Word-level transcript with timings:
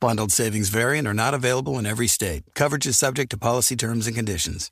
Bundled 0.00 0.32
savings 0.32 0.70
variant 0.70 1.06
are 1.06 1.12
not 1.12 1.34
available 1.34 1.78
in 1.78 1.84
every 1.84 2.06
state. 2.06 2.44
Coverage 2.54 2.86
is 2.86 2.96
subject 2.96 3.30
to 3.32 3.36
policy 3.36 3.76
terms 3.76 4.06
and 4.06 4.16
conditions. 4.16 4.70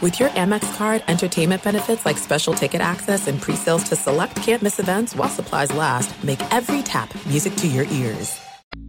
With 0.00 0.20
your 0.20 0.28
Amex 0.30 0.76
card, 0.76 1.02
entertainment 1.08 1.64
benefits 1.64 2.06
like 2.06 2.16
special 2.16 2.54
ticket 2.54 2.80
access 2.80 3.26
and 3.26 3.42
pre-sales 3.42 3.82
to 3.84 3.96
select 3.96 4.36
campus 4.36 4.78
events 4.78 5.16
while 5.16 5.30
supplies 5.30 5.72
last, 5.72 6.22
make 6.22 6.40
every 6.52 6.82
tap 6.82 7.12
music 7.26 7.56
to 7.56 7.66
your 7.66 7.86
ears. 7.86 8.38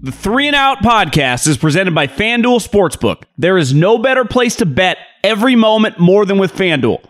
The 0.02 0.12
Three 0.12 0.46
and 0.46 0.56
Out 0.56 0.80
podcast 0.80 1.48
is 1.48 1.58
presented 1.58 1.96
by 1.96 2.06
FanDuel 2.06 2.64
Sportsbook. 2.64 3.24
There 3.40 3.58
is 3.58 3.74
no 3.74 3.98
better 3.98 4.26
place 4.26 4.58
to 4.58 4.68
bet 4.68 4.98
every 5.24 5.56
moment 5.56 5.98
more 5.98 6.26
than 6.26 6.38
with 6.38 6.54
FanDuel. 6.54 7.04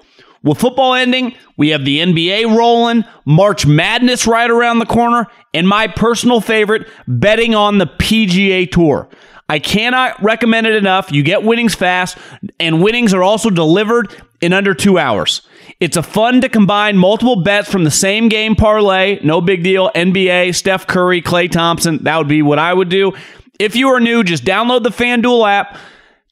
With 0.46 0.60
football 0.60 0.94
ending, 0.94 1.36
we 1.58 1.70
have 1.70 1.84
the 1.84 2.00
NBA 2.00 2.56
rolling, 2.56 3.04
March 3.26 3.66
Madness 3.66 4.28
right 4.28 4.50
around 4.50 4.78
the 4.78 4.86
corner, 4.86 5.26
and 5.56 5.68
my 5.68 5.88
personal 5.88 6.40
favorite, 6.40 6.88
betting 7.08 7.56
on 7.56 7.80
the 7.80 7.88
PGA 7.88 8.72
Tour. 8.72 9.10
I 9.50 9.58
cannot 9.58 10.22
recommend 10.24 10.68
it 10.68 10.76
enough. 10.76 11.12
You 11.12 11.24
get 11.24 11.44
winnings 11.44 11.74
fast, 11.74 12.20
and 12.60 12.84
winnings 12.84 13.12
are 13.12 13.24
also 13.24 13.50
delivered 13.50 14.16
in 14.40 14.54
under 14.54 14.76
two 14.76 15.00
hours. 15.00 15.42
It's 15.80 15.98
a 15.98 16.04
fun 16.04 16.42
to 16.42 16.50
combine 16.50 16.96
multiple 16.96 17.42
bets 17.42 17.70
from 17.70 17.84
the 17.84 17.92
same 17.92 18.30
game 18.30 18.56
parlay. 18.56 19.20
No 19.24 19.42
big 19.42 19.64
deal. 19.64 19.90
NBA, 19.96 20.54
Steph 20.54 20.86
Curry, 20.86 21.24
Klay 21.24 21.50
Thompson. 21.50 22.04
That 22.04 22.18
would 22.20 22.28
be 22.28 22.44
what 22.44 22.60
I 22.60 22.72
would 22.72 22.90
do. 22.90 23.14
If 23.60 23.76
you 23.76 23.90
are 23.90 24.00
new, 24.00 24.24
just 24.24 24.46
download 24.46 24.84
the 24.84 24.90
FanDuel 24.90 25.50
app. 25.50 25.78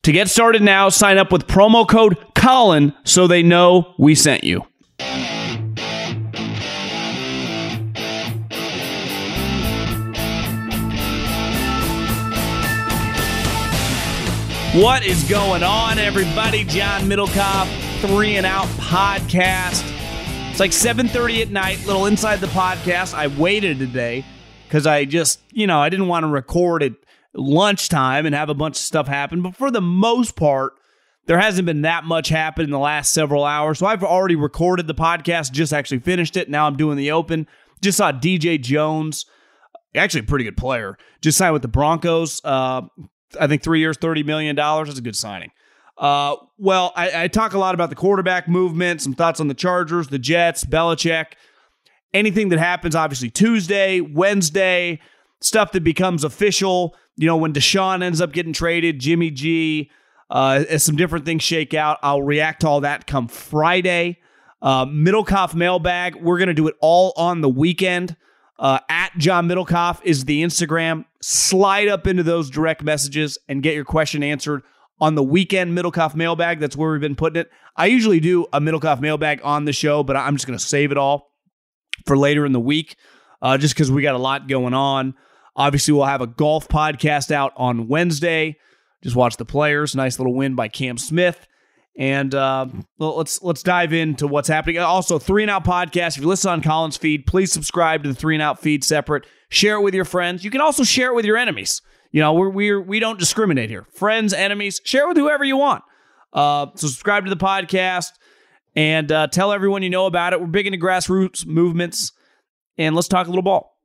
To 0.03 0.11
get 0.11 0.29
started 0.29 0.61
now, 0.61 0.89
sign 0.89 1.17
up 1.17 1.31
with 1.31 1.47
promo 1.47 1.87
code 1.87 2.17
Colin 2.35 2.93
so 3.05 3.25
they 3.25 3.41
know 3.41 3.95
we 3.97 4.15
sent 4.15 4.43
you. 4.43 4.65
What 14.73 15.05
is 15.05 15.23
going 15.29 15.63
on, 15.63 15.97
everybody? 15.97 16.65
John 16.65 17.03
Middlekauff, 17.03 18.01
Three 18.01 18.35
and 18.35 18.45
Out 18.45 18.65
podcast. 18.79 19.89
It's 20.51 20.59
like 20.59 20.71
7:30 20.71 21.43
at 21.43 21.49
night, 21.49 21.85
little 21.85 22.07
inside 22.07 22.41
the 22.41 22.47
podcast. 22.47 23.13
I 23.13 23.27
waited 23.27 23.79
today 23.79 24.25
because 24.67 24.85
I 24.85 25.05
just, 25.05 25.39
you 25.53 25.65
know, 25.65 25.79
I 25.79 25.87
didn't 25.87 26.07
want 26.09 26.25
to 26.25 26.27
record 26.27 26.83
at 26.83 26.91
lunchtime 27.35 28.25
and 28.25 28.35
have 28.35 28.49
a 28.49 28.53
bunch 28.53 28.75
of 28.75 28.81
stuff 28.81 29.07
happen. 29.07 29.41
But 29.41 29.55
for 29.55 29.71
the 29.71 29.81
most 29.81 30.35
part, 30.35 30.73
there 31.25 31.39
hasn't 31.39 31.65
been 31.65 31.81
that 31.81 32.03
much 32.03 32.29
happen 32.29 32.65
in 32.65 32.71
the 32.71 32.79
last 32.79 33.13
several 33.13 33.43
hours. 33.45 33.79
So 33.79 33.85
I've 33.85 34.03
already 34.03 34.35
recorded 34.35 34.87
the 34.87 34.95
podcast, 34.95 35.51
just 35.51 35.73
actually 35.73 35.99
finished 35.99 36.35
it. 36.35 36.49
Now 36.49 36.67
I'm 36.67 36.75
doing 36.75 36.97
the 36.97 37.11
open. 37.11 37.47
Just 37.81 37.97
saw 37.97 38.11
DJ 38.11 38.61
Jones, 38.61 39.25
actually 39.95 40.21
a 40.21 40.23
pretty 40.23 40.45
good 40.45 40.57
player, 40.57 40.97
just 41.21 41.37
signed 41.37 41.53
with 41.53 41.61
the 41.61 41.67
Broncos. 41.67 42.41
Uh, 42.43 42.83
I 43.39 43.47
think 43.47 43.61
three 43.63 43.79
years, 43.79 43.97
$30 43.97 44.25
million. 44.25 44.55
That's 44.55 44.97
a 44.97 45.01
good 45.01 45.15
signing. 45.15 45.51
Uh, 45.97 46.35
well, 46.57 46.91
I, 46.95 47.23
I, 47.23 47.27
talk 47.27 47.53
a 47.53 47.59
lot 47.59 47.75
about 47.75 47.91
the 47.91 47.95
quarterback 47.95 48.47
movement, 48.47 49.01
some 49.01 49.13
thoughts 49.13 49.39
on 49.39 49.47
the 49.47 49.53
Chargers, 49.53 50.07
the 50.07 50.17
Jets, 50.17 50.65
Belichick, 50.65 51.33
anything 52.13 52.49
that 52.49 52.57
happens, 52.57 52.95
obviously, 52.95 53.29
Tuesday, 53.29 54.01
Wednesday, 54.01 54.99
stuff 55.43 55.71
that 55.73 55.83
becomes 55.83 56.23
official. 56.23 56.95
You 57.15 57.27
know, 57.27 57.37
when 57.37 57.53
Deshaun 57.53 58.01
ends 58.01 58.21
up 58.21 58.31
getting 58.31 58.53
traded, 58.53 58.99
Jimmy 58.99 59.29
G, 59.29 59.91
uh, 60.29 60.63
as 60.67 60.83
some 60.83 60.95
different 60.95 61.25
things 61.25 61.43
shake 61.43 61.73
out, 61.73 61.99
I'll 62.01 62.23
react 62.23 62.61
to 62.61 62.67
all 62.67 62.81
that 62.81 63.05
come 63.05 63.27
Friday. 63.27 64.19
Uh, 64.61 64.85
Middlekauff 64.85 65.53
mailbag, 65.53 66.15
we're 66.15 66.37
going 66.37 66.47
to 66.47 66.53
do 66.53 66.67
it 66.67 66.75
all 66.79 67.13
on 67.17 67.41
the 67.41 67.49
weekend. 67.49 68.15
Uh, 68.57 68.79
at 68.87 69.11
John 69.17 69.47
Middlekauff 69.47 69.99
is 70.03 70.25
the 70.25 70.41
Instagram. 70.41 71.05
Slide 71.21 71.89
up 71.89 72.07
into 72.07 72.23
those 72.23 72.49
direct 72.49 72.81
messages 72.81 73.37
and 73.49 73.61
get 73.61 73.75
your 73.75 73.83
question 73.83 74.23
answered 74.23 74.63
on 75.01 75.15
the 75.15 75.23
weekend 75.23 75.77
Middlekauff 75.77 76.15
mailbag. 76.15 76.59
That's 76.59 76.77
where 76.77 76.91
we've 76.91 77.01
been 77.01 77.15
putting 77.15 77.41
it. 77.41 77.51
I 77.75 77.87
usually 77.87 78.21
do 78.21 78.45
a 78.53 78.61
Middlekauff 78.61 79.01
mailbag 79.01 79.41
on 79.43 79.65
the 79.65 79.73
show, 79.73 80.03
but 80.03 80.15
I'm 80.15 80.35
just 80.35 80.47
going 80.47 80.57
to 80.57 80.63
save 80.63 80.91
it 80.91 80.97
all 80.97 81.31
for 82.05 82.17
later 82.17 82.45
in 82.45 82.53
the 82.53 82.59
week 82.59 82.95
uh, 83.41 83.57
just 83.57 83.73
because 83.75 83.91
we 83.91 84.01
got 84.01 84.15
a 84.15 84.19
lot 84.19 84.47
going 84.47 84.73
on. 84.73 85.15
Obviously, 85.55 85.93
we'll 85.93 86.05
have 86.05 86.21
a 86.21 86.27
golf 86.27 86.67
podcast 86.67 87.31
out 87.31 87.53
on 87.55 87.87
Wednesday. 87.87 88.57
Just 89.03 89.15
watch 89.15 89.37
the 89.37 89.45
players. 89.45 89.95
Nice 89.95 90.17
little 90.17 90.33
win 90.33 90.55
by 90.55 90.67
Cam 90.67 90.97
Smith. 90.97 91.47
And 91.95 92.33
uh, 92.33 92.65
let's 92.97 93.41
let's 93.43 93.61
dive 93.61 93.93
into 93.93 94.25
what's 94.25 94.47
happening. 94.47 94.79
Also, 94.79 95.19
Three 95.19 95.43
and 95.43 95.51
Out 95.51 95.63
podcast. 95.63 96.17
If 96.17 96.23
you 96.23 96.27
listen 96.27 96.49
on 96.49 96.63
Colin's 96.63 96.97
feed, 96.97 97.27
please 97.27 97.51
subscribe 97.51 98.01
to 98.03 98.09
the 98.09 98.15
Three 98.15 98.35
and 98.35 98.41
Out 98.41 98.59
feed 98.59 98.83
separate. 98.83 99.27
Share 99.49 99.75
it 99.75 99.81
with 99.81 99.93
your 99.93 100.05
friends. 100.05 100.43
You 100.43 100.49
can 100.49 100.61
also 100.61 100.83
share 100.83 101.09
it 101.09 101.15
with 101.15 101.25
your 101.25 101.37
enemies. 101.37 101.81
You 102.11 102.21
know, 102.21 102.33
we're, 102.33 102.49
we're 102.49 102.81
we 102.81 102.99
don't 102.99 103.19
discriminate 103.19 103.69
here. 103.69 103.85
Friends, 103.93 104.33
enemies, 104.33 104.81
share 104.83 105.05
it 105.05 105.09
with 105.09 105.17
whoever 105.17 105.43
you 105.43 105.57
want. 105.57 105.83
Uh, 106.31 106.67
subscribe 106.75 107.25
to 107.25 107.29
the 107.29 107.37
podcast 107.37 108.09
and 108.75 109.11
uh, 109.11 109.27
tell 109.27 109.51
everyone 109.51 109.83
you 109.83 109.89
know 109.91 110.07
about 110.07 110.33
it. 110.33 110.41
We're 110.41 110.47
big 110.47 110.65
into 110.65 110.79
grassroots 110.79 111.45
movements, 111.45 112.11
and 112.77 112.95
let's 112.95 113.07
talk 113.07 113.27
a 113.27 113.29
little 113.29 113.43
ball. 113.43 113.77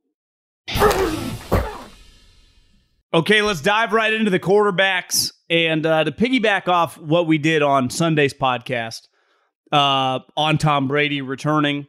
Okay, 3.11 3.41
let's 3.41 3.61
dive 3.61 3.91
right 3.91 4.13
into 4.13 4.29
the 4.29 4.39
quarterbacks. 4.39 5.33
And 5.49 5.83
uh, 5.83 6.03
to 6.03 6.11
piggyback 6.11 6.67
off 6.67 6.97
what 6.99 7.25
we 7.25 7.39
did 7.39 7.63
on 7.63 7.89
Sunday's 7.89 8.35
podcast 8.35 9.07
uh, 9.71 10.19
on 10.37 10.59
Tom 10.59 10.87
Brady 10.87 11.21
returning, 11.23 11.87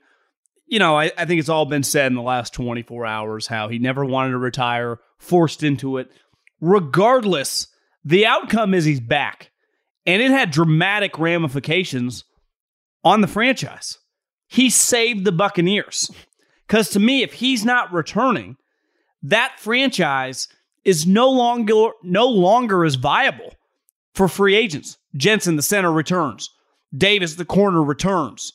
you 0.66 0.78
know, 0.78 0.96
I, 0.96 1.12
I, 1.18 1.26
think 1.26 1.38
it's 1.40 1.50
all 1.50 1.66
been 1.66 1.82
said 1.82 2.06
in 2.06 2.14
the 2.14 2.22
last 2.22 2.54
24 2.54 3.04
hours 3.04 3.46
how 3.46 3.68
he 3.68 3.78
never 3.78 4.02
wanted 4.02 4.30
to 4.30 4.38
retire, 4.38 4.98
forced 5.18 5.62
into 5.62 5.98
it. 5.98 6.10
Regardless, 6.58 7.66
the 8.02 8.24
outcome 8.24 8.72
is 8.72 8.86
he's 8.86 9.00
back. 9.00 9.50
And 10.06 10.22
it 10.22 10.30
had 10.30 10.50
dramatic 10.50 11.18
ramifications 11.18 12.24
on 13.04 13.20
the 13.20 13.26
franchise. 13.26 13.98
He 14.46 14.70
saved 14.70 15.26
the 15.26 15.32
Buccaneers. 15.32 16.10
Because 16.66 16.88
to 16.90 17.00
me, 17.00 17.22
if 17.22 17.34
he's 17.34 17.62
not 17.62 17.92
returning, 17.92 18.56
that 19.22 19.56
franchise– 19.58 20.48
is 20.84 21.06
no 21.06 21.30
longer 21.30 21.90
no 22.02 22.26
longer 22.26 22.84
as 22.84 22.94
viable 22.94 23.52
for 24.14 24.28
free 24.28 24.54
agents. 24.54 24.98
Jensen, 25.16 25.56
the 25.56 25.62
center, 25.62 25.92
returns. 25.92 26.48
Davis, 26.96 27.34
the 27.34 27.44
corner, 27.44 27.82
returns. 27.82 28.52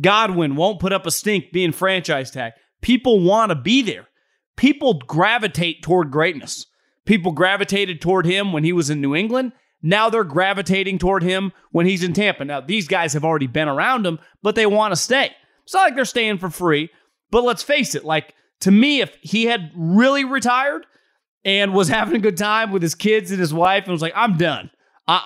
Godwin 0.00 0.56
won't 0.56 0.80
put 0.80 0.92
up 0.92 1.06
a 1.06 1.10
stink 1.10 1.52
being 1.52 1.72
franchise 1.72 2.30
tag. 2.30 2.52
People 2.82 3.20
want 3.20 3.50
to 3.50 3.56
be 3.56 3.82
there. 3.82 4.08
People 4.56 5.00
gravitate 5.06 5.82
toward 5.82 6.10
greatness. 6.10 6.66
People 7.06 7.32
gravitated 7.32 8.00
toward 8.00 8.26
him 8.26 8.52
when 8.52 8.64
he 8.64 8.72
was 8.72 8.90
in 8.90 9.00
New 9.00 9.14
England. 9.14 9.52
Now 9.82 10.08
they're 10.08 10.24
gravitating 10.24 10.98
toward 10.98 11.22
him 11.22 11.52
when 11.70 11.86
he's 11.86 12.02
in 12.02 12.14
Tampa. 12.14 12.44
Now, 12.44 12.60
these 12.60 12.88
guys 12.88 13.12
have 13.12 13.24
already 13.24 13.46
been 13.46 13.68
around 13.68 14.06
him, 14.06 14.18
but 14.42 14.54
they 14.54 14.64
want 14.64 14.92
to 14.92 14.96
stay. 14.96 15.30
It's 15.64 15.74
not 15.74 15.82
like 15.82 15.94
they're 15.94 16.06
staying 16.06 16.38
for 16.38 16.48
free. 16.48 16.88
But 17.30 17.44
let's 17.44 17.62
face 17.62 17.94
it, 17.94 18.04
like 18.04 18.34
to 18.60 18.70
me, 18.70 19.00
if 19.00 19.16
he 19.20 19.44
had 19.44 19.72
really 19.74 20.24
retired, 20.24 20.86
and 21.44 21.74
was 21.74 21.88
having 21.88 22.16
a 22.16 22.20
good 22.20 22.36
time 22.36 22.72
with 22.72 22.82
his 22.82 22.94
kids 22.94 23.30
and 23.30 23.40
his 23.40 23.52
wife 23.52 23.84
and 23.84 23.92
was 23.92 24.02
like, 24.02 24.14
I'm 24.16 24.36
done. 24.36 24.70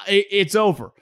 It, 0.07 0.27
it's 0.31 0.55
over. 0.55 0.93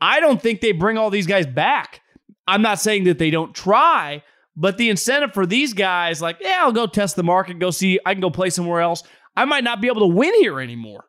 I 0.00 0.20
don't 0.20 0.42
think 0.42 0.60
they 0.60 0.72
bring 0.72 0.98
all 0.98 1.10
these 1.10 1.26
guys 1.26 1.46
back. 1.46 2.00
I'm 2.46 2.62
not 2.62 2.80
saying 2.80 3.04
that 3.04 3.18
they 3.18 3.30
don't 3.30 3.54
try, 3.54 4.22
but 4.56 4.78
the 4.78 4.90
incentive 4.90 5.32
for 5.34 5.46
these 5.46 5.72
guys, 5.72 6.22
like, 6.22 6.38
yeah, 6.40 6.58
I'll 6.60 6.72
go 6.72 6.86
test 6.86 7.16
the 7.16 7.22
market, 7.22 7.58
go 7.58 7.70
see, 7.70 7.98
I 8.04 8.14
can 8.14 8.20
go 8.20 8.30
play 8.30 8.50
somewhere 8.50 8.80
else. 8.80 9.02
I 9.36 9.44
might 9.44 9.64
not 9.64 9.80
be 9.80 9.88
able 9.88 10.00
to 10.08 10.14
win 10.14 10.34
here 10.34 10.60
anymore. 10.60 11.04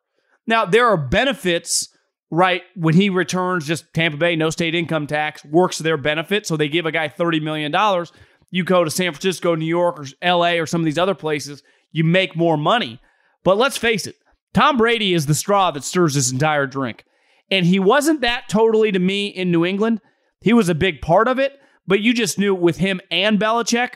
Now, 0.47 0.65
there 0.65 0.87
are 0.87 0.97
benefits, 0.97 1.89
right? 2.31 2.63
When 2.75 2.93
he 2.93 3.09
returns, 3.09 3.67
just 3.67 3.93
Tampa 3.93 4.17
Bay, 4.17 4.35
no 4.35 4.49
state 4.49 4.75
income 4.75 5.07
tax, 5.07 5.43
works 5.45 5.77
their 5.77 5.97
benefit. 5.97 6.45
So 6.45 6.57
they 6.57 6.69
give 6.69 6.85
a 6.85 6.91
guy 6.91 7.07
$30 7.09 7.41
million. 7.41 7.73
You 8.49 8.63
go 8.63 8.83
to 8.83 8.91
San 8.91 9.11
Francisco, 9.11 9.55
New 9.55 9.65
York, 9.65 9.99
or 9.99 10.05
LA, 10.23 10.53
or 10.53 10.65
some 10.65 10.81
of 10.81 10.85
these 10.85 10.97
other 10.97 11.15
places, 11.15 11.63
you 11.91 12.03
make 12.03 12.35
more 12.35 12.57
money. 12.57 12.99
But 13.47 13.57
let's 13.57 13.77
face 13.77 14.05
it, 14.05 14.17
Tom 14.53 14.75
Brady 14.75 15.13
is 15.13 15.25
the 15.25 15.33
straw 15.33 15.71
that 15.71 15.85
stirs 15.85 16.15
this 16.15 16.33
entire 16.33 16.67
drink. 16.67 17.05
And 17.49 17.65
he 17.65 17.79
wasn't 17.79 18.19
that 18.19 18.49
totally 18.49 18.91
to 18.91 18.99
me 18.99 19.27
in 19.27 19.51
New 19.51 19.63
England. 19.63 20.01
He 20.41 20.51
was 20.51 20.67
a 20.67 20.75
big 20.75 20.99
part 20.99 21.29
of 21.29 21.39
it, 21.39 21.57
but 21.87 22.01
you 22.01 22.13
just 22.13 22.37
knew 22.37 22.53
with 22.53 22.75
him 22.75 22.99
and 23.09 23.39
Belichick, 23.39 23.93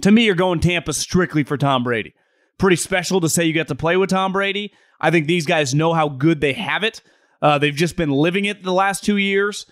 To 0.00 0.10
me, 0.10 0.24
you're 0.24 0.34
going 0.34 0.58
Tampa 0.58 0.92
strictly 0.92 1.44
for 1.44 1.56
Tom 1.56 1.84
Brady. 1.84 2.14
Pretty 2.58 2.74
special 2.74 3.20
to 3.20 3.28
say 3.28 3.44
you 3.44 3.52
get 3.52 3.68
to 3.68 3.76
play 3.76 3.96
with 3.96 4.10
Tom 4.10 4.32
Brady. 4.32 4.72
I 5.00 5.12
think 5.12 5.28
these 5.28 5.46
guys 5.46 5.72
know 5.72 5.92
how 5.92 6.08
good 6.08 6.40
they 6.40 6.54
have 6.54 6.82
it. 6.82 7.00
Uh, 7.40 7.58
they've 7.58 7.76
just 7.76 7.94
been 7.94 8.10
living 8.10 8.44
it 8.44 8.64
the 8.64 8.72
last 8.72 9.04
two 9.04 9.18
years, 9.18 9.66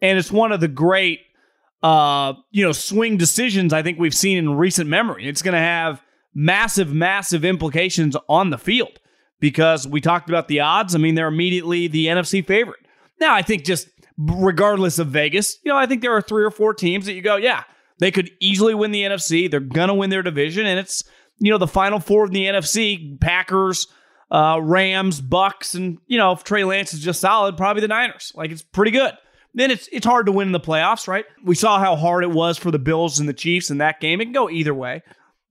and 0.00 0.16
it's 0.16 0.30
one 0.30 0.52
of 0.52 0.60
the 0.60 0.68
great, 0.68 1.22
uh, 1.82 2.34
you 2.52 2.64
know, 2.64 2.70
swing 2.70 3.16
decisions 3.16 3.72
I 3.72 3.82
think 3.82 3.98
we've 3.98 4.14
seen 4.14 4.38
in 4.38 4.54
recent 4.54 4.88
memory. 4.88 5.26
It's 5.26 5.42
going 5.42 5.54
to 5.54 5.58
have 5.58 6.03
massive, 6.34 6.92
massive 6.92 7.44
implications 7.44 8.16
on 8.28 8.50
the 8.50 8.58
field 8.58 8.98
because 9.40 9.86
we 9.86 10.00
talked 10.00 10.28
about 10.28 10.48
the 10.48 10.60
odds. 10.60 10.94
I 10.94 10.98
mean, 10.98 11.14
they're 11.14 11.28
immediately 11.28 11.86
the 11.88 12.06
NFC 12.06 12.44
favorite. 12.44 12.80
Now, 13.20 13.34
I 13.34 13.42
think 13.42 13.64
just 13.64 13.88
regardless 14.16 14.98
of 14.98 15.08
Vegas, 15.08 15.58
you 15.64 15.70
know, 15.70 15.78
I 15.78 15.86
think 15.86 16.02
there 16.02 16.16
are 16.16 16.22
three 16.22 16.44
or 16.44 16.50
four 16.50 16.74
teams 16.74 17.06
that 17.06 17.12
you 17.12 17.22
go, 17.22 17.36
yeah, 17.36 17.64
they 17.98 18.10
could 18.10 18.30
easily 18.40 18.74
win 18.74 18.90
the 18.90 19.02
NFC. 19.02 19.50
They're 19.50 19.60
going 19.60 19.88
to 19.88 19.94
win 19.94 20.10
their 20.10 20.22
division, 20.22 20.66
and 20.66 20.78
it's 20.78 21.04
you 21.38 21.50
know 21.50 21.58
the 21.58 21.66
final 21.66 22.00
four 22.00 22.26
in 22.26 22.32
the 22.32 22.44
NFC: 22.44 23.20
Packers, 23.20 23.86
uh, 24.30 24.58
Rams, 24.60 25.20
Bucks, 25.20 25.74
and 25.74 25.98
you 26.06 26.18
know 26.18 26.32
if 26.32 26.44
Trey 26.44 26.64
Lance 26.64 26.92
is 26.92 27.00
just 27.00 27.20
solid, 27.20 27.56
probably 27.56 27.82
the 27.82 27.88
Niners. 27.88 28.32
Like 28.34 28.50
it's 28.50 28.62
pretty 28.62 28.90
good. 28.90 29.14
Then 29.54 29.70
it's 29.70 29.88
it's 29.92 30.06
hard 30.06 30.26
to 30.26 30.32
win 30.32 30.48
in 30.48 30.52
the 30.52 30.60
playoffs, 30.60 31.06
right? 31.06 31.24
We 31.44 31.54
saw 31.54 31.78
how 31.78 31.94
hard 31.94 32.24
it 32.24 32.30
was 32.30 32.58
for 32.58 32.70
the 32.70 32.78
Bills 32.78 33.20
and 33.20 33.28
the 33.28 33.34
Chiefs 33.34 33.70
in 33.70 33.78
that 33.78 34.00
game. 34.00 34.20
It 34.20 34.24
can 34.24 34.32
go 34.32 34.50
either 34.50 34.74
way, 34.74 35.02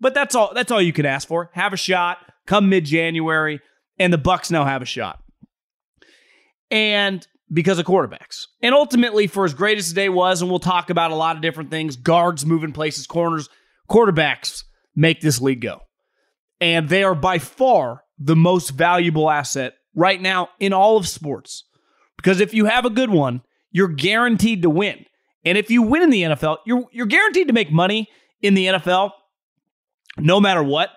but 0.04 0.14
that's 0.14 0.36
all. 0.36 0.52
That's 0.54 0.72
all 0.72 0.82
you 0.82 0.94
can 0.94 1.06
ask 1.06 1.28
for. 1.28 1.50
Have 1.54 1.74
a 1.74 1.78
shot. 1.78 2.20
Come 2.46 2.70
mid 2.70 2.86
January, 2.86 3.62
and 3.98 4.14
the 4.14 4.18
Bucks 4.18 4.52
now 4.52 4.66
have 4.66 4.82
a 4.82 4.86
shot. 4.86 5.20
And 6.70 7.26
because 7.52 7.80
of 7.80 7.86
quarterbacks. 7.86 8.48
And 8.62 8.74
ultimately, 8.74 9.28
for 9.28 9.46
as 9.46 9.54
great 9.54 9.78
as 9.78 9.90
today 9.90 10.10
was, 10.10 10.42
and 10.42 10.50
we'll 10.50 10.60
talk 10.60 10.90
about 10.90 11.12
a 11.12 11.16
lot 11.16 11.36
of 11.36 11.42
different 11.42 11.70
things 11.70 11.96
guards 11.96 12.46
moving 12.46 12.74
places, 12.74 13.08
corners, 13.08 13.50
quarterbacks 13.90 14.64
make 14.96 15.22
this 15.22 15.40
league 15.40 15.62
go. 15.62 15.82
And 16.60 16.90
they 16.90 17.04
are 17.04 17.16
by 17.16 17.40
far 17.40 18.04
the 18.20 18.36
most 18.36 18.72
valuable 18.72 19.30
asset 19.30 19.76
right 19.96 20.22
now 20.22 20.50
in 20.60 20.74
all 20.74 20.98
of 20.98 21.08
sports. 21.08 21.66
Because 22.18 22.40
if 22.40 22.54
you 22.54 22.66
have 22.66 22.86
a 22.86 22.90
good 22.90 23.10
one, 23.10 23.42
you're 23.72 23.88
guaranteed 23.88 24.62
to 24.64 24.70
win. 24.70 25.06
And 25.46 25.58
if 25.58 25.70
you 25.70 25.82
win 25.82 26.04
in 26.04 26.10
the 26.10 26.24
NFL, 26.24 26.58
you're, 26.66 26.86
you're 26.92 27.06
guaranteed 27.06 27.48
to 27.48 27.54
make 27.54 27.72
money 27.72 28.10
in 28.42 28.54
the 28.54 28.68
NFL 28.68 29.12
no 30.18 30.40
matter 30.40 30.64
what. 30.64 30.90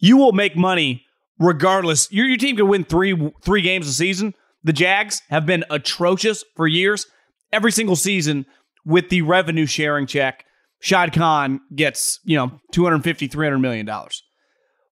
You 0.00 0.16
will 0.16 0.32
make 0.32 0.56
money 0.56 1.04
regardless. 1.38 2.10
Your, 2.12 2.26
your 2.26 2.36
team 2.36 2.56
can 2.56 2.68
win 2.68 2.84
three 2.84 3.32
three 3.42 3.62
games 3.62 3.88
a 3.88 3.92
season 3.92 4.34
the 4.64 4.72
Jags 4.72 5.22
have 5.30 5.46
been 5.46 5.64
atrocious 5.70 6.44
for 6.56 6.66
years. 6.66 7.06
Every 7.52 7.72
single 7.72 7.96
season 7.96 8.46
with 8.84 9.08
the 9.08 9.22
revenue 9.22 9.66
sharing 9.66 10.06
check, 10.06 10.44
Shad 10.80 11.12
Khan 11.12 11.60
gets, 11.74 12.20
you 12.24 12.36
know, 12.36 12.60
250, 12.72 13.28
300 13.28 13.58
million 13.58 13.86
dollars. 13.86 14.22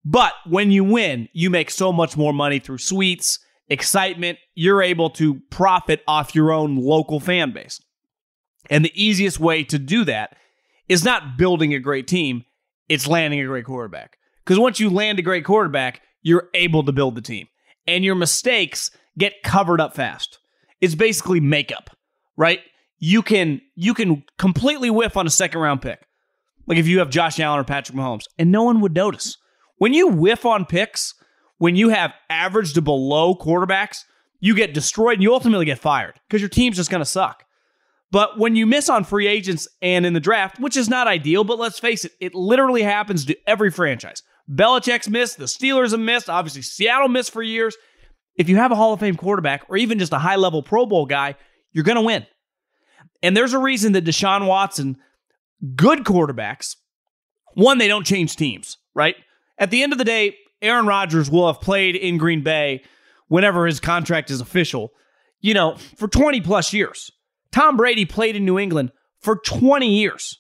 But 0.03 0.33
when 0.47 0.71
you 0.71 0.83
win, 0.83 1.29
you 1.33 1.49
make 1.49 1.71
so 1.71 1.91
much 1.91 2.15
more 2.15 2.33
money 2.33 2.59
through 2.59 2.77
suites, 2.77 3.39
excitement. 3.67 4.38
You're 4.53 4.83
able 4.83 5.09
to 5.11 5.41
profit 5.49 6.01
off 6.07 6.35
your 6.35 6.51
own 6.51 6.77
local 6.77 7.19
fan 7.19 7.51
base. 7.51 7.81
And 8.69 8.85
the 8.85 8.91
easiest 8.93 9.39
way 9.39 9.63
to 9.65 9.79
do 9.79 10.05
that 10.05 10.38
is 10.88 11.03
not 11.03 11.38
building 11.38 11.73
a 11.73 11.79
great 11.79 12.07
team, 12.07 12.45
it's 12.89 13.07
landing 13.07 13.39
a 13.39 13.45
great 13.45 13.65
quarterback. 13.65 14.17
Because 14.43 14.59
once 14.59 14.79
you 14.79 14.89
land 14.89 15.19
a 15.19 15.23
great 15.23 15.45
quarterback, 15.45 16.01
you're 16.21 16.49
able 16.53 16.83
to 16.83 16.91
build 16.91 17.15
the 17.15 17.21
team. 17.21 17.47
And 17.87 18.03
your 18.03 18.15
mistakes 18.15 18.91
get 19.17 19.43
covered 19.43 19.81
up 19.81 19.95
fast. 19.95 20.39
It's 20.81 20.95
basically 20.95 21.39
makeup, 21.39 21.89
right? 22.37 22.59
You 22.99 23.21
can 23.21 23.61
you 23.75 23.93
can 23.93 24.23
completely 24.37 24.89
whiff 24.89 25.17
on 25.17 25.27
a 25.27 25.31
second 25.31 25.61
round 25.61 25.81
pick. 25.81 26.05
Like 26.67 26.77
if 26.77 26.87
you 26.87 26.99
have 26.99 27.09
Josh 27.09 27.39
Allen 27.39 27.59
or 27.59 27.63
Patrick 27.63 27.97
Mahomes, 27.97 28.25
and 28.37 28.51
no 28.51 28.63
one 28.63 28.81
would 28.81 28.95
notice. 28.95 29.38
When 29.77 29.93
you 29.93 30.07
whiff 30.07 30.45
on 30.45 30.65
picks, 30.65 31.13
when 31.57 31.75
you 31.75 31.89
have 31.89 32.13
average 32.29 32.73
to 32.73 32.81
below 32.81 33.35
quarterbacks, 33.35 34.03
you 34.39 34.55
get 34.55 34.73
destroyed 34.73 35.15
and 35.15 35.23
you 35.23 35.33
ultimately 35.33 35.65
get 35.65 35.79
fired 35.79 36.19
because 36.27 36.41
your 36.41 36.49
team's 36.49 36.77
just 36.77 36.89
going 36.89 37.01
to 37.01 37.05
suck. 37.05 37.44
But 38.15 38.39
when 38.39 38.56
you 38.56 38.65
miss 38.65 38.88
on 38.88 39.03
free 39.03 39.27
agents 39.27 39.67
and 39.81 40.06
in 40.06 40.13
the 40.13 40.21
draft, 40.21 40.57
which 40.57 40.77
is 40.77 40.88
not 40.88 41.06
ideal, 41.06 41.44
but 41.44 41.59
let's 41.59 41.79
face 41.79 42.06
it, 42.06 42.13
it 42.21 42.33
literally 42.33 42.81
happens 42.81 43.25
to 43.25 43.35
every 43.45 43.69
franchise. 43.69 44.23
Belichick's 44.50 45.09
missed, 45.09 45.38
the 45.38 45.47
Steelers 45.47 45.91
have 45.91 46.00
missed, 46.00 46.29
obviously 46.29 46.62
Seattle 46.62 47.09
missed 47.09 47.31
for 47.31 47.44
years 47.44 47.75
if 48.38 48.47
you 48.47 48.56
have 48.56 48.71
a 48.71 48.75
Hall 48.75 48.94
of 48.94 49.01
Fame 49.01 49.17
quarterback 49.17 49.65
or 49.67 49.75
even 49.75 50.00
just 50.00 50.13
a 50.13 50.17
high 50.17 50.38
level 50.38 50.63
Pro 50.63 50.85
Bowl 50.85 51.06
guy, 51.06 51.35
you're 51.73 51.83
going 51.83 51.97
to 51.97 52.01
win. 52.03 52.25
And 53.21 53.35
there's 53.35 53.51
a 53.51 53.59
reason 53.59 53.91
that 53.91 54.06
Deshaun 54.06 54.47
Watson, 54.47 54.95
good 55.75 56.06
quarterbacks, 56.06 56.77
one, 57.56 57.79
they 57.79 57.89
don't 57.89 58.06
change 58.06 58.38
teams, 58.38 58.77
right? 58.94 59.17
At 59.57 59.71
the 59.71 59.83
end 59.83 59.91
of 59.91 59.97
the 59.97 60.06
day, 60.06 60.38
Aaron 60.62 60.88
Rodgers 60.88 61.29
will 61.29 61.47
have 61.47 61.59
played 61.59 61.97
in 61.97 62.17
Green 62.17 62.44
Bay 62.44 62.81
whenever 63.27 63.67
his 63.67 63.81
contract 63.81 64.31
is 64.31 64.39
official, 64.39 64.91
you 65.41 65.53
know, 65.53 65.75
for 65.97 66.07
20 66.07 66.39
plus 66.39 66.71
years. 66.71 67.12
Tom 67.55 67.77
Brady 67.77 68.03
played 68.03 68.35
in 68.35 68.43
New 68.43 68.59
England 68.59 68.91
for 69.21 69.37
20 69.37 69.87
years. 69.87 70.39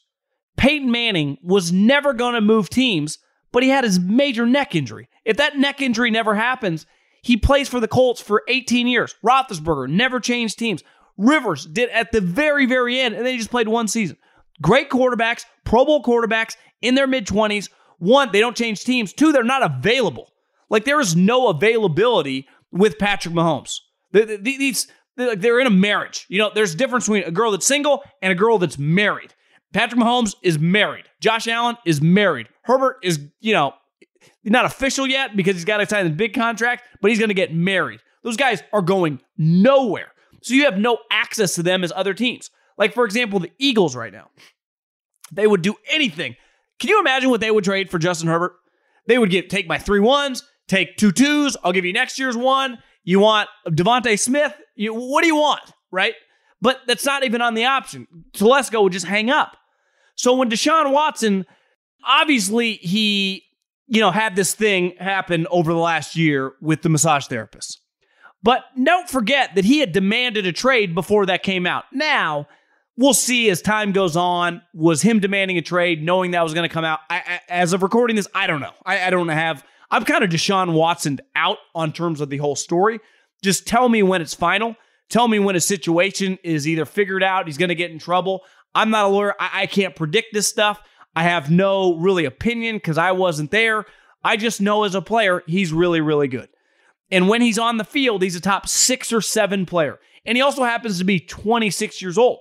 Peyton 0.57 0.91
Manning 0.91 1.37
was 1.41 1.71
never 1.71 2.11
going 2.11 2.33
to 2.33 2.41
move 2.41 2.69
teams, 2.69 3.19
but 3.53 3.63
he 3.63 3.69
had 3.69 3.85
his 3.85 4.01
major 4.01 4.45
neck 4.45 4.75
injury. 4.75 5.07
If 5.23 5.37
that 5.37 5.57
neck 5.57 5.81
injury 5.81 6.11
never 6.11 6.35
happens, 6.35 6.85
he 7.21 7.37
plays 7.37 7.69
for 7.69 7.79
the 7.79 7.87
Colts 7.87 8.19
for 8.19 8.43
18 8.49 8.87
years. 8.87 9.15
Roethlisberger 9.25 9.87
never 9.87 10.19
changed 10.19 10.59
teams. 10.59 10.83
Rivers 11.15 11.65
did 11.65 11.89
at 11.91 12.11
the 12.11 12.19
very, 12.19 12.65
very 12.65 12.99
end, 12.99 13.15
and 13.15 13.25
then 13.25 13.31
he 13.31 13.37
just 13.37 13.49
played 13.49 13.69
one 13.69 13.87
season. 13.87 14.17
Great 14.61 14.89
quarterbacks, 14.89 15.45
Pro 15.63 15.85
Bowl 15.85 16.03
quarterbacks 16.03 16.57
in 16.81 16.95
their 16.95 17.07
mid 17.07 17.25
20s. 17.25 17.69
One, 17.97 18.29
they 18.33 18.41
don't 18.41 18.57
change 18.57 18.83
teams. 18.83 19.13
Two, 19.13 19.31
they're 19.31 19.41
not 19.41 19.63
available. 19.63 20.33
Like 20.69 20.83
there 20.83 20.99
is 20.99 21.15
no 21.15 21.47
availability 21.47 22.45
with 22.73 22.99
Patrick 22.99 23.33
Mahomes. 23.33 23.79
These 24.11 24.87
they're 25.17 25.59
in 25.59 25.67
a 25.67 25.71
marriage. 25.71 26.25
You 26.29 26.39
know, 26.39 26.51
there's 26.53 26.73
a 26.73 26.77
difference 26.77 27.05
between 27.05 27.23
a 27.23 27.31
girl 27.31 27.51
that's 27.51 27.65
single 27.65 28.03
and 28.21 28.31
a 28.31 28.35
girl 28.35 28.57
that's 28.57 28.77
married. 28.77 29.33
Patrick 29.73 29.99
Mahomes 29.99 30.35
is 30.41 30.57
married. 30.57 31.05
Josh 31.19 31.47
Allen 31.47 31.77
is 31.85 32.01
married. 32.01 32.47
Herbert 32.63 32.97
is, 33.03 33.19
you 33.41 33.53
know, 33.53 33.73
not 34.43 34.65
official 34.65 35.07
yet 35.07 35.35
because 35.35 35.55
he's 35.55 35.65
got 35.65 35.77
to 35.77 35.85
sign 35.85 36.05
the 36.05 36.11
big 36.11 36.33
contract, 36.33 36.83
but 37.01 37.09
he's 37.09 37.19
going 37.19 37.29
to 37.29 37.35
get 37.35 37.53
married. 37.53 37.99
Those 38.23 38.37
guys 38.37 38.63
are 38.73 38.81
going 38.81 39.21
nowhere. 39.37 40.11
So 40.41 40.53
you 40.53 40.65
have 40.65 40.77
no 40.77 40.99
access 41.11 41.55
to 41.55 41.63
them 41.63 41.83
as 41.83 41.91
other 41.95 42.13
teams. 42.13 42.49
Like, 42.77 42.93
for 42.93 43.05
example, 43.05 43.39
the 43.39 43.51
Eagles 43.57 43.95
right 43.95 44.13
now. 44.13 44.29
They 45.31 45.47
would 45.47 45.61
do 45.61 45.75
anything. 45.89 46.35
Can 46.79 46.89
you 46.89 46.99
imagine 46.99 47.29
what 47.29 47.41
they 47.41 47.51
would 47.51 47.63
trade 47.63 47.89
for 47.89 47.99
Justin 47.99 48.29
Herbert? 48.29 48.55
They 49.07 49.17
would 49.17 49.29
get 49.29 49.49
take 49.49 49.67
my 49.67 49.77
three 49.77 49.99
ones, 49.99 50.43
take 50.67 50.97
two 50.97 51.11
twos. 51.11 51.57
I'll 51.63 51.71
give 51.71 51.85
you 51.85 51.93
next 51.93 52.19
year's 52.19 52.37
one. 52.37 52.79
You 53.03 53.19
want 53.19 53.49
DeVonta 53.67 54.19
Smith? 54.19 54.53
You, 54.75 54.93
what 54.93 55.21
do 55.21 55.27
you 55.27 55.35
want? 55.35 55.71
Right? 55.91 56.15
But 56.61 56.81
that's 56.87 57.05
not 57.05 57.23
even 57.23 57.41
on 57.41 57.53
the 57.53 57.65
option. 57.65 58.07
Telesco 58.33 58.83
would 58.83 58.93
just 58.93 59.05
hang 59.05 59.29
up. 59.29 59.57
So 60.15 60.35
when 60.35 60.49
Deshaun 60.49 60.91
Watson, 60.91 61.45
obviously 62.05 62.73
he 62.73 63.45
you 63.87 64.01
know, 64.01 64.11
had 64.11 64.35
this 64.35 64.53
thing 64.53 64.95
happen 64.97 65.47
over 65.49 65.71
the 65.71 65.79
last 65.79 66.15
year 66.15 66.53
with 66.61 66.81
the 66.81 66.89
massage 66.89 67.27
therapist. 67.27 67.81
But 68.41 68.63
don't 68.81 69.09
forget 69.09 69.55
that 69.55 69.65
he 69.65 69.79
had 69.79 69.91
demanded 69.91 70.45
a 70.45 70.51
trade 70.51 70.93
before 70.93 71.25
that 71.27 71.43
came 71.43 71.65
out. 71.65 71.85
Now, 71.91 72.47
we'll 72.97 73.13
see 73.13 73.49
as 73.49 73.61
time 73.61 73.91
goes 73.91 74.15
on. 74.15 74.61
Was 74.73 75.01
him 75.01 75.19
demanding 75.19 75.57
a 75.57 75.61
trade, 75.61 76.03
knowing 76.03 76.31
that 76.31 76.43
was 76.43 76.53
going 76.53 76.67
to 76.67 76.73
come 76.73 76.85
out? 76.85 76.99
I, 77.09 77.17
I, 77.17 77.39
as 77.49 77.73
of 77.73 77.81
recording 77.81 78.15
this, 78.15 78.27
I 78.35 78.47
don't 78.47 78.61
know. 78.61 78.73
I, 78.85 79.07
I 79.07 79.09
don't 79.09 79.27
have. 79.29 79.63
I'm 79.89 80.03
kind 80.03 80.23
of 80.23 80.29
Deshaun 80.29 80.73
Watson 80.73 81.19
out 81.35 81.57
on 81.73 81.91
terms 81.91 82.21
of 82.21 82.29
the 82.29 82.37
whole 82.37 82.55
story. 82.55 82.99
Just 83.45 83.67
tell 83.67 83.89
me 83.89 84.01
when 84.01 84.23
it's 84.23 84.33
final. 84.33 84.75
Tell 85.07 85.27
me 85.27 85.37
when 85.37 85.55
a 85.55 85.59
situation 85.59 86.39
is 86.43 86.67
either 86.67 86.83
figured 86.83 87.21
out, 87.21 87.45
he's 87.45 87.59
going 87.59 87.69
to 87.69 87.75
get 87.75 87.91
in 87.91 87.99
trouble. 87.99 88.41
I'm 88.73 88.89
not 88.89 89.05
a 89.05 89.07
lawyer. 89.09 89.35
I, 89.39 89.61
I 89.61 89.65
can't 89.67 89.95
predict 89.95 90.33
this 90.33 90.47
stuff. 90.47 90.81
I 91.15 91.21
have 91.21 91.51
no 91.51 91.95
really 91.97 92.25
opinion 92.25 92.77
because 92.77 92.97
I 92.97 93.11
wasn't 93.11 93.51
there. 93.51 93.85
I 94.23 94.35
just 94.35 94.61
know 94.61 94.83
as 94.83 94.95
a 94.95 95.01
player, 95.01 95.43
he's 95.45 95.71
really, 95.71 96.01
really 96.01 96.27
good. 96.27 96.49
And 97.11 97.29
when 97.29 97.43
he's 97.43 97.59
on 97.59 97.77
the 97.77 97.83
field, 97.83 98.23
he's 98.23 98.35
a 98.35 98.41
top 98.41 98.67
six 98.67 99.13
or 99.13 99.21
seven 99.21 99.67
player. 99.67 99.99
And 100.25 100.35
he 100.35 100.41
also 100.41 100.63
happens 100.63 100.97
to 100.97 101.03
be 101.03 101.19
26 101.19 102.01
years 102.01 102.17
old, 102.17 102.39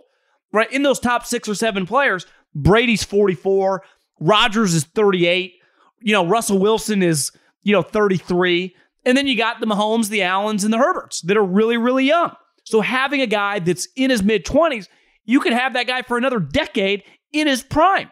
right? 0.55 0.73
In 0.73 0.85
those 0.85 0.99
top 0.99 1.27
six 1.27 1.51
or 1.51 1.55
seven 1.55 1.85
players, 1.85 2.25
Brady's 2.55 3.05
44, 3.05 3.83
Rodgers 4.21 4.73
is 4.73 4.85
38, 4.85 5.57
you 6.01 6.15
know, 6.15 6.27
Russell 6.27 6.59
Wilson 6.59 7.03
is, 7.03 7.31
you 7.63 7.75
know, 7.75 7.83
33. 7.83 8.75
And 9.05 9.17
then 9.17 9.27
you 9.27 9.37
got 9.37 9.61
the 9.61 9.67
Mahomes, 9.67 10.09
the 10.09 10.23
Allens, 10.23 10.65
and 10.65 10.73
the 10.73 10.79
Herberts 10.79 11.21
that 11.23 11.37
are 11.37 11.45
really, 11.45 11.77
really 11.77 12.05
young. 12.05 12.35
So 12.65 12.81
having 12.81 13.21
a 13.21 13.27
guy 13.27 13.59
that's 13.59 13.89
in 13.97 14.11
his 14.11 14.23
mid 14.23 14.45
20s, 14.45 14.89
you 15.25 15.41
could 15.41 15.53
have 15.53 15.75
that 15.75 15.87
guy 15.87 16.03
for 16.03 16.17
another 16.17 16.41
decade 16.41 17.03
in 17.33 17.47
his 17.47 17.63
prime. 17.63 18.11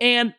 And 0.00 0.34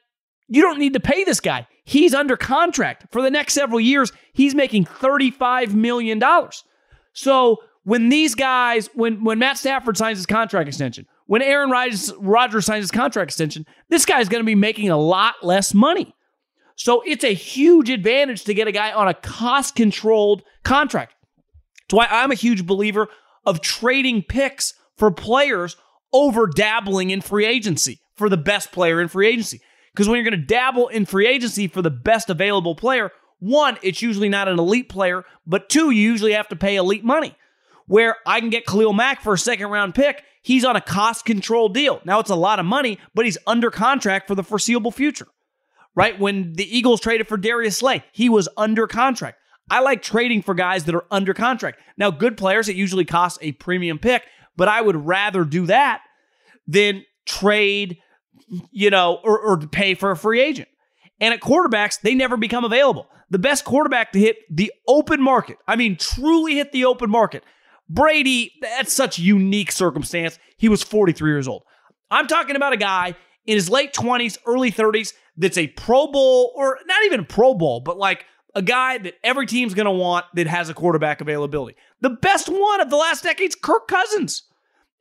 you 0.48 0.62
don't 0.62 0.80
need 0.80 0.94
to 0.94 1.00
pay 1.00 1.24
this 1.24 1.40
guy. 1.40 1.68
He's 1.84 2.14
under 2.14 2.38
contract 2.38 3.08
for 3.12 3.22
the 3.22 3.32
next 3.32 3.54
several 3.54 3.80
years. 3.80 4.12
He's 4.34 4.56
making 4.56 4.86
$35 4.86 5.74
million. 5.74 6.22
So 7.14 7.58
when 7.84 8.10
these 8.10 8.36
guys, 8.36 8.90
when, 8.94 9.24
when 9.24 9.40
Matt 9.40 9.58
Stafford 9.58 9.98
signs 9.98 10.18
his 10.18 10.26
contract 10.26 10.68
extension, 10.68 11.06
when 11.26 11.42
Aaron 11.42 11.70
Rodgers 11.70 12.66
signs 12.66 12.84
his 12.84 12.92
contract 12.92 13.30
extension, 13.30 13.66
this 13.90 14.06
guy's 14.06 14.30
going 14.30 14.42
to 14.42 14.46
be 14.46 14.56
making 14.56 14.90
a 14.90 14.98
lot 14.98 15.36
less 15.42 15.74
money. 15.74 16.14
So 16.84 17.04
it's 17.06 17.24
a 17.24 17.36
huge 17.36 17.92
advantage 17.92 18.44
to 18.46 18.56
get 18.56 18.68
a 18.68 18.72
guy 18.72 18.92
on 18.92 19.08
a 19.08 19.14
cost 19.14 19.76
controlled 19.76 20.42
contract. 20.64 21.14
That's 21.84 21.94
why 21.94 22.08
I'm 22.10 22.32
a 22.32 22.36
huge 22.36 22.66
believer 22.66 23.08
of 23.46 23.62
trading 23.62 24.24
picks 24.24 24.74
for 24.98 25.12
players 25.12 25.78
over 26.12 26.48
dabbling 26.48 27.12
in 27.12 27.22
free 27.22 27.46
agency 27.46 28.00
for 28.16 28.30
the 28.30 28.38
best 28.38 28.72
player 28.72 29.00
in 29.00 29.10
free 29.10 29.28
agency. 29.28 29.62
Because 29.94 30.08
when 30.08 30.16
you're 30.16 30.28
going 30.28 30.42
to 30.42 30.44
dabble 30.44 30.88
in 30.88 31.06
free 31.06 31.28
agency 31.28 31.68
for 31.68 31.84
the 31.84 31.92
best 31.92 32.32
available 32.32 32.74
player, 32.74 33.12
one, 33.38 33.78
it's 33.84 34.02
usually 34.02 34.30
not 34.30 34.48
an 34.48 34.58
elite 34.58 34.90
player, 34.90 35.24
but 35.46 35.70
two, 35.70 35.92
you 35.92 36.02
usually 36.02 36.34
have 36.34 36.48
to 36.48 36.56
pay 36.56 36.78
elite 36.78 37.04
money. 37.04 37.36
Where 37.86 38.16
I 38.26 38.40
can 38.40 38.50
get 38.50 38.66
Khalil 38.66 38.94
Mack 38.94 39.22
for 39.22 39.36
a 39.36 39.38
second 39.38 39.68
round 39.68 39.94
pick, 39.94 40.24
he's 40.42 40.66
on 40.66 40.76
a 40.76 40.82
cost 40.82 41.26
control 41.26 41.70
deal. 41.70 42.02
Now 42.06 42.20
it's 42.20 42.32
a 42.32 42.36
lot 42.36 42.58
of 42.58 42.66
money, 42.66 42.98
but 43.14 43.26
he's 43.26 43.38
under 43.46 43.70
contract 43.70 44.28
for 44.28 44.34
the 44.34 44.44
foreseeable 44.44 44.92
future. 44.92 45.28
Right? 45.96 46.18
When 46.20 46.54
the 46.54 46.78
Eagles 46.78 47.02
traded 47.02 47.28
for 47.28 47.38
Darius 47.38 47.78
Slay, 47.78 48.04
he 48.14 48.30
was 48.30 48.48
under 48.56 48.88
contract. 48.88 49.38
I 49.70 49.80
like 49.82 50.02
trading 50.02 50.42
for 50.42 50.54
guys 50.54 50.86
that 50.86 50.96
are 50.96 51.06
under 51.12 51.34
contract. 51.34 51.80
Now, 51.98 52.12
good 52.12 52.38
players, 52.38 52.70
it 52.70 52.76
usually 52.76 53.06
costs 53.06 53.40
a 53.42 53.54
premium 53.54 54.00
pick, 54.00 54.24
but 54.56 54.68
I 54.68 54.82
would 54.82 54.96
rather 54.96 55.44
do 55.44 55.66
that 55.68 56.02
than 56.68 57.06
trade, 57.26 57.98
you 58.72 58.90
know, 58.90 59.20
or, 59.24 59.40
or 59.40 59.58
pay 59.58 59.94
for 59.94 60.12
a 60.12 60.18
free 60.18 60.42
agent. 60.42 60.68
And 61.20 61.34
at 61.34 61.40
quarterbacks, 61.40 62.02
they 62.02 62.16
never 62.16 62.36
become 62.36 62.66
available. 62.66 63.08
The 63.30 63.40
best 63.40 63.64
quarterback 63.64 64.12
to 64.12 64.20
hit 64.20 64.38
the 64.50 64.74
open 64.88 65.22
market, 65.22 65.58
I 65.68 65.76
mean, 65.76 65.96
truly 65.96 66.56
hit 66.56 66.72
the 66.72 66.86
open 66.86 67.10
market. 67.10 67.44
Brady, 67.88 68.54
that's 68.62 68.94
such 68.94 69.20
unique 69.20 69.72
circumstance. 69.72 70.40
He 70.58 70.68
was 70.68 70.84
43 70.84 71.32
years 71.32 71.48
old. 71.48 71.64
I'm 72.10 72.28
talking 72.28 72.56
about 72.56 72.74
a 72.74 72.78
guy 72.78 73.16
in 73.46 73.56
his 73.56 73.70
late 73.70 73.94
20s, 73.94 74.38
early 74.46 74.72
30s 74.72 75.14
that's 75.38 75.58
a 75.58 75.68
Pro 75.68 76.08
Bowl, 76.08 76.52
or 76.56 76.78
not 76.86 77.04
even 77.06 77.26
Pro 77.26 77.54
Bowl, 77.54 77.80
but 77.80 77.98
like 77.98 78.26
a 78.54 78.62
guy 78.62 78.98
that 78.98 79.16
every 79.24 79.46
team's 79.46 79.74
going 79.74 79.86
to 79.86 79.92
want 79.92 80.26
that 80.34 80.48
has 80.48 80.70
a 80.70 80.74
quarterback 80.74 81.22
availability. 81.22 81.78
The 82.02 82.10
best 82.10 82.50
one 82.50 82.82
of 82.82 82.90
the 82.90 82.98
last 82.98 83.24
decade's 83.24 83.56
Kirk 83.56 83.88
Cousins. 83.88 84.44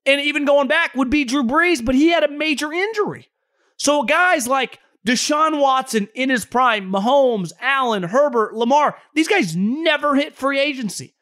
And 0.07 0.21
even 0.21 0.45
going 0.45 0.69
back 0.69 0.95
would 0.95 1.11
be 1.11 1.25
Drew 1.25 1.43
Brees, 1.43 1.85
but 1.85 1.95
he 1.95 2.09
had 2.09 2.25
a 2.25 2.31
major 2.31 2.73
injury. 2.73 3.29
So 3.77 4.03
guys 4.03 4.49
like 4.49 4.79
Deshaun 5.07 5.61
Watson 5.61 6.09
in 6.15 6.31
his 6.31 6.45
prime, 6.45 6.91
Mahomes, 6.91 7.53
Allen, 7.61 8.05
Herbert, 8.05 8.55
Lamar, 8.55 8.97
these 9.15 9.29
guys 9.29 9.57
never 9.57 10.15
hit 10.15 10.35
free 10.35 10.59
agency. 10.59 11.15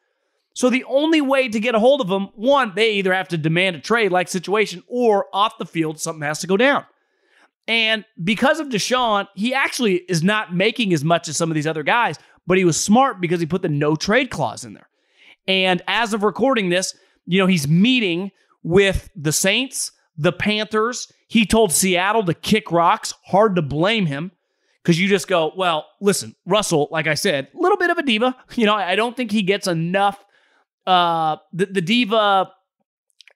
So 0.53 0.69
the 0.69 0.83
only 0.85 1.21
way 1.21 1.47
to 1.47 1.59
get 1.59 1.75
a 1.75 1.79
hold 1.79 2.01
of 2.01 2.07
them, 2.07 2.29
one, 2.35 2.73
they 2.75 2.93
either 2.93 3.13
have 3.13 3.29
to 3.29 3.37
demand 3.37 3.77
a 3.77 3.79
trade 3.79 4.11
like 4.11 4.27
situation 4.27 4.83
or 4.87 5.27
off 5.33 5.57
the 5.57 5.65
field, 5.65 5.99
something 5.99 6.23
has 6.23 6.39
to 6.39 6.47
go 6.47 6.57
down. 6.57 6.85
And 7.69 8.03
because 8.23 8.59
of 8.59 8.69
Deshaun, 8.69 9.27
he 9.35 9.53
actually 9.53 9.97
is 10.09 10.23
not 10.23 10.55
making 10.55 10.91
as 10.91 11.03
much 11.03 11.27
as 11.27 11.37
some 11.37 11.51
of 11.51 11.55
these 11.55 11.67
other 11.67 11.83
guys, 11.83 12.17
but 12.47 12.57
he 12.57 12.65
was 12.65 12.81
smart 12.81 13.21
because 13.21 13.39
he 13.39 13.45
put 13.45 13.61
the 13.61 13.69
no 13.69 13.95
trade 13.95 14.31
clause 14.31 14.65
in 14.65 14.73
there. 14.73 14.89
And 15.47 15.83
as 15.87 16.11
of 16.13 16.23
recording 16.23 16.69
this, 16.69 16.97
you 17.27 17.37
know, 17.37 17.45
he's 17.45 17.67
meeting 17.67 18.31
with 18.63 19.11
the 19.15 19.31
Saints, 19.31 19.91
the 20.17 20.31
Panthers. 20.31 21.11
He 21.27 21.45
told 21.45 21.71
Seattle 21.71 22.23
to 22.23 22.33
kick 22.33 22.71
rocks. 22.71 23.13
Hard 23.25 23.55
to 23.55 23.61
blame 23.61 24.07
him 24.07 24.31
because 24.81 24.99
you 24.99 25.07
just 25.07 25.27
go, 25.27 25.53
well, 25.55 25.85
listen, 26.01 26.35
Russell, 26.47 26.87
like 26.89 27.05
I 27.05 27.13
said, 27.13 27.49
a 27.53 27.61
little 27.61 27.77
bit 27.77 27.91
of 27.91 27.99
a 27.99 28.03
diva. 28.03 28.35
You 28.55 28.65
know, 28.65 28.73
I 28.73 28.95
don't 28.95 29.15
think 29.15 29.29
he 29.29 29.43
gets 29.43 29.67
enough. 29.67 30.25
Uh, 30.87 31.37
the, 31.53 31.67
the 31.67 31.81
diva 31.81 32.51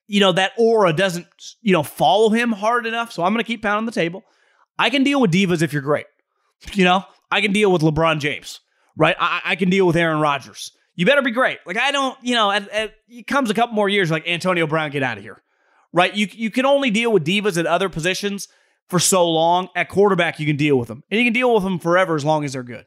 you 0.06 0.20
know, 0.20 0.32
that 0.32 0.52
aura 0.58 0.92
doesn't, 0.92 1.26
you 1.62 1.72
know, 1.72 1.82
follow 1.82 2.30
him 2.30 2.52
hard 2.52 2.86
enough. 2.86 3.12
So 3.12 3.22
I'm 3.22 3.32
going 3.32 3.42
to 3.42 3.46
keep 3.46 3.62
pounding 3.62 3.86
the 3.86 3.92
table. 3.92 4.22
I 4.78 4.90
can 4.90 5.02
deal 5.02 5.20
with 5.20 5.32
divas 5.32 5.62
if 5.62 5.72
you're 5.72 5.82
great. 5.82 6.06
You 6.72 6.84
know, 6.84 7.04
I 7.30 7.42
can 7.42 7.52
deal 7.52 7.70
with 7.70 7.82
LeBron 7.82 8.20
James, 8.20 8.60
right? 8.96 9.14
I, 9.20 9.42
I 9.44 9.56
can 9.56 9.68
deal 9.68 9.86
with 9.86 9.96
Aaron 9.96 10.18
Rodgers. 10.18 10.72
You 10.94 11.04
better 11.04 11.20
be 11.20 11.30
great. 11.30 11.58
Like 11.66 11.76
I 11.76 11.90
don't, 11.90 12.16
you 12.22 12.34
know, 12.34 12.50
at, 12.50 12.68
at, 12.70 12.94
it 13.06 13.26
comes 13.26 13.50
a 13.50 13.54
couple 13.54 13.74
more 13.74 13.88
years. 13.88 14.10
Like 14.10 14.26
Antonio 14.26 14.66
Brown, 14.66 14.90
get 14.90 15.02
out 15.02 15.18
of 15.18 15.24
here, 15.24 15.42
right? 15.92 16.14
You 16.14 16.26
you 16.32 16.50
can 16.50 16.64
only 16.64 16.90
deal 16.90 17.12
with 17.12 17.24
divas 17.24 17.58
at 17.58 17.66
other 17.66 17.90
positions 17.90 18.48
for 18.88 18.98
so 18.98 19.28
long. 19.28 19.68
At 19.76 19.88
quarterback, 19.88 20.40
you 20.40 20.46
can 20.46 20.56
deal 20.56 20.78
with 20.78 20.88
them, 20.88 21.02
and 21.10 21.18
you 21.18 21.26
can 21.26 21.32
deal 21.34 21.52
with 21.52 21.64
them 21.64 21.78
forever 21.78 22.14
as 22.14 22.24
long 22.24 22.44
as 22.44 22.54
they're 22.54 22.62
good. 22.62 22.86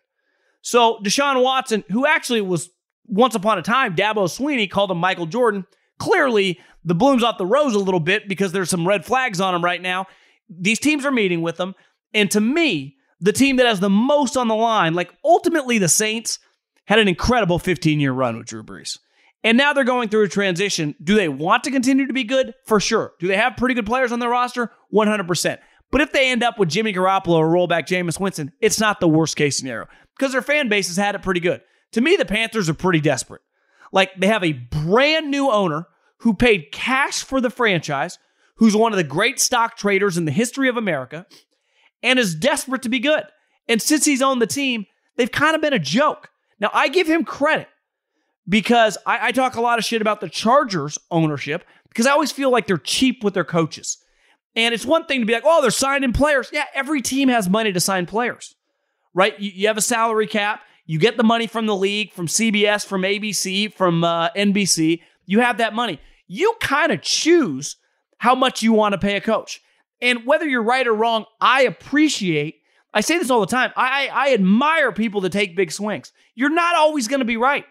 So 0.61 0.99
Deshaun 1.03 1.43
Watson, 1.43 1.83
who 1.89 2.07
actually 2.07 2.41
was 2.41 2.69
once 3.05 3.35
upon 3.35 3.57
a 3.57 3.61
time, 3.61 3.95
Dabo 3.95 4.25
Swinney 4.25 4.69
called 4.69 4.89
him 4.89 4.97
Michael 4.97 5.25
Jordan. 5.25 5.65
Clearly, 5.99 6.59
the 6.83 6.95
bloom's 6.95 7.23
off 7.23 7.37
the 7.37 7.45
rose 7.45 7.73
a 7.75 7.79
little 7.79 7.99
bit 7.99 8.27
because 8.27 8.51
there's 8.51 8.69
some 8.69 8.87
red 8.87 9.05
flags 9.05 9.41
on 9.41 9.53
him 9.53 9.63
right 9.63 9.81
now. 9.81 10.05
These 10.49 10.79
teams 10.79 11.05
are 11.05 11.11
meeting 11.11 11.41
with 11.41 11.57
them. 11.57 11.75
And 12.13 12.31
to 12.31 12.39
me, 12.39 12.95
the 13.19 13.33
team 13.33 13.57
that 13.57 13.65
has 13.65 13.79
the 13.79 13.89
most 13.89 14.37
on 14.37 14.47
the 14.47 14.55
line, 14.55 14.93
like 14.93 15.13
ultimately 15.23 15.77
the 15.77 15.89
Saints, 15.89 16.39
had 16.85 16.99
an 16.99 17.07
incredible 17.07 17.59
15 17.59 17.99
year 17.99 18.13
run 18.13 18.37
with 18.37 18.47
Drew 18.47 18.63
Brees. 18.63 18.97
And 19.43 19.57
now 19.57 19.73
they're 19.73 19.83
going 19.83 20.09
through 20.09 20.23
a 20.23 20.29
transition. 20.29 20.95
Do 21.03 21.15
they 21.15 21.29
want 21.29 21.63
to 21.65 21.71
continue 21.71 22.07
to 22.07 22.13
be 22.13 22.23
good? 22.23 22.53
For 22.65 22.79
sure. 22.79 23.13
Do 23.19 23.27
they 23.27 23.37
have 23.37 23.57
pretty 23.57 23.75
good 23.75 23.85
players 23.85 24.11
on 24.11 24.19
their 24.19 24.29
roster? 24.29 24.71
100%. 24.93 25.57
But 25.91 26.01
if 26.01 26.11
they 26.11 26.29
end 26.29 26.43
up 26.43 26.59
with 26.59 26.69
Jimmy 26.69 26.93
Garoppolo 26.93 27.35
or 27.35 27.47
rollback 27.47 27.87
Jameis 27.87 28.19
Winston, 28.19 28.51
it's 28.59 28.79
not 28.79 28.99
the 28.99 29.07
worst 29.07 29.35
case 29.35 29.57
scenario 29.57 29.87
because 30.17 30.33
their 30.33 30.41
fan 30.41 30.69
base 30.69 30.87
has 30.87 30.97
had 30.97 31.15
it 31.15 31.21
pretty 31.21 31.39
good. 31.39 31.61
To 31.93 32.01
me, 32.01 32.15
the 32.15 32.25
Panthers 32.25 32.67
are 32.67 32.73
pretty 32.73 32.99
desperate. 32.99 33.41
Like 33.91 34.11
they 34.17 34.27
have 34.27 34.43
a 34.43 34.53
brand 34.53 35.31
new 35.31 35.49
owner 35.49 35.87
who 36.19 36.33
paid 36.33 36.71
cash 36.71 37.23
for 37.23 37.39
the 37.39 37.49
franchise, 37.49 38.17
who's 38.55 38.75
one 38.75 38.91
of 38.91 38.97
the 38.97 39.03
great 39.03 39.39
stock 39.39 39.77
traders 39.77 40.17
in 40.17 40.25
the 40.25 40.31
history 40.31 40.67
of 40.67 40.77
America, 40.77 41.25
and 42.01 42.19
is 42.19 42.35
desperate 42.35 42.81
to 42.83 42.89
be 42.89 42.99
good. 42.99 43.23
And 43.67 43.81
since 43.81 44.05
he's 44.05 44.21
owned 44.21 44.41
the 44.41 44.47
team, 44.47 44.85
they've 45.15 45.31
kind 45.31 45.55
of 45.55 45.61
been 45.61 45.73
a 45.73 45.79
joke. 45.79 46.29
Now, 46.59 46.71
I 46.73 46.87
give 46.87 47.07
him 47.07 47.23
credit 47.23 47.67
because 48.47 48.97
I, 49.05 49.27
I, 49.27 49.31
talk 49.31 49.55
a 49.55 49.61
lot 49.61 49.77
of 49.77 49.85
shit 49.85 50.01
about 50.01 50.21
the 50.21 50.29
Chargers 50.29 50.97
ownership 51.11 51.63
because 51.89 52.07
I 52.07 52.11
always 52.11 52.31
feel 52.31 52.49
like 52.49 52.65
they're 52.65 52.77
cheap 52.77 53.23
with 53.23 53.33
their 53.33 53.43
coaches. 53.43 53.97
And 54.55 54.73
it's 54.73 54.85
one 54.85 55.05
thing 55.05 55.19
to 55.19 55.25
be 55.25 55.33
like, 55.33 55.43
oh, 55.45 55.61
they're 55.61 55.69
signing 55.69 56.13
players. 56.13 56.49
Yeah, 56.51 56.65
every 56.73 57.01
team 57.01 57.29
has 57.29 57.47
money 57.47 57.71
to 57.73 57.79
sign 57.79 58.05
players, 58.05 58.55
right? 59.13 59.39
You, 59.39 59.51
you 59.53 59.67
have 59.67 59.77
a 59.77 59.81
salary 59.81 60.27
cap. 60.27 60.61
You 60.87 60.99
get 60.99 61.17
the 61.17 61.23
money 61.23 61.47
from 61.47 61.65
the 61.65 61.75
league, 61.75 62.13
from 62.13 62.27
CBS, 62.27 62.85
from 62.85 63.01
ABC, 63.01 63.71
from 63.73 64.03
uh, 64.03 64.29
NBC. 64.29 65.01
You 65.25 65.41
have 65.41 65.57
that 65.57 65.73
money. 65.73 65.99
You 66.27 66.55
kind 66.61 66.93
of 66.93 67.01
choose 67.01 67.75
how 68.17 68.33
much 68.33 68.63
you 68.63 68.71
want 68.71 68.93
to 68.93 68.97
pay 68.97 69.17
a 69.17 69.21
coach. 69.21 69.61
And 70.01 70.25
whether 70.25 70.47
you're 70.47 70.63
right 70.63 70.87
or 70.87 70.93
wrong, 70.93 71.25
I 71.41 71.63
appreciate, 71.63 72.61
I 72.93 73.01
say 73.01 73.17
this 73.17 73.29
all 73.29 73.41
the 73.41 73.47
time. 73.47 73.71
I, 73.75 74.09
I 74.11 74.33
admire 74.33 74.93
people 74.93 75.21
that 75.21 75.31
take 75.31 75.57
big 75.57 75.71
swings. 75.71 76.13
You're 76.35 76.49
not 76.49 76.75
always 76.75 77.09
going 77.09 77.19
to 77.19 77.25
be 77.25 77.37
right, 77.37 77.65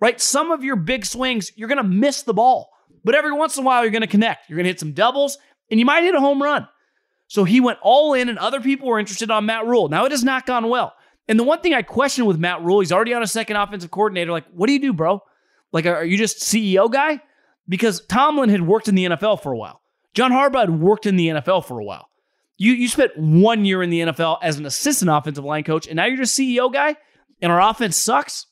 right? 0.00 0.20
Some 0.20 0.52
of 0.52 0.62
your 0.62 0.76
big 0.76 1.04
swings, 1.04 1.50
you're 1.56 1.68
going 1.68 1.82
to 1.82 1.88
miss 1.88 2.22
the 2.22 2.34
ball. 2.34 2.70
But 3.04 3.16
every 3.16 3.32
once 3.32 3.56
in 3.56 3.64
a 3.64 3.66
while, 3.66 3.82
you're 3.82 3.90
going 3.90 4.02
to 4.02 4.06
connect. 4.06 4.48
You're 4.48 4.56
going 4.56 4.64
to 4.64 4.70
hit 4.70 4.78
some 4.78 4.92
doubles, 4.92 5.36
and 5.68 5.80
you 5.80 5.86
might 5.86 6.04
hit 6.04 6.14
a 6.14 6.20
home 6.20 6.40
run. 6.40 6.68
So 7.26 7.42
he 7.42 7.60
went 7.60 7.80
all 7.82 8.14
in, 8.14 8.28
and 8.28 8.38
other 8.38 8.60
people 8.60 8.86
were 8.86 9.00
interested 9.00 9.30
on 9.32 9.46
Matt 9.46 9.66
Rhule. 9.66 9.88
Now, 9.88 10.04
it 10.04 10.12
has 10.12 10.22
not 10.22 10.46
gone 10.46 10.68
well. 10.68 10.94
And 11.28 11.38
the 11.38 11.44
one 11.44 11.60
thing 11.60 11.74
I 11.74 11.82
question 11.82 12.26
with 12.26 12.38
Matt 12.38 12.62
Rhule, 12.62 12.80
he's 12.80 12.92
already 12.92 13.14
on 13.14 13.22
a 13.22 13.26
second 13.26 13.56
offensive 13.56 13.90
coordinator. 13.90 14.32
Like, 14.32 14.46
what 14.52 14.66
do 14.66 14.72
you 14.72 14.80
do, 14.80 14.92
bro? 14.92 15.22
Like, 15.72 15.86
are 15.86 16.04
you 16.04 16.18
just 16.18 16.38
CEO 16.38 16.90
guy? 16.90 17.20
Because 17.68 18.04
Tomlin 18.06 18.50
had 18.50 18.66
worked 18.66 18.88
in 18.88 18.94
the 18.94 19.06
NFL 19.06 19.42
for 19.42 19.52
a 19.52 19.56
while. 19.56 19.80
John 20.14 20.32
Harbaugh 20.32 20.60
had 20.60 20.80
worked 20.80 21.06
in 21.06 21.16
the 21.16 21.28
NFL 21.28 21.64
for 21.64 21.78
a 21.78 21.84
while. 21.84 22.08
You 22.58 22.72
you 22.72 22.88
spent 22.88 23.16
one 23.16 23.64
year 23.64 23.82
in 23.82 23.90
the 23.90 24.00
NFL 24.00 24.38
as 24.42 24.58
an 24.58 24.66
assistant 24.66 25.10
offensive 25.10 25.44
line 25.44 25.64
coach, 25.64 25.86
and 25.86 25.96
now 25.96 26.04
you're 26.04 26.18
just 26.18 26.38
CEO 26.38 26.72
guy, 26.72 26.96
and 27.40 27.50
our 27.50 27.60
offense 27.60 27.96
sucks. 27.96 28.46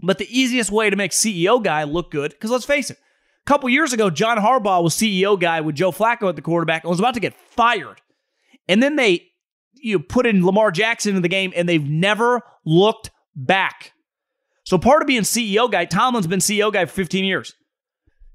But 0.00 0.18
the 0.18 0.28
easiest 0.28 0.70
way 0.70 0.90
to 0.90 0.96
make 0.96 1.12
CEO 1.12 1.62
guy 1.62 1.84
look 1.84 2.10
good, 2.10 2.32
because 2.32 2.50
let's 2.50 2.64
face 2.64 2.90
it, 2.90 2.98
a 2.98 3.46
couple 3.46 3.68
years 3.68 3.92
ago, 3.92 4.10
John 4.10 4.38
Harbaugh 4.38 4.82
was 4.82 4.94
CEO 4.94 5.38
guy 5.38 5.60
with 5.60 5.74
Joe 5.74 5.92
Flacco 5.92 6.28
at 6.28 6.36
the 6.36 6.42
quarterback 6.42 6.84
and 6.84 6.90
was 6.90 6.98
about 6.98 7.14
to 7.14 7.20
get 7.20 7.34
fired. 7.34 8.00
And 8.68 8.82
then 8.82 8.96
they 8.96 9.28
you 9.80 9.98
put 9.98 10.26
in 10.26 10.44
Lamar 10.44 10.70
Jackson 10.70 11.16
in 11.16 11.22
the 11.22 11.28
game, 11.28 11.52
and 11.56 11.68
they've 11.68 11.88
never 11.88 12.42
looked 12.64 13.10
back. 13.34 13.92
So 14.64 14.78
part 14.78 15.02
of 15.02 15.08
being 15.08 15.22
CEO 15.22 15.70
guy, 15.70 15.84
Tomlin's 15.84 16.26
been 16.26 16.40
CEO 16.40 16.72
guy 16.72 16.84
for 16.84 16.92
15 16.92 17.24
years. 17.24 17.54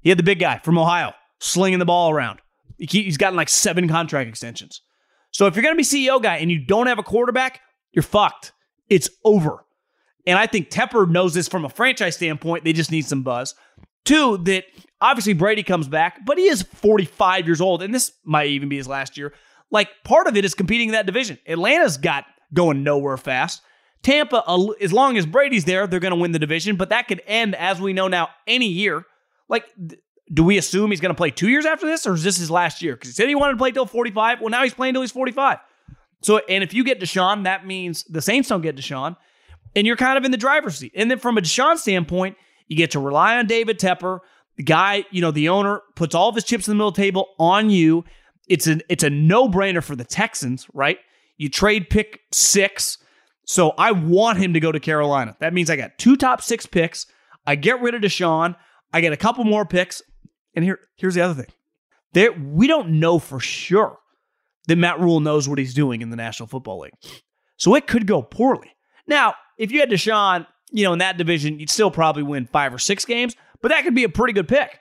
He 0.00 0.08
had 0.08 0.18
the 0.18 0.24
big 0.24 0.40
guy 0.40 0.58
from 0.58 0.78
Ohio 0.78 1.12
slinging 1.40 1.78
the 1.78 1.84
ball 1.84 2.10
around. 2.10 2.40
He's 2.78 3.16
gotten 3.16 3.36
like 3.36 3.48
seven 3.48 3.88
contract 3.88 4.28
extensions. 4.28 4.82
So 5.30 5.46
if 5.46 5.54
you're 5.54 5.62
going 5.62 5.74
to 5.74 5.76
be 5.76 5.84
CEO 5.84 6.22
guy 6.22 6.36
and 6.36 6.50
you 6.50 6.64
don't 6.64 6.86
have 6.86 6.98
a 6.98 7.04
quarterback, 7.04 7.60
you're 7.92 8.02
fucked. 8.02 8.52
It's 8.88 9.08
over. 9.24 9.64
And 10.26 10.38
I 10.38 10.46
think 10.46 10.70
Tepper 10.70 11.08
knows 11.08 11.34
this 11.34 11.48
from 11.48 11.64
a 11.64 11.68
franchise 11.68 12.16
standpoint. 12.16 12.64
They 12.64 12.72
just 12.72 12.90
need 12.90 13.04
some 13.04 13.22
buzz. 13.22 13.54
Two, 14.04 14.38
that 14.38 14.64
obviously 15.00 15.32
Brady 15.32 15.62
comes 15.62 15.88
back, 15.88 16.24
but 16.26 16.38
he 16.38 16.44
is 16.44 16.62
45 16.62 17.46
years 17.46 17.60
old, 17.60 17.82
and 17.82 17.94
this 17.94 18.12
might 18.24 18.48
even 18.48 18.68
be 18.68 18.76
his 18.76 18.88
last 18.88 19.16
year. 19.16 19.32
Like 19.70 19.88
part 20.04 20.26
of 20.26 20.36
it 20.36 20.44
is 20.44 20.54
competing 20.54 20.88
in 20.88 20.92
that 20.92 21.06
division. 21.06 21.38
Atlanta's 21.48 21.96
got 21.96 22.24
going 22.52 22.82
nowhere 22.82 23.16
fast. 23.16 23.62
Tampa, 24.02 24.44
as 24.80 24.92
long 24.92 25.16
as 25.16 25.24
Brady's 25.24 25.64
there, 25.64 25.86
they're 25.86 25.98
going 25.98 26.12
to 26.12 26.20
win 26.20 26.32
the 26.32 26.38
division, 26.38 26.76
but 26.76 26.90
that 26.90 27.08
could 27.08 27.22
end, 27.26 27.54
as 27.54 27.80
we 27.80 27.94
know 27.94 28.06
now, 28.06 28.28
any 28.46 28.66
year. 28.66 29.06
Like, 29.48 29.64
do 30.32 30.44
we 30.44 30.58
assume 30.58 30.90
he's 30.90 31.00
going 31.00 31.10
to 31.10 31.16
play 31.16 31.30
two 31.30 31.48
years 31.48 31.64
after 31.64 31.86
this, 31.86 32.06
or 32.06 32.14
is 32.14 32.22
this 32.22 32.36
his 32.36 32.50
last 32.50 32.82
year? 32.82 32.94
Because 32.94 33.08
he 33.08 33.14
said 33.14 33.28
he 33.28 33.34
wanted 33.34 33.54
to 33.54 33.58
play 33.58 33.70
till 33.70 33.86
45. 33.86 34.40
Well, 34.40 34.50
now 34.50 34.62
he's 34.62 34.74
playing 34.74 34.94
till 34.94 35.00
he's 35.00 35.10
45. 35.10 35.58
So, 36.22 36.38
and 36.48 36.62
if 36.62 36.74
you 36.74 36.84
get 36.84 37.00
Deshaun, 37.00 37.44
that 37.44 37.66
means 37.66 38.04
the 38.04 38.22
Saints 38.22 38.48
don't 38.50 38.60
get 38.60 38.76
Deshaun, 38.76 39.16
and 39.74 39.86
you're 39.86 39.96
kind 39.96 40.18
of 40.18 40.24
in 40.24 40.30
the 40.30 40.36
driver's 40.36 40.76
seat. 40.76 40.92
And 40.94 41.10
then 41.10 41.18
from 41.18 41.38
a 41.38 41.40
Deshaun 41.40 41.78
standpoint, 41.78 42.36
you 42.68 42.76
get 42.76 42.92
to 42.92 43.00
rely 43.00 43.38
on 43.38 43.46
David 43.46 43.78
Tepper. 43.78 44.20
The 44.56 44.62
guy, 44.62 45.04
you 45.10 45.20
know, 45.20 45.30
the 45.30 45.48
owner 45.48 45.82
puts 45.94 46.14
all 46.14 46.28
of 46.28 46.34
his 46.34 46.44
chips 46.44 46.68
in 46.68 46.72
the 46.72 46.76
middle 46.76 46.92
table 46.92 47.28
on 47.38 47.70
you. 47.70 48.04
It's 48.48 48.66
an 48.66 48.82
it's 48.88 49.04
a 49.04 49.10
no 49.10 49.48
brainer 49.48 49.82
for 49.82 49.96
the 49.96 50.04
Texans, 50.04 50.66
right? 50.74 50.98
You 51.36 51.48
trade 51.48 51.90
pick 51.90 52.20
six. 52.32 52.98
So 53.46 53.70
I 53.76 53.92
want 53.92 54.38
him 54.38 54.54
to 54.54 54.60
go 54.60 54.72
to 54.72 54.80
Carolina. 54.80 55.36
That 55.40 55.52
means 55.52 55.68
I 55.68 55.76
got 55.76 55.98
two 55.98 56.16
top 56.16 56.40
six 56.40 56.64
picks. 56.66 57.06
I 57.46 57.56
get 57.56 57.80
rid 57.82 57.94
of 57.94 58.00
Deshaun. 58.00 58.56
I 58.92 59.00
get 59.00 59.12
a 59.12 59.18
couple 59.18 59.44
more 59.44 59.66
picks. 59.66 60.02
And 60.54 60.64
here, 60.64 60.78
here's 60.96 61.14
the 61.14 61.20
other 61.20 61.34
thing. 61.34 61.52
There, 62.12 62.32
we 62.32 62.66
don't 62.66 63.00
know 63.00 63.18
for 63.18 63.40
sure 63.40 63.98
that 64.68 64.76
Matt 64.76 65.00
Rhule 65.00 65.20
knows 65.20 65.48
what 65.48 65.58
he's 65.58 65.74
doing 65.74 66.00
in 66.00 66.10
the 66.10 66.16
National 66.16 66.46
Football 66.46 66.80
League. 66.80 66.94
So 67.56 67.74
it 67.74 67.86
could 67.86 68.06
go 68.06 68.22
poorly. 68.22 68.70
Now, 69.06 69.34
if 69.58 69.72
you 69.72 69.80
had 69.80 69.90
Deshaun, 69.90 70.46
you 70.70 70.84
know, 70.84 70.92
in 70.92 71.00
that 71.00 71.18
division, 71.18 71.58
you'd 71.58 71.70
still 71.70 71.90
probably 71.90 72.22
win 72.22 72.46
five 72.46 72.72
or 72.72 72.78
six 72.78 73.04
games, 73.04 73.36
but 73.60 73.70
that 73.70 73.84
could 73.84 73.94
be 73.94 74.04
a 74.04 74.08
pretty 74.08 74.32
good 74.32 74.48
pick. 74.48 74.78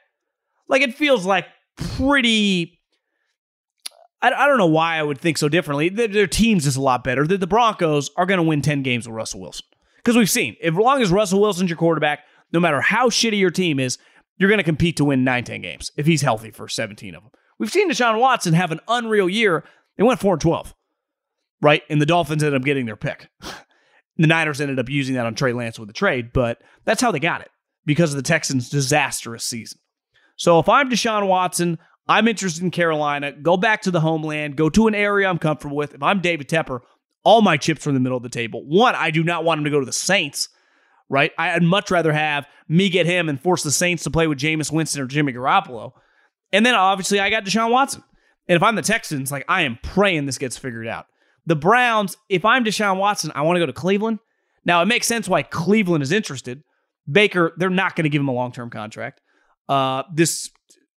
Like 0.68 0.82
it 0.82 0.96
feels 0.96 1.26
like 1.26 1.46
pretty. 1.76 2.80
I, 4.24 4.32
I 4.32 4.48
don't 4.48 4.58
know 4.58 4.66
why 4.66 4.98
I 4.98 5.04
would 5.04 5.20
think 5.20 5.38
so 5.38 5.50
differently. 5.50 5.90
Their, 5.90 6.08
their 6.08 6.28
team's 6.28 6.66
is 6.66 6.78
a 6.78 6.82
lot 6.82 7.04
better. 7.04 7.28
The, 7.28 7.38
the 7.38 7.46
Broncos 7.46 8.10
are 8.16 8.26
going 8.26 8.40
to 8.40 8.44
win 8.44 8.62
10 8.62 8.82
games 8.82 9.08
with 9.08 9.16
Russell 9.16 9.42
Wilson. 9.42 9.66
Because 9.98 10.18
we've 10.18 10.30
seen, 10.30 10.56
as 10.64 10.74
long 10.74 11.02
as 11.02 11.12
Russell 11.12 11.42
Wilson's 11.42 11.70
your 11.70 11.78
quarterback, 11.78 12.22
no 12.52 12.60
matter 12.60 12.82
how 12.82 13.10
shitty 13.10 13.40
your 13.40 13.52
team 13.52 13.80
is, 13.80 13.98
you're 14.38 14.50
going 14.50 14.58
to 14.58 14.64
compete 14.64 14.98
to 14.98 15.06
win 15.06 15.24
9, 15.24 15.44
10 15.44 15.62
games 15.62 15.92
if 15.98 16.06
he's 16.06 16.22
healthy 16.22 16.52
for 16.52 16.68
17 16.68 17.14
of 17.14 17.24
them. 17.24 17.32
We've 17.60 17.72
seen 17.72 17.90
Deshaun 17.90 18.20
Watson 18.20 18.54
have 18.54 18.72
an 18.72 18.80
unreal 18.88 19.30
year. 19.30 19.64
They 19.98 20.04
went 20.04 20.20
4 20.20 20.34
and 20.34 20.42
12, 20.42 20.74
right? 21.62 21.84
And 21.90 22.02
the 22.02 22.06
Dolphins 22.06 22.44
ended 22.44 22.60
up 22.60 22.66
getting 22.66 22.86
their 22.86 22.96
pick. 22.96 23.30
the 24.18 24.28
Niners 24.28 24.60
ended 24.60 24.80
up 24.80 24.90
using 24.90 25.16
that 25.16 25.26
on 25.26 25.36
Trey 25.36 25.54
Lance 25.54 25.78
with 25.78 25.88
the 25.88 25.94
trade, 25.94 26.32
but 26.34 26.62
that's 26.86 27.02
how 27.02 27.12
they 27.12 27.20
got 27.20 27.42
it 27.42 27.50
because 27.86 28.12
of 28.12 28.18
the 28.18 28.24
Texans' 28.24 28.70
disastrous 28.70 29.44
season. 29.44 29.80
So 30.36 30.60
if 30.60 30.68
I'm 30.68 30.90
Deshaun 30.90 31.28
Watson, 31.28 31.78
I'm 32.08 32.28
interested 32.28 32.64
in 32.64 32.72
Carolina. 32.72 33.32
Go 33.32 33.58
back 33.58 33.82
to 33.84 33.92
the 33.92 34.02
homeland, 34.02 34.56
go 34.56 34.70
to 34.70 34.88
an 34.88 34.96
area 34.96 35.28
I'm 35.28 35.40
comfortable 35.40 35.78
with. 35.78 35.94
If 35.94 36.04
I'm 36.04 36.20
David 36.20 36.50
Tepper, 36.50 36.82
all 37.24 37.42
my 37.42 37.58
chips 37.58 37.88
are 37.88 37.92
in 37.92 37.94
the 37.94 38.02
middle 38.02 38.18
of 38.18 38.24
the 38.24 38.30
table. 38.30 38.64
One, 38.66 38.96
I 38.96 39.12
do 39.12 39.24
not 39.24 39.44
want 39.46 39.60
him 39.60 39.66
to 39.66 39.70
go 39.70 39.80
to 39.80 39.86
the 39.86 39.94
Saints 39.94 40.50
right? 41.14 41.32
I'd 41.38 41.62
much 41.62 41.92
rather 41.92 42.12
have 42.12 42.48
me 42.68 42.90
get 42.90 43.06
him 43.06 43.30
and 43.30 43.40
force 43.40 43.62
the 43.62 43.72
Saints 43.72 44.04
to 44.04 44.12
play 44.12 44.26
with 44.26 44.40
Jameis 44.40 44.72
Winston 44.72 45.02
or 45.02 45.06
Jimmy 45.06 45.32
Garoppolo. 45.32 45.92
And 46.52 46.66
then 46.66 46.74
obviously 46.74 47.20
I 47.20 47.30
got 47.30 47.46
Deshaun 47.46 47.72
Watson. 47.72 48.04
And 48.48 48.56
if 48.56 48.64
I'm 48.64 48.76
the 48.76 48.82
Texans, 48.82 49.32
like 49.32 49.46
I 49.48 49.62
am 49.62 49.78
praying 49.84 50.26
this 50.26 50.40
gets 50.40 50.58
figured 50.58 50.88
out. 50.88 51.06
The 51.46 51.56
Browns, 51.56 52.18
if 52.30 52.46
I'm 52.46 52.64
Deshaun 52.64 52.98
Watson, 52.98 53.32
I 53.36 53.42
want 53.42 53.58
to 53.58 53.60
go 53.60 53.66
to 53.68 53.74
Cleveland. 53.74 54.20
Now 54.66 54.82
it 54.82 54.86
makes 54.86 55.06
sense 55.06 55.28
why 55.28 55.44
Cleveland 55.44 56.02
is 56.02 56.12
interested. 56.12 56.64
Baker, 57.10 57.54
they're 57.58 57.70
not 57.70 57.96
going 57.96 58.06
to 58.06 58.10
give 58.10 58.22
him 58.22 58.30
a 58.30 58.34
long 58.34 58.52
term 58.52 58.72
contract. 58.72 59.22
Uh, 59.70 60.04
this, 60.14 60.50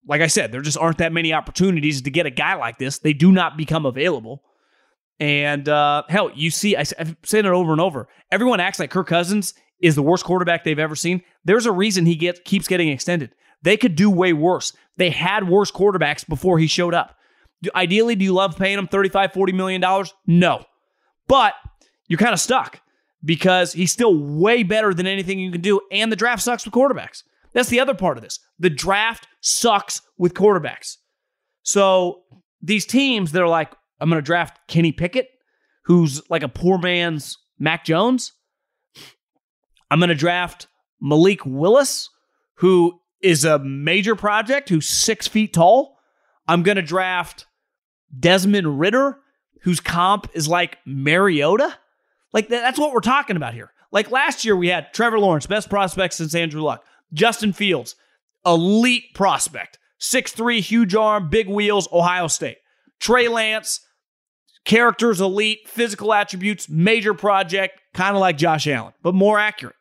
like 0.06 0.20
I 0.20 0.26
said, 0.28 0.52
there 0.52 0.60
just 0.60 0.78
aren't 0.78 0.98
that 0.98 1.12
many 1.12 1.32
opportunities 1.32 2.02
to 2.02 2.10
get 2.10 2.26
a 2.26 2.30
guy 2.30 2.54
like 2.54 2.78
this. 2.78 2.98
They 2.98 3.12
do 3.12 3.32
not 3.32 3.56
become 3.56 3.86
available. 3.86 4.42
And 5.18 5.68
uh, 5.68 6.02
hell, 6.08 6.30
you 6.34 6.50
see, 6.50 6.76
I've 6.76 7.16
said 7.22 7.46
it 7.46 7.52
over 7.52 7.72
and 7.72 7.80
over. 7.80 8.08
Everyone 8.30 8.60
acts 8.60 8.78
like 8.78 8.90
Kirk 8.90 9.08
Cousins 9.08 9.54
is 9.80 9.94
the 9.94 10.02
worst 10.02 10.24
quarterback 10.24 10.64
they've 10.64 10.78
ever 10.78 10.96
seen, 10.96 11.22
there's 11.44 11.66
a 11.66 11.72
reason 11.72 12.06
he 12.06 12.16
gets 12.16 12.40
keeps 12.44 12.68
getting 12.68 12.88
extended. 12.88 13.30
They 13.62 13.76
could 13.76 13.94
do 13.94 14.10
way 14.10 14.32
worse. 14.32 14.72
They 14.96 15.10
had 15.10 15.48
worse 15.48 15.70
quarterbacks 15.70 16.26
before 16.26 16.58
he 16.58 16.66
showed 16.66 16.94
up. 16.94 17.16
Ideally, 17.74 18.14
do 18.14 18.24
you 18.24 18.32
love 18.32 18.56
paying 18.56 18.78
him 18.78 18.86
35, 18.86 19.32
40 19.32 19.52
million 19.52 19.80
dollars? 19.80 20.14
No. 20.26 20.64
But 21.28 21.54
you're 22.08 22.18
kind 22.18 22.32
of 22.32 22.40
stuck 22.40 22.80
because 23.24 23.72
he's 23.72 23.92
still 23.92 24.16
way 24.16 24.62
better 24.62 24.94
than 24.94 25.06
anything 25.06 25.40
you 25.40 25.50
can 25.50 25.60
do, 25.60 25.80
and 25.90 26.12
the 26.12 26.16
draft 26.16 26.42
sucks 26.42 26.64
with 26.64 26.74
quarterbacks. 26.74 27.22
That's 27.52 27.68
the 27.68 27.80
other 27.80 27.94
part 27.94 28.18
of 28.18 28.22
this. 28.22 28.38
The 28.58 28.70
draft 28.70 29.26
sucks 29.46 30.02
with 30.18 30.34
quarterbacks. 30.34 30.96
So 31.62 32.22
these 32.60 32.84
teams 32.84 33.32
that 33.32 33.42
are 33.42 33.48
like, 33.48 33.72
I'm 34.00 34.10
going 34.10 34.20
to 34.20 34.24
draft 34.24 34.58
Kenny 34.66 34.92
Pickett, 34.92 35.28
who's 35.84 36.28
like 36.28 36.42
a 36.42 36.48
poor 36.48 36.78
man's 36.78 37.38
Mac 37.58 37.84
Jones. 37.84 38.32
I'm 39.90 40.00
going 40.00 40.08
to 40.08 40.14
draft 40.14 40.66
Malik 41.00 41.46
Willis, 41.46 42.10
who 42.54 43.00
is 43.22 43.44
a 43.44 43.58
major 43.60 44.16
project, 44.16 44.68
who's 44.68 44.88
six 44.88 45.28
feet 45.28 45.52
tall. 45.52 45.96
I'm 46.48 46.62
going 46.62 46.76
to 46.76 46.82
draft 46.82 47.46
Desmond 48.18 48.80
Ridder, 48.80 49.18
whose 49.62 49.80
comp 49.80 50.28
is 50.34 50.48
like 50.48 50.78
Mariota. 50.84 51.76
Like 52.32 52.48
that's 52.48 52.78
what 52.78 52.92
we're 52.92 53.00
talking 53.00 53.36
about 53.36 53.54
here. 53.54 53.72
Like 53.92 54.10
last 54.10 54.44
year, 54.44 54.56
we 54.56 54.68
had 54.68 54.92
Trevor 54.92 55.20
Lawrence, 55.20 55.46
best 55.46 55.70
prospect 55.70 56.14
since 56.14 56.34
Andrew 56.34 56.62
Luck. 56.62 56.84
Justin 57.12 57.52
Fields, 57.52 57.94
elite 58.46 59.14
prospect, 59.14 59.78
six 59.98 60.32
three, 60.32 60.60
huge 60.60 60.94
arm, 60.94 61.28
big 61.28 61.48
wheels, 61.48 61.88
Ohio 61.92 62.28
State. 62.28 62.58
Trey 63.00 63.28
Lance, 63.28 63.80
characters 64.64 65.20
elite, 65.20 65.68
physical 65.68 66.14
attributes, 66.14 66.68
major 66.68 67.14
project, 67.14 67.80
kind 67.94 68.14
of 68.14 68.20
like 68.20 68.38
Josh 68.38 68.66
Allen, 68.66 68.94
but 69.02 69.14
more 69.14 69.38
accurate. 69.38 69.76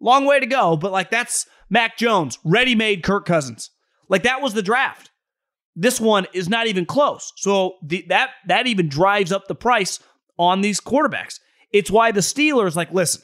Long 0.00 0.24
way 0.24 0.40
to 0.40 0.46
go, 0.46 0.76
but 0.76 0.92
like 0.92 1.10
that's 1.10 1.46
Mac 1.68 1.96
Jones, 1.96 2.38
ready 2.44 2.74
made 2.74 3.02
Kirk 3.02 3.26
Cousins. 3.26 3.70
Like 4.08 4.22
that 4.24 4.42
was 4.42 4.54
the 4.54 4.62
draft. 4.62 5.10
This 5.76 6.00
one 6.00 6.26
is 6.32 6.48
not 6.48 6.66
even 6.66 6.84
close. 6.84 7.32
So 7.36 7.76
the, 7.82 8.04
that 8.08 8.30
that 8.48 8.66
even 8.66 8.88
drives 8.88 9.30
up 9.30 9.46
the 9.46 9.54
price 9.54 10.00
on 10.38 10.62
these 10.62 10.80
quarterbacks. 10.80 11.38
It's 11.72 11.90
why 11.90 12.10
the 12.12 12.20
Steelers 12.20 12.74
like 12.74 12.92
listen. 12.92 13.22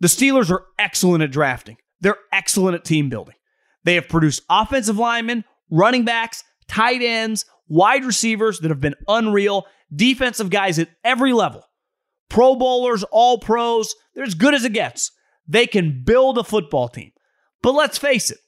The 0.00 0.08
Steelers 0.08 0.50
are 0.50 0.64
excellent 0.78 1.24
at 1.24 1.32
drafting. 1.32 1.76
They're 2.00 2.18
excellent 2.32 2.74
at 2.74 2.84
team 2.84 3.08
building. 3.08 3.34
They 3.84 3.94
have 3.94 4.08
produced 4.08 4.42
offensive 4.50 4.98
linemen, 4.98 5.44
running 5.70 6.04
backs, 6.04 6.44
tight 6.66 7.02
ends, 7.02 7.44
wide 7.68 8.04
receivers 8.04 8.60
that 8.60 8.70
have 8.70 8.80
been 8.80 8.94
unreal, 9.06 9.66
defensive 9.94 10.50
guys 10.50 10.78
at 10.78 10.90
every 11.04 11.32
level. 11.32 11.64
Pro 12.28 12.54
bowlers, 12.56 13.04
all 13.04 13.38
pros, 13.38 13.94
they're 14.14 14.24
as 14.24 14.34
good 14.34 14.54
as 14.54 14.64
it 14.64 14.72
gets. 14.72 15.12
They 15.46 15.66
can 15.66 16.02
build 16.04 16.38
a 16.38 16.44
football 16.44 16.88
team. 16.88 17.12
But 17.62 17.72
let's 17.72 17.98
face 17.98 18.30
it, 18.30 18.38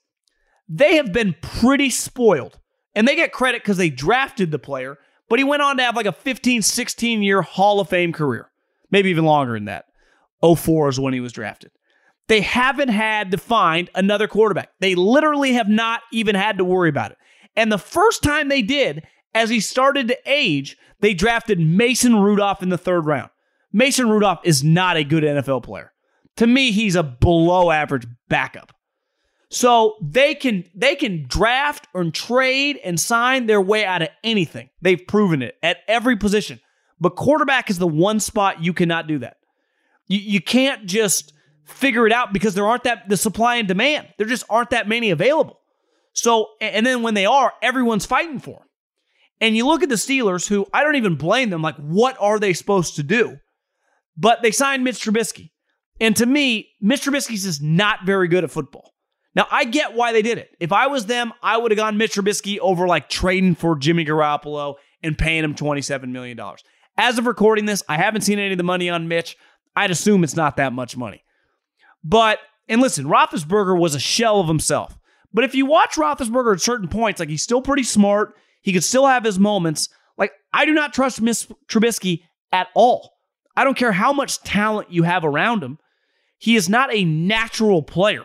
they 0.69 0.97
have 0.97 1.13
been 1.13 1.35
pretty 1.41 1.91
spoiled. 1.91 2.59
And 2.95 3.07
they 3.07 3.17
get 3.17 3.33
credit 3.33 3.63
because 3.63 3.77
they 3.77 3.89
drafted 3.89 4.51
the 4.51 4.59
player, 4.59 4.99
but 5.29 5.39
he 5.39 5.45
went 5.45 5.63
on 5.63 5.77
to 5.77 5.83
have 5.83 5.97
like 5.97 6.07
a 6.07 6.13
15, 6.13 6.61
16 6.61 7.23
year 7.23 7.41
Hall 7.41 7.81
of 7.81 7.89
Fame 7.89 8.13
career. 8.13 8.51
Maybe 8.91 9.11
even 9.11 9.25
longer 9.25 9.55
than 9.55 9.67
that. 9.67 9.87
04 10.43 10.89
is 10.89 11.01
when 11.01 11.15
he 11.15 11.21
was 11.21 11.33
drafted. 11.33 11.71
They 12.31 12.43
haven't 12.43 12.91
had 12.91 13.33
to 13.33 13.39
find 13.39 13.91
another 13.93 14.29
quarterback. 14.29 14.71
They 14.79 14.95
literally 14.95 15.55
have 15.55 15.69
not 15.69 16.03
even 16.13 16.37
had 16.37 16.59
to 16.59 16.65
worry 16.65 16.89
about 16.89 17.11
it. 17.11 17.19
And 17.57 17.73
the 17.73 17.77
first 17.77 18.23
time 18.23 18.47
they 18.47 18.63
did, 18.63 19.03
as 19.35 19.51
he 19.51 19.59
started 19.59 20.07
to 20.07 20.19
age, 20.27 20.77
they 21.01 21.13
drafted 21.13 21.59
Mason 21.59 22.15
Rudolph 22.15 22.63
in 22.63 22.69
the 22.69 22.79
third 22.79 23.05
round. 23.05 23.31
Mason 23.73 24.09
Rudolph 24.09 24.39
is 24.45 24.63
not 24.63 24.97
a 24.97 25.03
good 25.03 25.25
NFL 25.25 25.65
player. 25.65 25.93
To 26.37 26.47
me, 26.47 26.71
he's 26.71 26.95
a 26.95 27.03
below 27.03 27.73
average 27.73 28.07
backup. 28.29 28.77
So 29.49 29.97
they 30.01 30.37
can 30.37 30.67
they 30.73 30.95
can 30.95 31.27
draft 31.27 31.89
or 31.93 32.09
trade 32.13 32.79
and 32.85 33.01
sign 33.01 33.47
their 33.47 33.61
way 33.61 33.85
out 33.85 34.03
of 34.03 34.09
anything. 34.23 34.71
They've 34.81 35.05
proven 35.05 35.43
it 35.43 35.57
at 35.65 35.79
every 35.89 36.17
position. 36.17 36.61
But 37.01 37.17
quarterback 37.17 37.71
is 37.71 37.81
the 37.81 37.89
one 37.89 38.21
spot 38.21 38.63
you 38.63 38.73
cannot 38.73 39.09
do 39.09 39.19
that. 39.19 39.39
You, 40.07 40.21
you 40.21 40.41
can't 40.41 40.87
just 40.87 41.33
figure 41.71 42.07
it 42.07 42.13
out 42.13 42.33
because 42.33 42.55
there 42.55 42.67
aren't 42.67 42.85
that 42.85 43.09
the 43.09 43.17
supply 43.17 43.57
and 43.57 43.69
demand. 43.69 44.09
There 44.19 44.27
just 44.27 44.45
aren't 44.51 44.71
that 44.71 44.89
many 44.89 45.11
available. 45.11 45.61
So 46.13 46.49
and 46.61 46.85
then 46.85 47.03
when 47.03 47.15
they 47.15 47.27
are, 47.27 47.53
everyone's 47.63 48.07
fighting 48.07 48.39
for 48.39 48.59
them. 48.59 48.69
And 49.41 49.57
you 49.57 49.67
look 49.67 49.83
at 49.83 49.89
the 49.89 49.95
Steelers, 49.95 50.47
who 50.47 50.67
I 50.73 50.83
don't 50.85 50.97
even 50.97 51.17
blame 51.17 51.51
them. 51.51 51.63
Like, 51.63 51.77
what 51.77 52.17
are 52.21 52.39
they 52.39 52.53
supposed 52.53 52.97
to 52.97 53.03
do? 53.03 53.39
But 54.17 54.43
they 54.43 54.51
signed 54.51 54.85
Mitch 54.85 55.03
Trubisky. 55.03 55.51
And 55.99 56.15
to 56.17 56.27
me, 56.27 56.71
Mitch 56.81 57.05
Trubisky's 57.05 57.47
is 57.47 57.61
not 57.61 58.01
very 58.05 58.29
good 58.29 58.45
at 58.45 58.51
football. 58.51 58.93
Now, 59.35 59.47
I 59.51 59.65
get 59.65 59.95
why 59.95 60.13
they 60.13 60.23
did 60.23 60.39
it. 60.39 60.51
If 60.59 60.73
I 60.73 60.89
was 60.89 61.07
them, 61.07 61.33
I 61.43 61.57
would 61.57 61.71
have 61.71 61.79
gone 61.79 61.97
Mitch 61.97 62.15
Trubisky 62.15 62.59
over 62.59 62.87
like 62.87 63.09
trading 63.09 63.55
for 63.55 63.77
Jimmy 63.77 64.05
Garoppolo 64.05 64.75
and 65.03 65.17
paying 65.17 65.45
him 65.45 65.55
$27 65.55 66.09
million. 66.09 66.39
As 66.97 67.17
of 67.17 67.27
recording 67.27 67.65
this, 67.65 67.83
I 67.89 67.97
haven't 67.97 68.23
seen 68.23 68.39
any 68.39 68.53
of 68.53 68.59
the 68.59 68.65
money 68.65 68.91
on 68.91 69.09
Mitch. 69.09 69.37
I'd 69.77 69.91
assume 69.91 70.25
it's 70.25 70.37
not 70.37 70.57
that 70.57 70.73
much 70.73 70.97
money. 70.97 71.23
But, 72.03 72.39
and 72.69 72.81
listen, 72.81 73.07
Roethlisberger 73.07 73.79
was 73.79 73.95
a 73.95 74.01
shell 74.01 74.41
of 74.41 74.49
himself. 74.49 74.99
But 75.33 75.45
if 75.45 75.55
you 75.55 75.67
watch 75.67 75.97
Roethlisberger 75.97 76.55
at 76.55 76.61
certain 76.61 76.89
points, 76.89 77.21
like 77.21 77.29
he's 77.29 77.43
still 77.43 77.63
pretty 77.63 77.85
smart, 77.85 78.35
he 78.63 78.73
could 78.73 78.85
still 78.85 79.07
have 79.07 79.25
his 79.25 79.39
moments. 79.39 79.89
Like, 80.17 80.33
I 80.53 80.65
do 80.65 80.73
not 80.73 80.93
trust 80.93 81.21
Mitch 81.21 81.47
Trubisky 81.69 82.23
at 82.53 82.69
all. 82.75 83.13
I 83.57 83.65
don't 83.65 83.77
care 83.77 83.93
how 83.93 84.13
much 84.13 84.43
talent 84.43 84.91
you 84.91 85.03
have 85.05 85.25
around 85.25 85.63
him. 85.63 85.79
He 86.39 86.57
is 86.57 86.69
not 86.69 86.93
a 86.93 87.05
natural 87.05 87.83
player. 87.83 88.25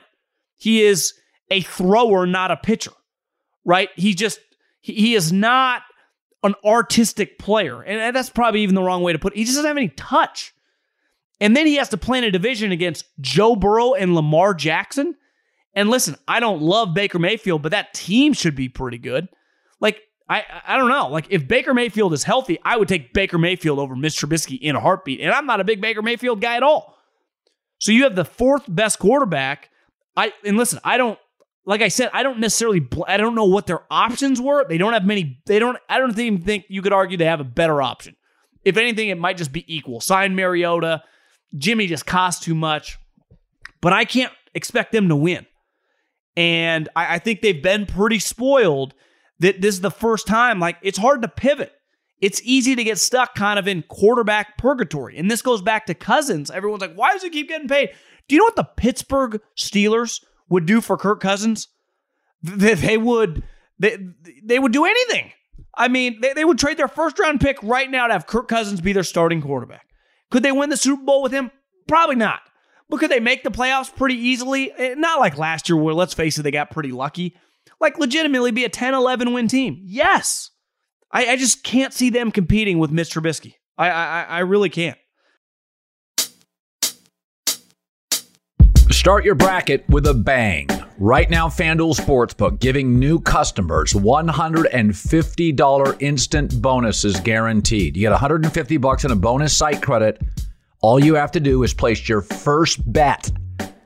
He 0.56 0.84
is 0.84 1.14
a 1.52 1.62
thrower, 1.62 2.26
not 2.26 2.52
a 2.52 2.58
pitcher, 2.58 2.92
right? 3.66 3.90
He 3.96 4.14
just, 4.14 4.40
he 4.80 5.14
is 5.16 5.32
not 5.32 5.84
an 6.44 6.56
artistic 6.64 7.38
player. 7.38 7.82
And 7.82 8.16
that's 8.16 8.30
probably 8.30 8.62
even 8.62 8.76
the 8.76 8.82
wrong 8.82 9.04
way 9.04 9.14
to 9.14 9.20
put 9.20 9.34
it. 9.34 9.38
He 9.38 9.44
just 9.44 9.58
doesn't 9.58 9.68
have 9.68 9.78
any 9.78 9.90
touch. 9.90 10.54
And 11.40 11.56
then 11.56 11.68
he 11.68 11.76
has 11.76 11.90
to 11.90 11.98
play 11.98 12.18
in 12.18 12.24
a 12.24 12.32
division 12.32 12.72
against 12.72 13.06
Joe 13.20 13.56
Burrow 13.56 13.94
and 13.94 14.16
Lamar 14.16 14.54
Jackson. 14.54 15.16
And 15.74 15.90
listen, 15.90 16.16
I 16.28 16.40
don't 16.40 16.62
love 16.62 16.94
Baker 16.94 17.20
Mayfield, 17.20 17.62
but 17.62 17.72
that 17.72 17.94
team 17.94 18.34
should 18.34 18.56
be 18.56 18.70
pretty 18.70 18.98
good. 18.98 19.28
Like, 19.82 20.00
I 20.30 20.44
I 20.66 20.78
don't 20.78 20.88
know. 20.88 21.10
Like, 21.10 21.28
if 21.30 21.48
Baker 21.48 21.74
Mayfield 21.74 22.14
is 22.14 22.24
healthy, 22.24 22.58
I 22.64 22.78
would 22.78 22.88
take 22.88 23.14
Baker 23.14 23.38
Mayfield 23.38 23.80
over 23.80 23.96
Mitch 23.96 24.20
Trubisky 24.20 24.58
in 24.60 24.76
a 24.76 24.80
heartbeat. 24.80 25.20
And 25.20 25.32
I'm 25.32 25.46
not 25.46 25.60
a 25.60 25.66
big 25.66 25.82
Baker 25.82 26.02
Mayfield 26.02 26.40
guy 26.40 26.56
at 26.56 26.64
all. 26.64 26.98
So 27.80 27.92
you 27.92 28.04
have 28.04 28.16
the 28.16 28.26
fourth 28.26 28.64
best 28.68 29.00
quarterback. 29.00 29.70
I 30.16 30.32
and 30.46 30.56
listen, 30.56 30.80
I 30.86 30.98
don't 30.98 31.20
like 31.66 31.82
I 31.82 31.90
said, 31.90 32.10
I 32.14 32.24
don't 32.24 32.40
necessarily 32.40 32.88
I 33.08 33.18
don't 33.18 33.36
know 33.36 33.46
what 33.46 33.68
their 33.68 33.82
options 33.92 34.40
were. 34.40 34.66
They 34.68 34.78
don't 34.78 34.94
have 34.94 35.06
many. 35.06 35.42
They 35.46 35.60
don't. 35.60 35.78
I 35.90 36.00
don't 36.00 36.18
even 36.18 36.42
think 36.42 36.66
you 36.70 36.82
could 36.82 36.94
argue 36.94 37.18
they 37.18 37.26
have 37.26 37.42
a 37.42 37.46
better 37.46 37.82
option. 37.82 38.16
If 38.64 38.78
anything, 38.78 39.10
it 39.10 39.18
might 39.18 39.38
just 39.38 39.52
be 39.52 39.66
equal. 39.74 40.00
Sign 40.00 40.36
Mariota. 40.36 41.04
Jimmy 41.58 41.88
just 41.88 42.06
costs 42.06 42.44
too 42.44 42.56
much, 42.56 42.98
but 43.82 43.94
I 43.94 44.06
can't 44.06 44.34
expect 44.54 44.92
them 44.92 45.10
to 45.10 45.16
win. 45.16 45.46
And 46.36 46.90
I, 46.96 47.16
I 47.16 47.20
think 47.20 47.42
they've 47.42 47.62
been 47.62 47.86
pretty 47.86 48.20
spoiled 48.20 48.94
that 49.40 49.62
this 49.62 49.76
is 49.76 49.82
the 49.82 49.92
first 49.92 50.28
time. 50.28 50.60
Like 50.60 50.78
it's 50.82 50.98
hard 50.98 51.22
to 51.22 51.28
pivot. 51.28 51.72
It's 52.22 52.42
easy 52.44 52.76
to 52.76 52.84
get 52.84 52.98
stuck 52.98 53.36
kind 53.36 53.60
of 53.60 53.68
in 53.68 53.84
quarterback 53.84 54.58
purgatory. 54.58 55.18
And 55.18 55.30
this 55.30 55.42
goes 55.42 55.62
back 55.62 55.86
to 55.88 55.94
Cousins. 55.94 56.50
Everyone's 56.50 56.82
like, 56.82 56.96
why 56.96 57.14
does 57.14 57.24
he 57.24 57.30
keep 57.30 57.50
getting 57.50 57.68
paid? 57.68 57.90
Do 58.28 58.36
you 58.36 58.40
know 58.40 58.46
what 58.46 58.56
the 58.56 58.64
Pittsburgh 58.64 59.42
Steelers 59.58 60.24
would 60.50 60.66
do 60.66 60.82
for 60.82 60.98
Kirk 60.98 61.20
Cousins? 61.20 61.68
They, 62.42 62.74
they 62.74 62.98
would 62.98 63.44
they, 63.80 63.98
they 64.44 64.60
would 64.60 64.72
do 64.72 64.86
anything. 64.86 65.32
I 65.78 65.90
mean, 65.90 66.22
they, 66.22 66.34
they 66.34 66.46
would 66.46 66.58
trade 66.58 66.78
their 66.78 66.88
first 66.88 67.20
round 67.20 67.42
pick 67.42 67.62
right 67.62 67.90
now 67.90 68.08
to 68.08 68.14
have 68.14 68.28
Kirk 68.28 68.48
Cousins 68.48 68.82
be 68.82 68.94
their 68.94 69.04
starting 69.04 69.42
quarterback. 69.42 69.85
Could 70.32 70.44
they 70.44 70.52
win 70.52 70.70
the 70.70 70.78
Super 70.78 71.04
Bowl 71.04 71.22
with 71.22 71.32
him? 71.32 71.52
Probably 71.88 72.16
not. 72.16 72.42
But 72.90 73.00
could 73.00 73.12
they 73.12 73.20
make 73.20 73.44
the 73.44 73.52
playoffs 73.52 73.94
pretty 73.96 74.16
easily? 74.16 74.72
Eh, 74.78 74.96
not 74.96 75.20
like 75.20 75.38
last 75.38 75.70
year, 75.70 75.78
where 75.78 75.94
let's 75.94 76.14
face 76.14 76.38
it, 76.38 76.44
they 76.44 76.52
got 76.52 76.72
pretty 76.72 76.92
lucky. 76.92 77.36
Like 77.80 77.98
legitimately 77.98 78.52
be 78.52 78.66
a 78.66 78.70
10 78.70 78.94
11 78.94 79.34
win 79.34 79.48
team. 79.48 79.82
Yes. 79.84 80.52
I, 81.12 81.28
I 81.28 81.36
just 81.36 81.64
can't 81.64 81.94
see 81.94 82.10
them 82.10 82.32
competing 82.32 82.78
with 82.78 82.92
Mitch 82.92 83.14
Trubisky. 83.14 83.54
I, 83.78 83.90
I, 83.90 84.22
I 84.24 84.40
really 84.40 84.70
can't. 84.70 84.98
Start 88.92 89.26
your 89.26 89.36
bracket 89.36 89.88
with 89.90 90.06
a 90.08 90.14
bang. 90.14 90.68
Right 90.98 91.30
now, 91.30 91.50
FanDuel 91.50 92.00
Sportsbook 92.00 92.62
giving 92.62 92.98
new 92.98 93.20
customers 93.20 93.92
$150 93.92 96.02
instant 96.02 96.62
bonuses 96.62 97.20
guaranteed. 97.20 97.98
You 97.98 98.04
get 98.04 98.12
150 98.12 98.78
bucks 98.78 99.04
in 99.04 99.12
a 99.12 99.16
bonus 99.16 99.58
site 99.58 99.82
credit. 99.82 100.22
All 100.80 101.04
you 101.04 101.16
have 101.16 101.34
to 101.34 101.42
do 101.42 101.64
is 101.64 101.74
place 101.74 102.08
your 102.08 102.22
first 102.22 102.94
bet 102.94 103.30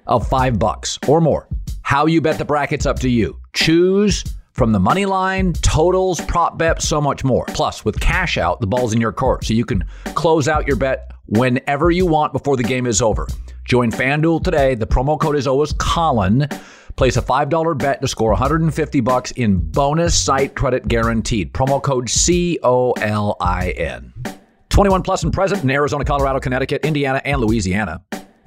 of 0.06 0.28
five 0.28 0.60
bucks 0.60 1.00
or 1.08 1.20
more. 1.20 1.48
How 1.82 2.06
you 2.06 2.22
bet 2.22 2.38
the 2.38 2.46
bracket's 2.46 2.86
up 2.86 3.00
to 3.00 3.10
you. 3.10 3.40
Choose 3.54 4.24
from 4.54 4.72
the 4.72 4.80
money 4.80 5.08
line, 5.08 5.54
totals, 5.54 6.22
prop 6.22 6.60
bet, 6.60 6.80
so 6.80 7.02
much 7.02 7.24
more. 7.24 7.46
Plus, 7.46 7.84
with 7.84 8.00
cash 8.00 8.38
out, 8.38 8.62
the 8.62 8.68
ball's 8.68 8.94
in 8.94 9.02
your 9.02 9.14
court, 9.14 9.46
so 9.46 9.56
you 9.56 9.66
can 9.66 9.84
close 10.14 10.48
out 10.48 10.68
your 10.68 10.76
bet 10.76 11.12
whenever 11.26 11.90
you 11.90 12.06
want 12.06 12.34
before 12.34 12.56
the 12.56 12.62
game 12.62 12.86
is 12.86 13.02
over. 13.02 13.28
Join 13.64 13.92
FanDuel 13.92 14.44
today. 14.44 14.76
The 14.76 14.86
promo 14.86 15.20
code 15.20 15.36
is 15.36 15.48
always 15.48 15.74
Colin. 15.74 16.48
Place 17.00 17.16
a 17.16 17.22
$5 17.22 17.78
bet 17.78 18.02
to 18.02 18.10
score 18.10 18.32
150 18.32 19.00
bucks 19.00 19.32
in 19.32 19.58
bonus 19.58 20.22
site 20.22 20.54
credit 20.54 20.86
guaranteed. 20.86 21.54
Promo 21.54 21.82
code 21.82 22.10
C 22.10 22.60
O 22.62 22.92
L 22.92 23.38
I 23.40 23.70
N. 23.70 24.14
21 24.68 25.04
plus 25.04 25.24
and 25.24 25.32
present 25.32 25.64
in 25.64 25.70
Arizona, 25.72 26.04
Colorado, 26.04 26.42
Connecticut, 26.42 26.84
Indiana, 26.84 27.22
and 27.24 27.40
Louisiana 27.40 28.04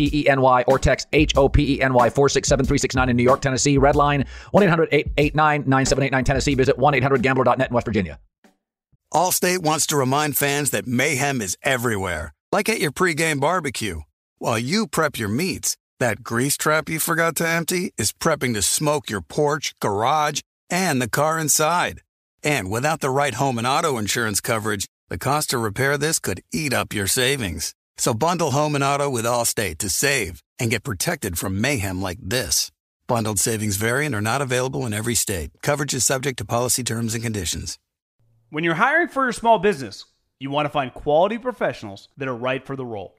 P 0.00 0.20
E 0.20 0.28
N 0.28 0.40
Y 0.40 0.64
or 0.66 0.78
text 0.78 1.08
H 1.12 1.36
O 1.36 1.48
P 1.48 1.74
E 1.74 1.82
N 1.82 1.92
Y 1.92 2.08
467 2.08 2.64
369 2.64 3.08
in 3.10 3.16
New 3.16 3.22
York, 3.22 3.40
Tennessee. 3.42 3.76
Red 3.76 3.96
line 3.96 4.24
1 4.52 4.62
800 4.62 4.88
889 4.92 5.64
9789 5.66 6.24
Tennessee. 6.24 6.54
Visit 6.54 6.78
1 6.78 6.94
800 6.94 7.22
gambler.net 7.22 7.68
in 7.68 7.74
West 7.74 7.86
Virginia. 7.86 8.18
Allstate 9.12 9.58
wants 9.58 9.86
to 9.88 9.96
remind 9.96 10.36
fans 10.36 10.70
that 10.70 10.86
mayhem 10.86 11.42
is 11.42 11.58
everywhere, 11.62 12.32
like 12.52 12.68
at 12.68 12.80
your 12.80 12.92
pregame 12.92 13.40
barbecue. 13.40 14.00
While 14.38 14.58
you 14.58 14.86
prep 14.86 15.18
your 15.18 15.28
meats, 15.28 15.76
that 15.98 16.22
grease 16.22 16.56
trap 16.56 16.88
you 16.88 16.98
forgot 17.00 17.36
to 17.36 17.48
empty 17.48 17.92
is 17.98 18.12
prepping 18.12 18.54
to 18.54 18.62
smoke 18.62 19.10
your 19.10 19.20
porch, 19.20 19.74
garage, 19.80 20.40
and 20.70 21.02
the 21.02 21.10
car 21.10 21.38
inside. 21.38 22.00
And 22.42 22.70
without 22.70 23.00
the 23.00 23.10
right 23.10 23.34
home 23.34 23.58
and 23.58 23.66
auto 23.66 23.98
insurance 23.98 24.40
coverage, 24.40 24.86
the 25.08 25.18
cost 25.18 25.50
to 25.50 25.58
repair 25.58 25.98
this 25.98 26.20
could 26.20 26.40
eat 26.52 26.72
up 26.72 26.94
your 26.94 27.08
savings. 27.08 27.74
So 28.00 28.14
bundle 28.14 28.52
home 28.52 28.74
and 28.74 28.82
auto 28.82 29.10
with 29.10 29.26
Allstate 29.26 29.76
to 29.76 29.90
save 29.90 30.42
and 30.58 30.70
get 30.70 30.84
protected 30.84 31.36
from 31.36 31.60
mayhem 31.60 32.00
like 32.00 32.16
this. 32.22 32.72
Bundled 33.06 33.38
savings 33.38 33.76
variant 33.76 34.14
are 34.14 34.22
not 34.22 34.40
available 34.40 34.86
in 34.86 34.94
every 34.94 35.14
state. 35.14 35.50
Coverage 35.60 35.92
is 35.92 36.02
subject 36.02 36.38
to 36.38 36.46
policy 36.46 36.82
terms 36.82 37.12
and 37.12 37.22
conditions. 37.22 37.78
When 38.48 38.64
you're 38.64 38.72
hiring 38.76 39.08
for 39.08 39.24
your 39.24 39.32
small 39.32 39.58
business, 39.58 40.06
you 40.38 40.48
want 40.48 40.64
to 40.64 40.70
find 40.70 40.94
quality 40.94 41.36
professionals 41.36 42.08
that 42.16 42.26
are 42.26 42.34
right 42.34 42.64
for 42.64 42.74
the 42.74 42.86
role. 42.86 43.16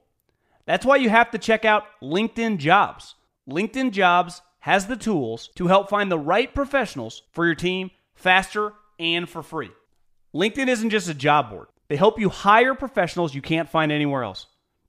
That's 0.66 0.84
why 0.84 0.96
you 0.96 1.10
have 1.10 1.30
to 1.30 1.38
check 1.38 1.64
out 1.64 1.84
LinkedIn 2.02 2.58
Jobs. 2.58 3.14
LinkedIn 3.48 3.92
Jobs 3.92 4.42
has 4.58 4.88
the 4.88 4.96
tools 4.96 5.50
to 5.54 5.68
help 5.68 5.90
find 5.90 6.10
the 6.10 6.18
right 6.18 6.52
professionals 6.52 7.22
for 7.30 7.46
your 7.46 7.54
team 7.54 7.92
faster 8.16 8.72
and 8.98 9.30
for 9.30 9.44
free. 9.44 9.70
LinkedIn 10.34 10.66
isn't 10.66 10.90
just 10.90 11.08
a 11.08 11.14
job 11.14 11.50
board, 11.50 11.68
they 11.86 11.94
help 11.94 12.18
you 12.18 12.30
hire 12.30 12.74
professionals 12.74 13.32
you 13.32 13.42
can't 13.42 13.70
find 13.70 13.92
anywhere 13.92 14.24
else. 14.24 14.48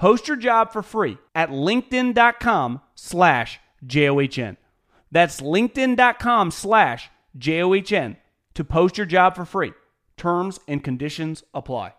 Post 0.00 0.28
your 0.28 0.38
job 0.38 0.72
for 0.72 0.82
free 0.82 1.18
at 1.34 1.50
linkedin.com 1.50 2.80
slash 2.94 3.60
J-O-H-N. 3.84 4.56
That's 5.12 5.42
linkedin.com 5.42 6.50
slash 6.52 7.10
J-O-H-N 7.36 8.16
to 8.54 8.64
post 8.64 8.96
your 8.96 9.06
job 9.06 9.36
for 9.36 9.44
free. 9.44 9.74
Terms 10.16 10.58
and 10.66 10.82
conditions 10.82 11.44
apply. 11.52 11.92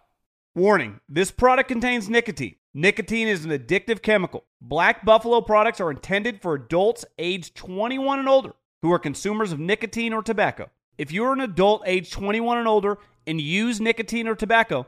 Warning, 0.55 0.99
this 1.07 1.29
product 1.29 1.67
contains 1.69 2.09
nicotine. 2.09 2.55
Nicotine 2.73 3.27
is 3.27 3.45
an 3.45 3.51
addictive 3.51 4.01
chemical. 4.01 4.45
Black 4.59 5.05
Buffalo 5.05 5.39
products 5.39 5.79
are 5.79 5.91
intended 5.91 6.41
for 6.41 6.55
adults 6.55 7.05
age 7.19 7.53
21 7.53 8.17
and 8.17 8.27
older 8.27 8.53
who 8.81 8.91
are 8.91 8.97
consumers 8.97 9.51
of 9.51 9.59
nicotine 9.59 10.11
or 10.11 10.23
tobacco. 10.23 10.71
If 10.97 11.11
you're 11.11 11.33
an 11.33 11.41
adult 11.41 11.83
age 11.85 12.09
21 12.09 12.57
and 12.57 12.67
older 12.67 12.97
and 13.27 13.39
use 13.39 13.79
nicotine 13.79 14.27
or 14.27 14.33
tobacco, 14.33 14.87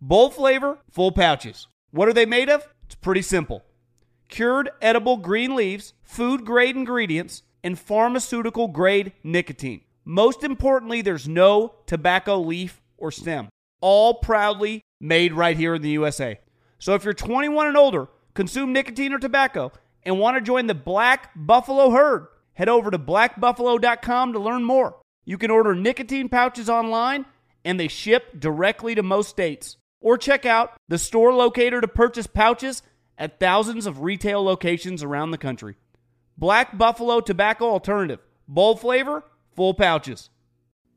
Bold 0.00 0.32
flavor, 0.32 0.78
full 0.88 1.10
pouches. 1.10 1.66
What 1.90 2.08
are 2.08 2.12
they 2.12 2.24
made 2.24 2.48
of? 2.48 2.68
It's 2.84 2.94
pretty 2.94 3.22
simple. 3.22 3.64
Cured 4.28 4.70
edible 4.80 5.16
green 5.16 5.56
leaves, 5.56 5.92
food 6.02 6.44
grade 6.44 6.76
ingredients, 6.76 7.42
and 7.64 7.76
pharmaceutical 7.76 8.68
grade 8.68 9.12
nicotine. 9.24 9.80
Most 10.04 10.44
importantly, 10.44 11.02
there's 11.02 11.26
no 11.26 11.74
tobacco 11.86 12.38
leaf 12.38 12.80
or 12.96 13.10
stem. 13.10 13.48
All 13.80 14.14
proudly 14.14 14.82
made 15.00 15.32
right 15.32 15.56
here 15.56 15.74
in 15.74 15.82
the 15.82 15.90
USA. 15.90 16.38
So 16.78 16.94
if 16.94 17.02
you're 17.04 17.12
21 17.12 17.66
and 17.66 17.76
older, 17.76 18.08
consume 18.34 18.72
nicotine 18.72 19.12
or 19.12 19.18
tobacco, 19.18 19.72
and 20.04 20.20
want 20.20 20.36
to 20.36 20.40
join 20.40 20.68
the 20.68 20.74
Black 20.74 21.30
Buffalo 21.34 21.90
herd, 21.90 22.28
head 22.54 22.68
over 22.68 22.92
to 22.92 22.98
blackbuffalo.com 23.00 24.32
to 24.32 24.38
learn 24.38 24.62
more. 24.62 25.00
You 25.24 25.38
can 25.38 25.50
order 25.50 25.74
nicotine 25.74 26.28
pouches 26.28 26.70
online 26.70 27.26
and 27.64 27.80
they 27.80 27.88
ship 27.88 28.38
directly 28.38 28.94
to 28.94 29.02
most 29.02 29.28
states. 29.28 29.76
Or 30.00 30.16
check 30.16 30.46
out 30.46 30.72
the 30.88 30.98
store 30.98 31.32
locator 31.32 31.80
to 31.80 31.88
purchase 31.88 32.26
pouches 32.26 32.82
at 33.16 33.40
thousands 33.40 33.86
of 33.86 34.02
retail 34.02 34.42
locations 34.42 35.02
around 35.02 35.30
the 35.30 35.38
country. 35.38 35.76
Black 36.36 36.78
Buffalo 36.78 37.20
Tobacco 37.20 37.66
Alternative. 37.66 38.20
Bold 38.46 38.80
flavor, 38.80 39.24
full 39.56 39.74
pouches. 39.74 40.30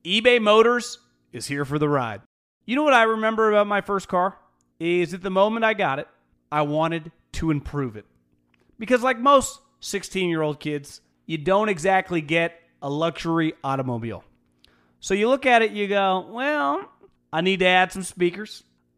eBay 0.06 0.42
Motors 0.42 1.00
is 1.34 1.48
here 1.48 1.66
for 1.66 1.80
the 1.80 1.90
ride. 1.90 2.22
You 2.66 2.76
know 2.76 2.84
what 2.84 2.94
I 2.94 3.04
remember 3.04 3.50
about 3.50 3.68
my 3.68 3.82
first 3.82 4.08
car? 4.08 4.38
Is 4.80 5.14
at 5.14 5.22
the 5.22 5.30
moment 5.30 5.66
I 5.66 5.74
got 5.74 6.00
it, 6.00 6.08
I 6.52 6.62
wanted 6.62 7.12
to 7.34 7.52
improve 7.52 7.96
it. 7.96 8.06
Because, 8.80 9.04
like 9.04 9.20
most 9.20 9.60
16 9.80 10.30
year 10.30 10.42
old 10.42 10.60
kids, 10.60 11.02
you 11.26 11.38
don't 11.38 11.70
exactly 11.70 12.22
get 12.22 12.60
a 12.82 12.90
luxury 12.90 13.54
automobile. 13.64 14.24
So 15.00 15.14
you 15.14 15.28
look 15.28 15.46
at 15.46 15.62
it, 15.62 15.72
you 15.72 15.88
go, 15.88 16.28
well, 16.32 16.90
I 17.34 17.42
need 17.42 17.60
to 17.60 17.66
add 17.66 17.92
some 17.92 18.04
speakers. 18.04 18.64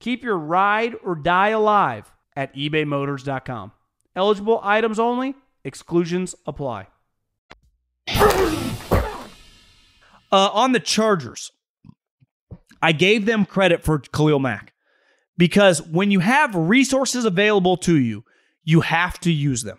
Keep 0.00 0.22
your 0.22 0.38
ride 0.38 0.94
or 1.04 1.14
die 1.14 1.48
alive 1.48 2.12
at 2.36 2.54
ebaymotors.com. 2.54 3.72
Eligible 4.14 4.60
items 4.62 4.98
only, 4.98 5.34
exclusions 5.64 6.34
apply. 6.46 6.86
Uh, 10.30 10.50
on 10.52 10.72
the 10.72 10.80
Chargers, 10.80 11.50
I 12.82 12.92
gave 12.92 13.26
them 13.26 13.44
credit 13.44 13.82
for 13.82 13.98
Khalil 13.98 14.38
Mack 14.38 14.72
because 15.36 15.82
when 15.82 16.10
you 16.10 16.20
have 16.20 16.54
resources 16.54 17.24
available 17.24 17.76
to 17.78 17.96
you, 17.96 18.24
you 18.64 18.82
have 18.82 19.18
to 19.20 19.32
use 19.32 19.62
them. 19.62 19.78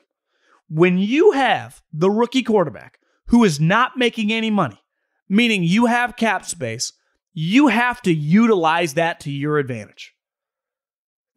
When 0.70 0.98
you 0.98 1.32
have 1.32 1.82
the 1.94 2.10
rookie 2.10 2.44
quarterback 2.44 3.00
who 3.28 3.44
is 3.44 3.60
not 3.60 3.98
making 3.98 4.32
any 4.32 4.50
money, 4.50 4.82
meaning 5.28 5.64
you 5.64 5.86
have 5.86 6.16
cap 6.16 6.46
space, 6.46 6.94
you 7.34 7.68
have 7.68 8.02
to 8.04 8.14
utilize 8.14 8.96
that 8.96 9.22
to 9.22 9.32
your 9.32 9.58
advantage. 9.58 10.14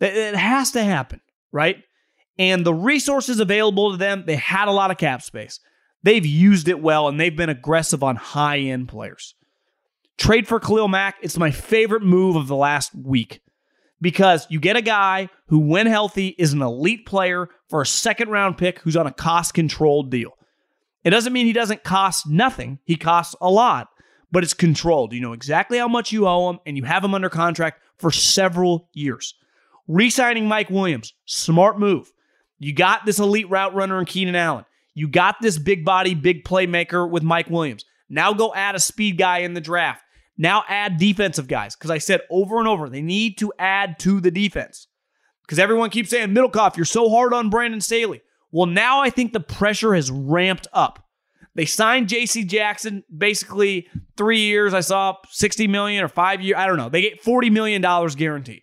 It 0.01 0.35
has 0.35 0.73
to 0.73 0.83
happen, 0.83 1.21
right? 1.53 1.77
And 2.39 2.67
the 2.67 2.75
resources 2.75 3.41
available 3.41 3.93
to 3.93 3.97
them, 3.97 4.25
they 4.27 4.37
had 4.37 4.69
a 4.69 4.73
lot 4.73 4.91
of 4.91 4.99
cap 4.99 5.23
space. 5.23 5.61
They've 6.03 6.27
used 6.27 6.69
it 6.69 6.81
well 6.81 7.09
and 7.09 7.21
they've 7.21 7.37
been 7.37 7.49
aggressive 7.49 8.03
on 8.03 8.17
high 8.17 8.59
end 8.59 8.89
players. 8.89 9.35
Trade 10.19 10.49
for 10.49 10.61
Khalil 10.61 10.89
Mack, 10.89 11.17
it's 11.23 11.39
my 11.39 11.51
favorite 11.51 12.03
move 12.03 12.37
of 12.37 12.49
the 12.49 12.57
last 12.57 12.95
week 12.95 13.41
because 14.01 14.47
you 14.51 14.61
get 14.61 14.77
a 14.77 14.83
guy 14.83 15.29
who, 15.47 15.61
when 15.61 15.87
healthy, 15.87 16.29
is 16.39 16.53
an 16.53 16.63
elite 16.63 17.07
player 17.07 17.49
for 17.69 17.81
a 17.81 17.87
second 17.87 18.29
round 18.29 18.59
pick 18.59 18.81
who's 18.81 18.97
on 18.97 19.07
a 19.07 19.13
cost 19.13 19.55
controlled 19.55 20.11
deal. 20.11 20.33
It 21.05 21.11
doesn't 21.11 21.33
mean 21.33 21.47
he 21.47 21.53
doesn't 21.53 21.85
cost 21.85 22.29
nothing, 22.29 22.79
he 22.85 22.97
costs 22.97 23.35
a 23.41 23.51
lot, 23.51 23.89
but 24.33 24.43
it's 24.43 24.55
controlled. 24.55 25.13
You 25.13 25.21
know 25.21 25.35
exactly 25.35 25.79
how 25.79 25.89
much 25.89 26.11
you 26.11 26.27
owe 26.27 26.51
him, 26.51 26.59
and 26.67 26.77
you 26.77 26.85
have 26.85 27.05
him 27.05 27.15
under 27.15 27.29
contract 27.29 27.81
for 27.99 28.11
several 28.11 28.89
years. 28.93 29.35
Re 29.87 30.11
signing 30.11 30.49
Mike 30.49 30.71
Williams, 30.71 31.15
smart 31.27 31.79
move. 31.79 32.11
You 32.59 32.73
got 32.73 33.05
this 33.05 33.19
elite 33.19 33.51
route 33.51 33.75
runner 33.75 33.99
in 33.99 34.07
Keenan 34.07 34.37
Allen. 34.37 34.65
You 34.95 35.09
got 35.09 35.37
this 35.41 35.59
big 35.59 35.85
body, 35.85 36.15
big 36.15 36.45
playmaker 36.45 37.09
with 37.09 37.23
Mike 37.23 37.51
Williams. 37.51 37.85
Now 38.09 38.33
go 38.33 38.55
add 38.55 38.75
a 38.75 38.81
speed 38.81 39.19
guy 39.19 39.39
in 39.39 39.55
the 39.55 39.61
draft. 39.61 40.03
Now 40.37 40.65
add 40.69 40.99
defensive 40.99 41.49
guys. 41.49 41.75
Because 41.75 41.91
I 41.91 41.99
said 41.99 42.21
over 42.31 42.59
and 42.59 42.69
over, 42.69 42.89
they 42.89 43.03
need 43.03 43.39
to 43.39 43.53
add 43.59 43.99
to 44.01 44.21
the 44.21 44.31
defense. 44.31 44.87
Because 45.43 45.59
everyone 45.59 45.91
keeps 45.91 46.11
saying, 46.11 46.29
Middlekauff, 46.29 46.77
you're 46.77 46.85
so 46.85 47.11
hard 47.11 47.33
on 47.33 47.51
Brandon 47.51 47.81
Staley. 47.81 48.23
Well, 48.51 48.67
now 48.67 49.01
I 49.01 49.11
think 49.11 49.33
the 49.33 49.41
pressure 49.41 49.95
has 49.95 50.11
ramped 50.11 50.69
up. 50.73 51.02
They 51.55 51.67
signed 51.67 52.09
J.C. 52.09 52.45
Jackson 52.45 53.05
basically 53.15 53.89
three 54.17 54.41
years. 54.41 54.73
I 54.73 54.81
saw 54.81 55.17
60 55.29 55.67
million 55.69 56.03
or 56.03 56.09
five 56.09 56.41
years. 56.41 56.57
I 56.59 56.67
don't 56.67 56.79
know. 56.79 56.89
They 56.89 57.03
get 57.03 57.23
40 57.23 57.51
million 57.51 57.83
dollars 57.83 58.15
guaranteed. 58.15 58.63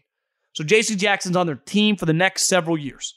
So 0.54 0.64
J.C. 0.64 0.96
Jackson's 0.96 1.36
on 1.36 1.46
their 1.46 1.56
team 1.56 1.96
for 1.96 2.06
the 2.06 2.14
next 2.14 2.44
several 2.44 2.78
years. 2.78 3.16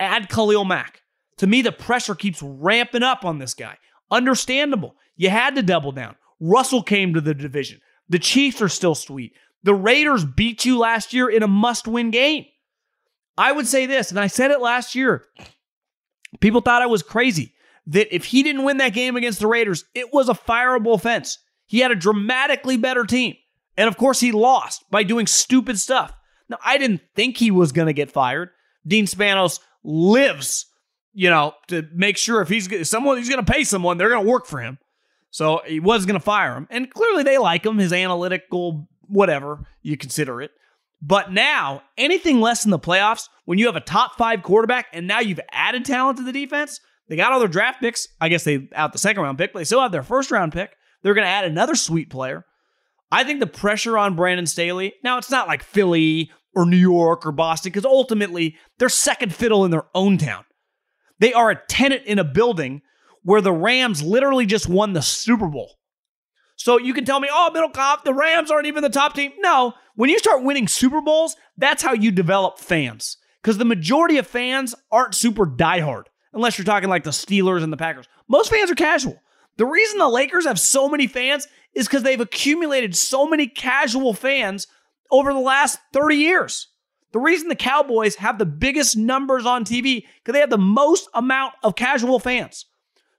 Add 0.00 0.28
Khalil 0.28 0.64
Mack. 0.64 1.02
To 1.38 1.46
me, 1.46 1.62
the 1.62 1.72
pressure 1.72 2.14
keeps 2.14 2.42
ramping 2.42 3.02
up 3.02 3.24
on 3.24 3.38
this 3.38 3.54
guy. 3.54 3.78
Understandable. 4.10 4.96
You 5.16 5.30
had 5.30 5.54
to 5.54 5.62
double 5.62 5.92
down. 5.92 6.16
Russell 6.40 6.82
came 6.82 7.14
to 7.14 7.20
the 7.20 7.34
division. 7.34 7.80
The 8.08 8.18
Chiefs 8.18 8.60
are 8.60 8.68
still 8.68 8.94
sweet. 8.94 9.32
The 9.62 9.74
Raiders 9.74 10.24
beat 10.24 10.64
you 10.64 10.78
last 10.78 11.12
year 11.12 11.28
in 11.28 11.42
a 11.42 11.48
must 11.48 11.88
win 11.88 12.10
game. 12.10 12.44
I 13.38 13.52
would 13.52 13.66
say 13.66 13.86
this, 13.86 14.10
and 14.10 14.18
I 14.18 14.28
said 14.28 14.50
it 14.50 14.60
last 14.60 14.94
year. 14.94 15.24
People 16.40 16.60
thought 16.60 16.82
I 16.82 16.86
was 16.86 17.02
crazy 17.02 17.54
that 17.86 18.14
if 18.14 18.26
he 18.26 18.42
didn't 18.42 18.64
win 18.64 18.78
that 18.78 18.92
game 18.92 19.16
against 19.16 19.38
the 19.38 19.46
Raiders, 19.46 19.84
it 19.94 20.12
was 20.12 20.28
a 20.28 20.34
fireable 20.34 20.94
offense. 20.94 21.38
He 21.66 21.80
had 21.80 21.90
a 21.90 21.96
dramatically 21.96 22.76
better 22.76 23.04
team. 23.04 23.34
And 23.76 23.88
of 23.88 23.96
course, 23.96 24.20
he 24.20 24.32
lost 24.32 24.84
by 24.90 25.02
doing 25.02 25.26
stupid 25.26 25.78
stuff. 25.78 26.12
Now, 26.48 26.58
I 26.64 26.78
didn't 26.78 27.02
think 27.14 27.36
he 27.36 27.50
was 27.50 27.72
going 27.72 27.86
to 27.86 27.92
get 27.92 28.10
fired. 28.10 28.50
Dean 28.86 29.06
Spanos 29.06 29.60
lives, 29.82 30.66
you 31.12 31.28
know, 31.28 31.54
to 31.68 31.86
make 31.92 32.16
sure 32.16 32.40
if 32.40 32.48
he's 32.48 32.88
someone 32.88 33.18
he's 33.18 33.28
going 33.28 33.44
to 33.44 33.52
pay 33.52 33.64
someone, 33.64 33.98
they're 33.98 34.08
going 34.08 34.24
to 34.24 34.30
work 34.30 34.46
for 34.46 34.60
him. 34.60 34.78
So 35.30 35.60
he 35.66 35.80
was 35.80 36.06
going 36.06 36.18
to 36.18 36.24
fire 36.24 36.56
him. 36.56 36.66
And 36.70 36.90
clearly 36.90 37.22
they 37.22 37.38
like 37.38 37.66
him, 37.66 37.78
his 37.78 37.92
analytical, 37.92 38.88
whatever 39.08 39.66
you 39.82 39.96
consider 39.96 40.40
it. 40.40 40.52
But 41.02 41.32
now, 41.32 41.82
anything 41.98 42.40
less 42.40 42.64
in 42.64 42.70
the 42.70 42.78
playoffs, 42.78 43.28
when 43.44 43.58
you 43.58 43.66
have 43.66 43.76
a 43.76 43.80
top 43.80 44.16
five 44.16 44.42
quarterback 44.42 44.86
and 44.92 45.06
now 45.06 45.20
you've 45.20 45.40
added 45.52 45.84
talent 45.84 46.18
to 46.18 46.24
the 46.24 46.32
defense, 46.32 46.80
they 47.08 47.16
got 47.16 47.32
all 47.32 47.38
their 47.38 47.48
draft 47.48 47.80
picks. 47.80 48.08
I 48.20 48.28
guess 48.28 48.44
they 48.44 48.68
out 48.74 48.92
the 48.92 48.98
second 48.98 49.22
round 49.22 49.38
pick, 49.38 49.52
but 49.52 49.60
they 49.60 49.64
still 49.64 49.80
have 49.80 49.92
their 49.92 50.02
first 50.02 50.30
round 50.30 50.52
pick. 50.52 50.74
They're 51.02 51.14
going 51.14 51.26
to 51.26 51.30
add 51.30 51.44
another 51.44 51.74
sweet 51.74 52.10
player. 52.10 52.44
I 53.12 53.22
think 53.22 53.40
the 53.40 53.46
pressure 53.46 53.96
on 53.96 54.16
Brandon 54.16 54.46
Staley, 54.46 54.94
now 55.04 55.18
it's 55.18 55.30
not 55.30 55.46
like 55.46 55.62
Philly 55.62 56.30
or 56.54 56.66
New 56.66 56.76
York 56.76 57.24
or 57.24 57.32
Boston, 57.32 57.70
because 57.70 57.84
ultimately 57.84 58.56
they're 58.78 58.88
second 58.88 59.34
fiddle 59.34 59.64
in 59.64 59.70
their 59.70 59.86
own 59.94 60.18
town. 60.18 60.44
They 61.20 61.32
are 61.32 61.50
a 61.50 61.60
tenant 61.68 62.04
in 62.06 62.18
a 62.18 62.24
building 62.24 62.82
where 63.22 63.40
the 63.40 63.52
Rams 63.52 64.02
literally 64.02 64.46
just 64.46 64.68
won 64.68 64.92
the 64.92 65.02
Super 65.02 65.46
Bowl. 65.46 65.76
So 66.56 66.78
you 66.78 66.94
can 66.94 67.04
tell 67.04 67.20
me, 67.20 67.28
oh, 67.30 67.50
Middlekauff, 67.54 68.04
the 68.04 68.14
Rams 68.14 68.50
aren't 68.50 68.66
even 68.66 68.82
the 68.82 68.88
top 68.88 69.14
team. 69.14 69.32
No, 69.38 69.74
when 69.94 70.10
you 70.10 70.18
start 70.18 70.42
winning 70.42 70.68
Super 70.68 71.00
Bowls, 71.00 71.36
that's 71.56 71.82
how 71.82 71.92
you 71.92 72.10
develop 72.10 72.58
fans. 72.58 73.18
Because 73.42 73.58
the 73.58 73.64
majority 73.64 74.16
of 74.18 74.26
fans 74.26 74.74
aren't 74.90 75.14
super 75.14 75.46
diehard, 75.46 76.04
unless 76.36 76.58
you're 76.58 76.64
talking 76.64 76.88
like 76.88 77.02
the 77.02 77.10
Steelers 77.10 77.64
and 77.64 77.72
the 77.72 77.76
Packers. 77.76 78.06
Most 78.28 78.50
fans 78.50 78.70
are 78.70 78.76
casual. 78.76 79.20
The 79.56 79.66
reason 79.66 79.98
the 79.98 80.08
Lakers 80.08 80.46
have 80.46 80.60
so 80.60 80.88
many 80.88 81.06
fans 81.06 81.48
is 81.74 81.88
because 81.88 82.02
they've 82.02 82.20
accumulated 82.20 82.94
so 82.94 83.26
many 83.26 83.48
casual 83.48 84.12
fans 84.12 84.68
over 85.10 85.32
the 85.32 85.40
last 85.40 85.78
30 85.92 86.16
years. 86.16 86.68
The 87.12 87.18
reason 87.18 87.48
the 87.48 87.56
Cowboys 87.56 88.16
have 88.16 88.38
the 88.38 88.44
biggest 88.44 88.96
numbers 88.96 89.46
on 89.46 89.64
TV 89.64 90.04
because 90.18 90.34
they 90.34 90.40
have 90.40 90.50
the 90.50 90.58
most 90.58 91.08
amount 91.14 91.54
of 91.62 91.74
casual 91.74 92.18
fans. 92.18 92.66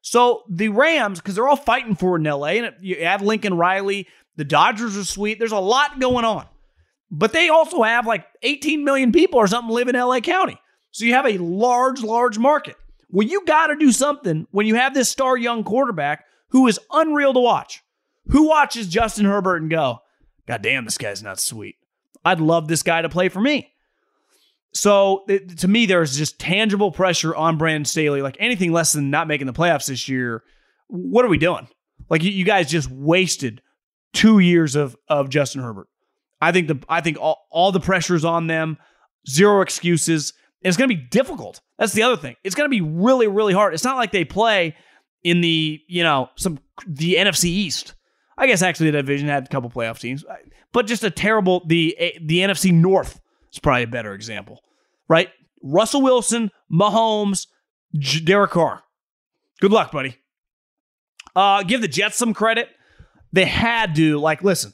So 0.01 0.43
the 0.47 0.69
Rams, 0.69 1.19
because 1.19 1.33
they're 1.33 1.47
all 1.47 1.55
fighting 1.55 1.95
for 1.95 2.15
it 2.15 2.19
in 2.19 2.31
LA, 2.31 2.47
and 2.47 2.75
you 2.79 3.03
have 3.03 3.23
Lincoln 3.23 3.57
Riley, 3.57 4.07
the 4.35 4.45
Dodgers 4.45 4.95
are 4.95 5.03
sweet. 5.03 5.39
There's 5.39 5.51
a 5.51 5.59
lot 5.59 5.99
going 5.99 6.23
on. 6.23 6.45
But 7.09 7.33
they 7.33 7.49
also 7.49 7.81
have 7.81 8.05
like 8.05 8.25
18 8.43 8.83
million 8.83 9.11
people 9.11 9.39
or 9.39 9.47
something 9.47 9.73
live 9.73 9.87
in 9.87 9.95
LA 9.95 10.19
County. 10.19 10.59
So 10.91 11.05
you 11.05 11.13
have 11.13 11.25
a 11.25 11.37
large, 11.39 12.03
large 12.03 12.37
market. 12.37 12.75
Well, 13.09 13.27
you 13.27 13.45
got 13.45 13.67
to 13.67 13.75
do 13.75 13.91
something 13.91 14.47
when 14.51 14.65
you 14.65 14.75
have 14.75 14.93
this 14.93 15.09
star 15.09 15.37
young 15.37 15.63
quarterback 15.63 16.25
who 16.49 16.67
is 16.67 16.79
unreal 16.91 17.33
to 17.33 17.39
watch. 17.39 17.83
Who 18.29 18.47
watches 18.49 18.87
Justin 18.87 19.25
Herbert 19.25 19.61
and 19.61 19.71
go, 19.71 19.99
God 20.45 20.61
damn, 20.61 20.85
this 20.85 20.97
guy's 20.97 21.23
not 21.23 21.39
sweet. 21.39 21.75
I'd 22.25 22.41
love 22.41 22.67
this 22.67 22.83
guy 22.83 23.01
to 23.01 23.09
play 23.09 23.29
for 23.29 23.39
me. 23.39 23.71
So 24.73 25.23
it, 25.27 25.59
to 25.59 25.67
me, 25.67 25.85
there's 25.85 26.17
just 26.17 26.39
tangible 26.39 26.91
pressure 26.91 27.33
on 27.35 27.57
Brandon 27.57 27.85
Staley. 27.85 28.21
Like 28.21 28.37
anything 28.39 28.71
less 28.73 28.93
than 28.93 29.09
not 29.09 29.27
making 29.27 29.47
the 29.47 29.53
playoffs 29.53 29.87
this 29.87 30.09
year, 30.09 30.43
what 30.87 31.23
are 31.23 31.29
we 31.29 31.37
doing? 31.37 31.67
Like 32.09 32.23
you, 32.23 32.31
you 32.31 32.43
guys 32.43 32.69
just 32.69 32.89
wasted 32.91 33.61
two 34.13 34.39
years 34.39 34.75
of 34.75 34.95
of 35.07 35.29
Justin 35.29 35.61
Herbert. 35.61 35.87
I 36.41 36.51
think 36.51 36.67
the 36.67 36.79
I 36.87 37.01
think 37.01 37.17
all, 37.19 37.47
all 37.49 37.71
the 37.71 37.79
pressure's 37.79 38.25
on 38.25 38.47
them. 38.47 38.77
Zero 39.27 39.61
excuses. 39.61 40.33
It's 40.61 40.77
going 40.77 40.89
to 40.89 40.95
be 40.95 41.01
difficult. 41.01 41.61
That's 41.77 41.93
the 41.93 42.03
other 42.03 42.17
thing. 42.17 42.35
It's 42.43 42.55
going 42.55 42.69
to 42.69 42.75
be 42.75 42.81
really, 42.81 43.27
really 43.27 43.53
hard. 43.53 43.73
It's 43.73 43.83
not 43.83 43.97
like 43.97 44.11
they 44.11 44.25
play 44.25 44.75
in 45.23 45.41
the 45.41 45.81
you 45.87 46.03
know 46.03 46.29
some 46.35 46.59
the 46.87 47.15
NFC 47.15 47.45
East. 47.45 47.93
I 48.37 48.47
guess 48.47 48.61
actually 48.61 48.91
the 48.91 48.97
division 48.97 49.27
had 49.27 49.45
a 49.45 49.47
couple 49.47 49.69
playoff 49.69 49.99
teams, 49.99 50.23
but 50.73 50.85
just 50.87 51.03
a 51.03 51.09
terrible 51.09 51.63
the 51.65 51.95
the 52.21 52.39
NFC 52.39 52.71
North 52.71 53.19
is 53.51 53.59
probably 53.59 53.83
a 53.83 53.87
better 53.87 54.13
example, 54.13 54.61
right? 55.07 55.29
Russell 55.63 56.01
Wilson, 56.01 56.51
Mahomes, 56.71 57.47
J- 57.97 58.23
Derek 58.23 58.51
Carr. 58.51 58.83
Good 59.59 59.71
luck, 59.71 59.91
buddy. 59.91 60.17
Uh, 61.35 61.63
give 61.63 61.81
the 61.81 61.87
Jets 61.87 62.17
some 62.17 62.33
credit. 62.33 62.69
They 63.33 63.45
had 63.45 63.95
to 63.95 64.19
like 64.19 64.43
listen. 64.43 64.73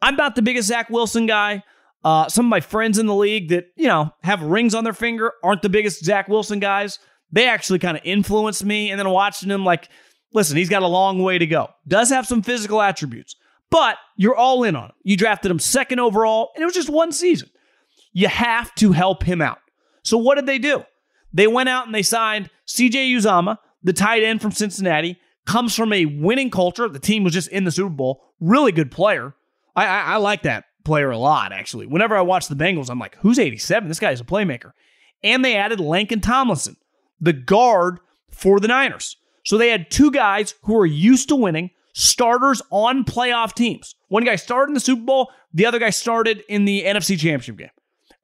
I'm 0.00 0.16
not 0.16 0.34
the 0.34 0.42
biggest 0.42 0.68
Zach 0.68 0.90
Wilson 0.90 1.26
guy. 1.26 1.62
Uh, 2.04 2.28
some 2.28 2.46
of 2.46 2.50
my 2.50 2.60
friends 2.60 2.98
in 2.98 3.06
the 3.06 3.14
league 3.14 3.50
that 3.50 3.66
you 3.76 3.86
know 3.86 4.10
have 4.22 4.42
rings 4.42 4.74
on 4.74 4.84
their 4.84 4.92
finger 4.92 5.32
aren't 5.42 5.62
the 5.62 5.68
biggest 5.68 6.04
Zach 6.04 6.28
Wilson 6.28 6.58
guys. 6.58 6.98
They 7.30 7.48
actually 7.48 7.78
kind 7.78 7.96
of 7.96 8.02
influenced 8.04 8.64
me, 8.64 8.90
and 8.90 8.98
then 8.98 9.08
watching 9.08 9.50
him 9.50 9.64
like 9.64 9.88
listen, 10.34 10.56
he's 10.56 10.68
got 10.68 10.82
a 10.82 10.88
long 10.88 11.22
way 11.22 11.38
to 11.38 11.46
go. 11.46 11.68
Does 11.86 12.10
have 12.10 12.26
some 12.26 12.42
physical 12.42 12.80
attributes, 12.80 13.36
but 13.70 13.96
you're 14.16 14.36
all 14.36 14.64
in 14.64 14.76
on 14.76 14.86
him. 14.86 14.92
You 15.02 15.16
drafted 15.16 15.50
him 15.50 15.58
second 15.58 16.00
overall, 16.00 16.50
and 16.54 16.62
it 16.62 16.66
was 16.66 16.74
just 16.74 16.90
one 16.90 17.12
season. 17.12 17.50
You 18.12 18.28
have 18.28 18.74
to 18.76 18.92
help 18.92 19.22
him 19.22 19.40
out. 19.40 19.58
So 20.02 20.18
what 20.18 20.34
did 20.34 20.46
they 20.46 20.58
do? 20.58 20.84
They 21.32 21.46
went 21.46 21.68
out 21.68 21.86
and 21.86 21.94
they 21.94 22.02
signed 22.02 22.50
CJ 22.66 23.14
Uzomah, 23.16 23.58
the 23.82 23.92
tight 23.92 24.22
end 24.22 24.42
from 24.42 24.52
Cincinnati, 24.52 25.18
comes 25.46 25.74
from 25.74 25.92
a 25.92 26.04
winning 26.04 26.50
culture. 26.50 26.88
The 26.88 26.98
team 26.98 27.24
was 27.24 27.32
just 27.32 27.48
in 27.48 27.64
the 27.64 27.70
Super 27.70 27.88
Bowl. 27.88 28.22
Really 28.40 28.72
good 28.72 28.90
player. 28.90 29.34
I, 29.74 29.86
I, 29.86 30.00
I 30.00 30.16
like 30.16 30.42
that 30.42 30.64
player 30.84 31.10
a 31.10 31.18
lot, 31.18 31.52
actually. 31.52 31.86
Whenever 31.86 32.16
I 32.16 32.22
watch 32.22 32.48
the 32.48 32.54
Bengals, 32.54 32.90
I'm 32.90 32.98
like, 32.98 33.16
who's 33.16 33.38
87? 33.38 33.88
This 33.88 34.00
guy's 34.00 34.20
a 34.20 34.24
playmaker. 34.24 34.72
And 35.22 35.44
they 35.44 35.56
added 35.56 35.78
Laken 35.78 36.22
Tomlinson, 36.22 36.76
the 37.20 37.32
guard 37.32 38.00
for 38.30 38.58
the 38.60 38.68
Niners. 38.68 39.16
So 39.44 39.58
they 39.58 39.68
had 39.68 39.90
two 39.90 40.10
guys 40.10 40.54
who 40.62 40.76
are 40.78 40.86
used 40.86 41.28
to 41.28 41.36
winning, 41.36 41.70
starters 41.94 42.62
on 42.70 43.04
playoff 43.04 43.54
teams. 43.54 43.94
One 44.08 44.24
guy 44.24 44.36
started 44.36 44.70
in 44.70 44.74
the 44.74 44.80
Super 44.80 45.02
Bowl, 45.02 45.30
the 45.52 45.66
other 45.66 45.78
guy 45.78 45.90
started 45.90 46.42
in 46.48 46.64
the 46.64 46.82
NFC 46.84 47.18
Championship 47.18 47.56
game. 47.56 47.70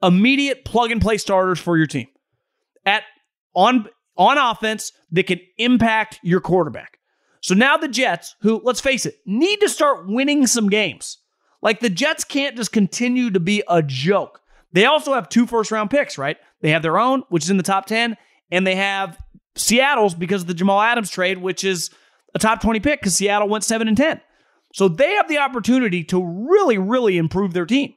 Immediate 0.02 0.64
plug 0.64 0.90
and 0.90 1.00
play 1.00 1.18
starters 1.18 1.58
for 1.58 1.76
your 1.76 1.86
team. 1.86 2.08
At 2.86 3.02
on 3.54 3.88
on 4.16 4.38
offense 4.38 4.92
that 5.12 5.26
can 5.26 5.40
impact 5.58 6.20
your 6.22 6.40
quarterback. 6.40 6.98
So 7.40 7.54
now 7.54 7.76
the 7.76 7.88
Jets, 7.88 8.34
who 8.40 8.60
let's 8.64 8.80
face 8.80 9.06
it, 9.06 9.16
need 9.26 9.60
to 9.60 9.68
start 9.68 10.08
winning 10.08 10.46
some 10.46 10.68
games. 10.68 11.18
Like 11.62 11.80
the 11.80 11.90
Jets 11.90 12.24
can't 12.24 12.56
just 12.56 12.72
continue 12.72 13.30
to 13.30 13.40
be 13.40 13.62
a 13.68 13.82
joke. 13.82 14.40
They 14.72 14.84
also 14.84 15.14
have 15.14 15.28
two 15.28 15.46
first 15.46 15.70
round 15.70 15.90
picks, 15.90 16.18
right? 16.18 16.36
They 16.60 16.70
have 16.70 16.82
their 16.82 16.98
own, 16.98 17.22
which 17.28 17.44
is 17.44 17.50
in 17.50 17.56
the 17.56 17.62
top 17.62 17.86
10, 17.86 18.16
and 18.50 18.66
they 18.66 18.76
have 18.76 19.18
Seattle's 19.56 20.14
because 20.14 20.42
of 20.42 20.48
the 20.48 20.54
Jamal 20.54 20.80
Adams 20.80 21.10
trade, 21.10 21.38
which 21.38 21.64
is 21.64 21.90
a 22.34 22.38
top 22.38 22.60
20 22.60 22.80
pick 22.80 23.00
because 23.00 23.16
Seattle 23.16 23.48
went 23.48 23.64
7 23.64 23.88
and 23.88 23.96
10. 23.96 24.20
So 24.74 24.88
they 24.88 25.14
have 25.14 25.28
the 25.28 25.38
opportunity 25.38 26.04
to 26.04 26.22
really, 26.22 26.78
really 26.78 27.16
improve 27.16 27.54
their 27.54 27.66
team. 27.66 27.94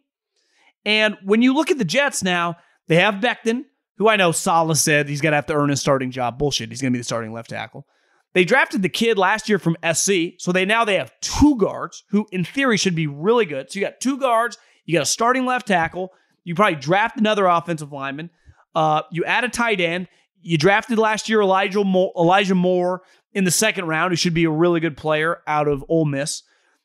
And 0.85 1.17
when 1.23 1.41
you 1.41 1.53
look 1.53 1.69
at 1.69 1.77
the 1.77 1.85
Jets 1.85 2.23
now, 2.23 2.57
they 2.87 2.95
have 2.95 3.15
Becton, 3.15 3.65
who 3.97 4.09
I 4.09 4.15
know 4.15 4.31
Saleh 4.31 4.77
said 4.77 5.07
he's 5.07 5.21
going 5.21 5.31
to 5.31 5.37
have 5.37 5.45
to 5.47 5.53
earn 5.53 5.69
his 5.69 5.81
starting 5.81 6.11
job. 6.11 6.37
Bullshit. 6.37 6.69
He's 6.69 6.81
going 6.81 6.93
to 6.93 6.95
be 6.95 7.01
the 7.01 7.05
starting 7.05 7.33
left 7.33 7.49
tackle. 7.49 7.85
They 8.33 8.45
drafted 8.45 8.81
the 8.81 8.89
kid 8.89 9.17
last 9.17 9.49
year 9.49 9.59
from 9.59 9.75
SC, 9.93 10.37
so 10.37 10.51
they 10.51 10.63
now 10.63 10.85
they 10.85 10.95
have 10.95 11.11
two 11.19 11.57
guards 11.57 12.03
who, 12.09 12.27
in 12.31 12.45
theory, 12.45 12.77
should 12.77 12.95
be 12.95 13.07
really 13.07 13.45
good. 13.45 13.71
So 13.71 13.79
you 13.79 13.85
got 13.85 13.99
two 13.99 14.17
guards, 14.17 14.57
you 14.85 14.93
got 14.93 15.03
a 15.03 15.07
starting 15.07 15.45
left 15.45 15.67
tackle. 15.67 16.13
You 16.43 16.55
probably 16.55 16.79
draft 16.79 17.17
another 17.17 17.45
offensive 17.45 17.91
lineman. 17.91 18.29
Uh, 18.73 19.03
you 19.11 19.25
add 19.25 19.43
a 19.43 19.49
tight 19.49 19.79
end. 19.79 20.07
You 20.41 20.57
drafted 20.57 20.97
last 20.97 21.29
year 21.29 21.41
Elijah 21.41 21.83
Moore, 21.83 22.11
Elijah 22.17 22.55
Moore 22.55 23.03
in 23.33 23.43
the 23.43 23.51
second 23.51 23.85
round, 23.85 24.11
who 24.11 24.15
should 24.15 24.33
be 24.33 24.45
a 24.45 24.49
really 24.49 24.79
good 24.79 24.97
player 24.97 25.41
out 25.45 25.67
of 25.67 25.83
Ole 25.87 26.05
Miss. 26.05 26.43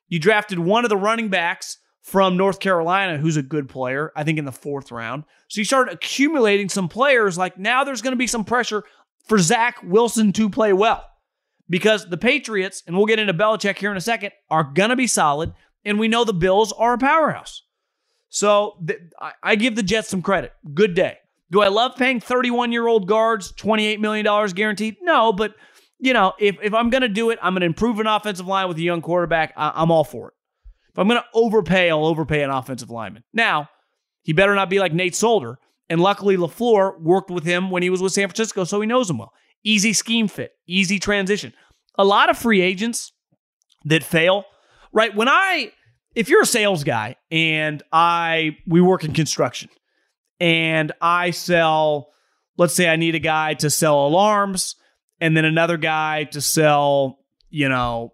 You 0.08 0.18
drafted 0.18 0.58
one 0.58 0.84
of 0.84 0.90
the 0.90 0.96
running 0.96 1.28
backs 1.28 1.78
from 2.02 2.36
North 2.36 2.60
Carolina, 2.60 3.18
who's 3.18 3.36
a 3.36 3.42
good 3.42 3.68
player, 3.68 4.12
I 4.14 4.24
think 4.24 4.38
in 4.38 4.44
the 4.44 4.52
fourth 4.52 4.92
round. 4.92 5.24
So 5.48 5.60
you 5.60 5.64
start 5.64 5.88
accumulating 5.90 6.68
some 6.68 6.88
players. 6.88 7.38
Like 7.38 7.58
now 7.58 7.82
there's 7.82 8.02
going 8.02 8.12
to 8.12 8.18
be 8.18 8.26
some 8.26 8.44
pressure 8.44 8.84
for 9.24 9.38
Zach 9.38 9.82
Wilson 9.82 10.32
to 10.34 10.50
play 10.50 10.72
well 10.72 11.04
because 11.68 12.08
the 12.08 12.16
Patriots, 12.16 12.82
and 12.86 12.96
we'll 12.96 13.06
get 13.06 13.18
into 13.18 13.34
Belichick 13.34 13.78
here 13.78 13.90
in 13.90 13.96
a 13.96 14.00
second, 14.02 14.32
are 14.50 14.64
going 14.64 14.90
to 14.90 14.96
be 14.96 15.06
solid. 15.06 15.52
And 15.84 15.98
we 15.98 16.08
know 16.08 16.24
the 16.24 16.34
Bills 16.34 16.72
are 16.72 16.94
a 16.94 16.98
powerhouse. 16.98 17.62
So 18.28 18.78
th- 18.86 19.00
I 19.42 19.56
give 19.56 19.76
the 19.76 19.82
Jets 19.82 20.08
some 20.08 20.22
credit. 20.22 20.52
Good 20.74 20.94
day. 20.94 21.18
Do 21.50 21.62
I 21.62 21.68
love 21.68 21.96
paying 21.96 22.20
31 22.20 22.72
year 22.72 22.86
old 22.86 23.06
guards 23.06 23.52
$28 23.52 24.00
million 24.00 24.48
guaranteed? 24.54 24.96
No, 25.00 25.32
but 25.32 25.54
you 25.98 26.12
know, 26.12 26.32
if, 26.38 26.56
if 26.62 26.74
I'm 26.74 26.90
going 26.90 27.02
to 27.02 27.08
do 27.08 27.30
it, 27.30 27.38
I'm 27.40 27.54
going 27.54 27.60
to 27.60 27.66
improve 27.66 28.00
an 28.00 28.06
offensive 28.06 28.46
line 28.46 28.68
with 28.68 28.76
a 28.78 28.82
young 28.82 29.00
quarterback. 29.00 29.54
I, 29.56 29.80
am 29.82 29.90
all 29.90 30.04
for 30.04 30.28
it. 30.28 30.34
If 30.92 30.98
I'm 30.98 31.08
going 31.08 31.20
to 31.20 31.26
overpay, 31.34 31.90
I'll 31.90 32.04
overpay 32.04 32.42
an 32.42 32.50
offensive 32.50 32.90
lineman. 32.90 33.24
Now, 33.32 33.70
he 34.22 34.32
better 34.32 34.54
not 34.54 34.68
be 34.68 34.80
like 34.80 34.92
Nate 34.92 35.14
Solder. 35.14 35.58
And 35.88 36.00
luckily, 36.00 36.36
LaFleur 36.36 37.00
worked 37.00 37.30
with 37.30 37.44
him 37.44 37.70
when 37.70 37.82
he 37.82 37.90
was 37.90 38.02
with 38.02 38.12
San 38.12 38.28
Francisco, 38.28 38.64
so 38.64 38.80
he 38.80 38.86
knows 38.86 39.08
him 39.08 39.18
well. 39.18 39.32
Easy 39.66 39.92
scheme 39.92 40.28
fit, 40.28 40.52
easy 40.68 41.00
transition. 41.00 41.52
A 41.98 42.04
lot 42.04 42.30
of 42.30 42.38
free 42.38 42.60
agents 42.60 43.10
that 43.84 44.04
fail, 44.04 44.44
right? 44.92 45.12
When 45.12 45.28
I, 45.28 45.72
if 46.14 46.28
you're 46.28 46.42
a 46.42 46.46
sales 46.46 46.84
guy 46.84 47.16
and 47.32 47.82
I, 47.90 48.58
we 48.64 48.80
work 48.80 49.02
in 49.02 49.12
construction 49.12 49.68
and 50.38 50.92
I 51.00 51.32
sell, 51.32 52.10
let's 52.56 52.74
say 52.74 52.88
I 52.88 52.94
need 52.94 53.16
a 53.16 53.18
guy 53.18 53.54
to 53.54 53.68
sell 53.68 54.06
alarms 54.06 54.76
and 55.20 55.36
then 55.36 55.44
another 55.44 55.78
guy 55.78 56.24
to 56.24 56.40
sell, 56.40 57.18
you 57.50 57.68
know, 57.68 58.12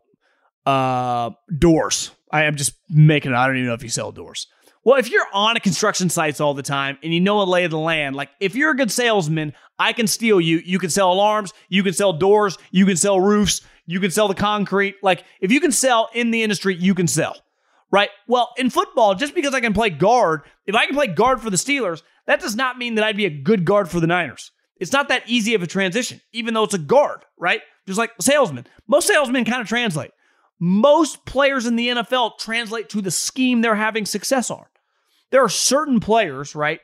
uh, 0.65 1.33
doors. 1.59 2.13
I 2.31 2.45
am 2.45 2.57
just 2.57 2.73
making. 2.89 3.35
I 3.35 3.47
don't 3.47 3.57
even 3.57 3.67
know 3.67 3.75
if 3.75 3.83
you 3.83 3.91
sell 3.91 4.11
doors. 4.11 4.47
Well, 4.85 4.99
if 4.99 5.11
you're 5.11 5.27
on 5.33 5.57
a 5.57 5.61
construction 5.61 6.09
sites 6.09 6.41
all 6.41 6.55
the 6.55 6.63
time 6.63 6.99
and 7.05 7.15
you 7.15 7.21
know 7.21 7.41
a 7.41 7.45
lay 7.45 7.65
of 7.65 7.71
the 7.71 7.79
land, 7.79 8.17
like 8.17 8.31
if 8.41 8.57
you're 8.57 8.73
a 8.73 8.77
good 8.77 8.91
salesman, 8.91 9.53
I 9.79 9.93
can 9.93 10.09
steal 10.09 10.41
you. 10.41 10.59
You 10.65 10.81
can 10.81 10.91
sell 10.91 11.13
alarms, 11.13 11.53
you 11.69 11.85
can 11.85 11.93
sell 11.93 12.13
doors, 12.13 12.59
you 12.73 12.85
can 12.85 12.97
sell 12.97 13.21
roofs, 13.21 13.61
you 13.87 14.01
can 14.01 14.11
sell 14.11 14.27
the 14.27 14.35
concrete. 14.35 14.97
Like 15.01 15.25
if 15.41 15.53
you 15.53 15.61
can 15.61 15.71
sell 15.71 16.11
in 16.15 16.33
the 16.33 16.43
industry, 16.43 16.75
you 16.75 16.95
can 16.95 17.07
sell. 17.07 17.37
Right? 17.93 18.11
Well, 18.27 18.55
in 18.57 18.71
football, 18.71 19.15
just 19.15 19.35
because 19.35 19.55
I 19.55 19.61
can 19.61 19.75
play 19.75 19.91
guard, 19.91 20.43
if 20.67 20.75
I 20.75 20.87
can 20.87 20.97
play 20.97 21.07
guard 21.07 21.41
for 21.41 21.51
the 21.51 21.57
Steelers, 21.57 22.03
that 22.27 22.41
does 22.41 22.57
not 22.57 22.79
mean 22.79 22.97
that 22.97 23.05
I'd 23.05 23.17
be 23.17 23.27
a 23.27 23.31
good 23.31 23.65
guard 23.65 23.89
for 23.89 24.01
the 24.01 24.07
Niners. 24.07 24.51
It's 24.79 24.93
not 24.93 25.09
that 25.09 25.23
easy 25.27 25.55
of 25.55 25.63
a 25.63 25.67
transition, 25.67 26.21
even 26.33 26.55
though 26.55 26.65
it's 26.65 26.75
a 26.75 26.79
guard, 26.79 27.25
right? 27.39 27.61
Just 27.87 27.99
like 27.99 28.11
salesman. 28.21 28.67
Most 28.89 29.07
salesmen 29.07 29.45
kind 29.45 29.61
of 29.61 29.69
translate. 29.69 30.11
Most 30.59 31.25
players 31.25 31.67
in 31.67 31.77
the 31.77 31.89
NFL 31.89 32.39
translate 32.39 32.89
to 32.89 33.01
the 33.01 33.11
scheme 33.11 33.61
they're 33.61 33.75
having 33.75 34.07
success 34.07 34.51
on. 34.51 34.65
There 35.33 35.43
are 35.43 35.49
certain 35.49 35.99
players, 35.99 36.55
right? 36.55 36.81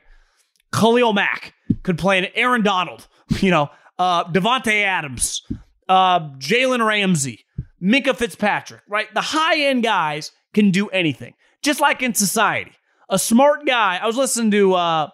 Khalil 0.73 1.13
Mack 1.13 1.53
could 1.83 1.97
play 1.97 2.17
an 2.17 2.27
Aaron 2.35 2.63
Donald, 2.63 3.07
you 3.39 3.51
know, 3.51 3.69
uh, 3.97 4.25
Davante 4.25 4.83
Adams, 4.83 5.43
uh, 5.87 6.19
Jalen 6.37 6.85
Ramsey, 6.85 7.45
Minkah 7.81 8.15
Fitzpatrick, 8.15 8.81
right? 8.89 9.07
The 9.13 9.21
high 9.21 9.61
end 9.61 9.83
guys 9.83 10.31
can 10.53 10.71
do 10.71 10.89
anything, 10.89 11.33
just 11.61 11.79
like 11.79 12.01
in 12.01 12.13
society. 12.13 12.71
A 13.09 13.17
smart 13.17 13.65
guy. 13.65 13.99
I 14.01 14.05
was 14.05 14.17
listening 14.17 14.51
to 14.51 14.73
uh, 14.73 15.09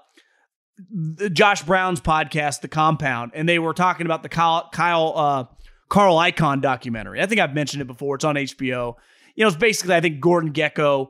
Josh 1.31 1.63
Brown's 1.63 2.01
podcast, 2.01 2.61
The 2.61 2.67
Compound, 2.67 3.31
and 3.33 3.47
they 3.47 3.59
were 3.59 3.73
talking 3.73 4.05
about 4.05 4.23
the 4.23 4.29
Kyle, 4.29 4.69
Kyle 4.73 5.13
uh, 5.15 5.45
Carl 5.89 6.17
Icahn 6.17 6.61
documentary. 6.61 7.21
I 7.21 7.25
think 7.25 7.39
I've 7.39 7.53
mentioned 7.53 7.81
it 7.81 7.85
before. 7.85 8.15
It's 8.15 8.25
on 8.25 8.35
HBO. 8.35 8.95
You 9.35 9.43
know, 9.43 9.47
it's 9.47 9.57
basically 9.57 9.95
I 9.95 10.01
think 10.01 10.19
Gordon 10.19 10.51
Gekko 10.51 11.09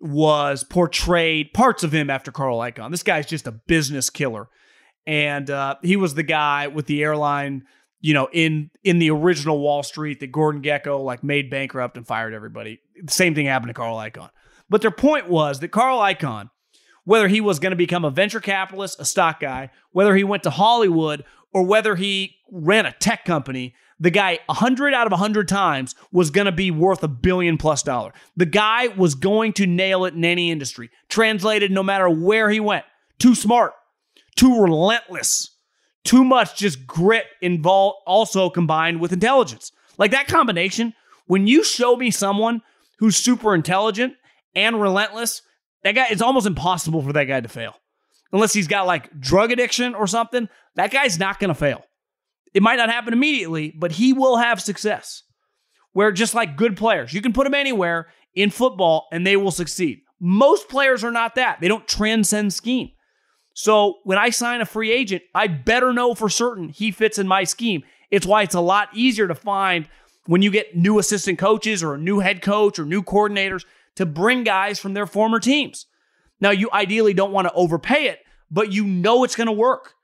was 0.00 0.64
portrayed 0.64 1.52
parts 1.52 1.82
of 1.82 1.92
him 1.92 2.10
after 2.10 2.30
Carl 2.30 2.58
Icahn. 2.58 2.90
This 2.90 3.02
guy's 3.02 3.26
just 3.26 3.46
a 3.46 3.52
business 3.52 4.10
killer, 4.10 4.48
and 5.06 5.50
uh, 5.50 5.76
he 5.82 5.96
was 5.96 6.14
the 6.14 6.22
guy 6.22 6.66
with 6.66 6.86
the 6.86 7.02
airline. 7.02 7.64
You 8.00 8.14
know, 8.14 8.28
in 8.32 8.70
in 8.84 8.98
the 8.98 9.10
original 9.10 9.58
Wall 9.58 9.82
Street, 9.82 10.20
that 10.20 10.30
Gordon 10.30 10.62
Gekko 10.62 11.02
like 11.02 11.24
made 11.24 11.50
bankrupt 11.50 11.96
and 11.96 12.06
fired 12.06 12.34
everybody. 12.34 12.80
The 13.02 13.12
same 13.12 13.34
thing 13.34 13.46
happened 13.46 13.70
to 13.70 13.74
Carl 13.74 13.96
Icahn. 13.96 14.30
But 14.68 14.82
their 14.82 14.90
point 14.90 15.28
was 15.28 15.60
that 15.60 15.68
Carl 15.68 15.98
Icahn, 15.98 16.50
whether 17.04 17.28
he 17.28 17.40
was 17.40 17.58
going 17.58 17.70
to 17.70 17.76
become 17.76 18.04
a 18.04 18.10
venture 18.10 18.40
capitalist, 18.40 19.00
a 19.00 19.04
stock 19.04 19.40
guy, 19.40 19.70
whether 19.92 20.14
he 20.14 20.24
went 20.24 20.42
to 20.42 20.50
Hollywood, 20.50 21.24
or 21.52 21.62
whether 21.62 21.96
he 21.96 22.36
ran 22.50 22.84
a 22.84 22.92
tech 22.92 23.24
company, 23.24 23.74
the 23.98 24.10
guy 24.10 24.38
100 24.46 24.92
out 24.94 25.06
of 25.06 25.12
100 25.12 25.48
times 25.48 25.94
was 26.12 26.30
going 26.30 26.44
to 26.44 26.52
be 26.52 26.70
worth 26.70 27.02
a 27.02 27.08
billion 27.08 27.56
plus 27.56 27.82
dollar. 27.82 28.12
The 28.36 28.46
guy 28.46 28.88
was 28.88 29.14
going 29.14 29.54
to 29.54 29.66
nail 29.66 30.04
it 30.04 30.14
in 30.14 30.24
any 30.24 30.50
industry. 30.50 30.90
Translated 31.08 31.70
no 31.70 31.82
matter 31.82 32.08
where 32.08 32.50
he 32.50 32.60
went. 32.60 32.84
Too 33.18 33.34
smart, 33.34 33.72
too 34.36 34.60
relentless, 34.60 35.56
too 36.04 36.22
much 36.22 36.56
just 36.56 36.86
grit 36.86 37.26
involved 37.40 37.98
also 38.06 38.50
combined 38.50 39.00
with 39.00 39.12
intelligence. 39.12 39.72
Like 39.98 40.10
that 40.10 40.28
combination, 40.28 40.94
when 41.26 41.46
you 41.46 41.64
show 41.64 41.96
me 41.96 42.10
someone 42.10 42.60
who's 42.98 43.16
super 43.16 43.54
intelligent 43.54 44.14
and 44.54 44.80
relentless, 44.80 45.42
that 45.82 45.94
guy 45.94 46.06
it's 46.10 46.22
almost 46.22 46.46
impossible 46.46 47.02
for 47.02 47.12
that 47.14 47.24
guy 47.24 47.40
to 47.40 47.48
fail. 47.48 47.74
Unless 48.32 48.52
he's 48.52 48.66
got 48.66 48.86
like 48.86 49.18
drug 49.18 49.52
addiction 49.52 49.94
or 49.94 50.06
something, 50.06 50.48
that 50.74 50.90
guy's 50.90 51.18
not 51.18 51.38
going 51.38 51.48
to 51.48 51.54
fail. 51.54 51.84
It 52.56 52.62
might 52.62 52.76
not 52.76 52.88
happen 52.88 53.12
immediately, 53.12 53.70
but 53.76 53.92
he 53.92 54.14
will 54.14 54.38
have 54.38 54.62
success. 54.62 55.24
Where 55.92 56.10
just 56.10 56.34
like 56.34 56.56
good 56.56 56.74
players, 56.74 57.12
you 57.12 57.20
can 57.20 57.34
put 57.34 57.44
them 57.44 57.52
anywhere 57.52 58.08
in 58.34 58.48
football 58.48 59.08
and 59.12 59.26
they 59.26 59.36
will 59.36 59.50
succeed. 59.50 60.00
Most 60.18 60.70
players 60.70 61.04
are 61.04 61.10
not 61.10 61.34
that. 61.34 61.60
They 61.60 61.68
don't 61.68 61.86
transcend 61.86 62.54
scheme. 62.54 62.92
So 63.52 63.96
when 64.04 64.16
I 64.16 64.30
sign 64.30 64.62
a 64.62 64.64
free 64.64 64.90
agent, 64.90 65.22
I 65.34 65.48
better 65.48 65.92
know 65.92 66.14
for 66.14 66.30
certain 66.30 66.70
he 66.70 66.92
fits 66.92 67.18
in 67.18 67.28
my 67.28 67.44
scheme. 67.44 67.82
It's 68.10 68.24
why 68.24 68.40
it's 68.40 68.54
a 68.54 68.60
lot 68.60 68.88
easier 68.94 69.28
to 69.28 69.34
find 69.34 69.86
when 70.24 70.40
you 70.40 70.50
get 70.50 70.74
new 70.74 70.98
assistant 70.98 71.38
coaches 71.38 71.82
or 71.82 71.92
a 71.92 71.98
new 71.98 72.20
head 72.20 72.40
coach 72.40 72.78
or 72.78 72.86
new 72.86 73.02
coordinators 73.02 73.66
to 73.96 74.06
bring 74.06 74.44
guys 74.44 74.78
from 74.78 74.94
their 74.94 75.06
former 75.06 75.40
teams. 75.40 75.84
Now, 76.40 76.52
you 76.52 76.70
ideally 76.72 77.12
don't 77.12 77.32
want 77.32 77.48
to 77.48 77.52
overpay 77.52 78.04
it, 78.04 78.20
but 78.50 78.72
you 78.72 78.84
know 78.84 79.24
it's 79.24 79.36
going 79.36 79.46
to 79.46 79.52
work 79.52 79.95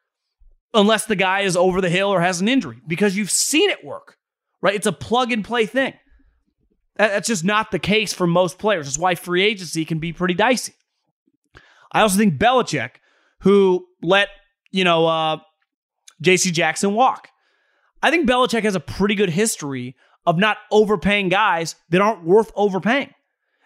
unless 0.75 1.07
the 1.07 1.17
guy 1.17 1.41
is 1.41 1.57
over 1.57 1.81
the 1.81 1.91
hill 1.91 2.09
or 2.09 2.21
has 2.21 2.41
an 2.41 2.49
injury 2.49 2.81
because 2.87 3.17
you've 3.17 3.31
seen 3.31 3.71
it 3.71 3.85
work, 3.85 4.17
right? 4.61 4.75
It's 4.75 4.87
a 4.87 4.93
plug 4.93 5.33
and 5.33 5.45
play 5.45 5.67
thing. 5.67 5.95
That's 6.97 7.29
just 7.29 7.45
not 7.45 7.71
the 7.71 7.79
case 7.79 8.13
for 8.13 8.27
most 8.27 8.59
players. 8.59 8.87
That's 8.87 8.99
why 8.99 9.15
free 9.15 9.43
agency 9.43 9.85
can 9.85 9.99
be 9.99 10.13
pretty 10.13 10.35
dicey. 10.35 10.75
I 11.91 12.03
also 12.03 12.19
think 12.19 12.39
Belichick, 12.39 12.93
who 13.41 13.87
let, 14.03 14.29
you 14.71 14.85
know, 14.85 15.07
uh, 15.07 15.39
JC 16.23 16.53
Jackson 16.53 16.95
walk. 16.95 17.29
I 18.03 18.11
think 18.11 18.29
Belichick 18.29 18.63
has 18.65 18.75
a 18.75 18.81
pretty 18.81 19.15
good 19.15 19.31
history 19.31 19.97
of 20.27 20.39
not 20.39 20.59
overpaying 20.71 21.29
guys 21.29 21.75
that 21.91 22.01
aren't 22.01 22.25
worth 22.25 22.53
overpaying. 22.55 23.13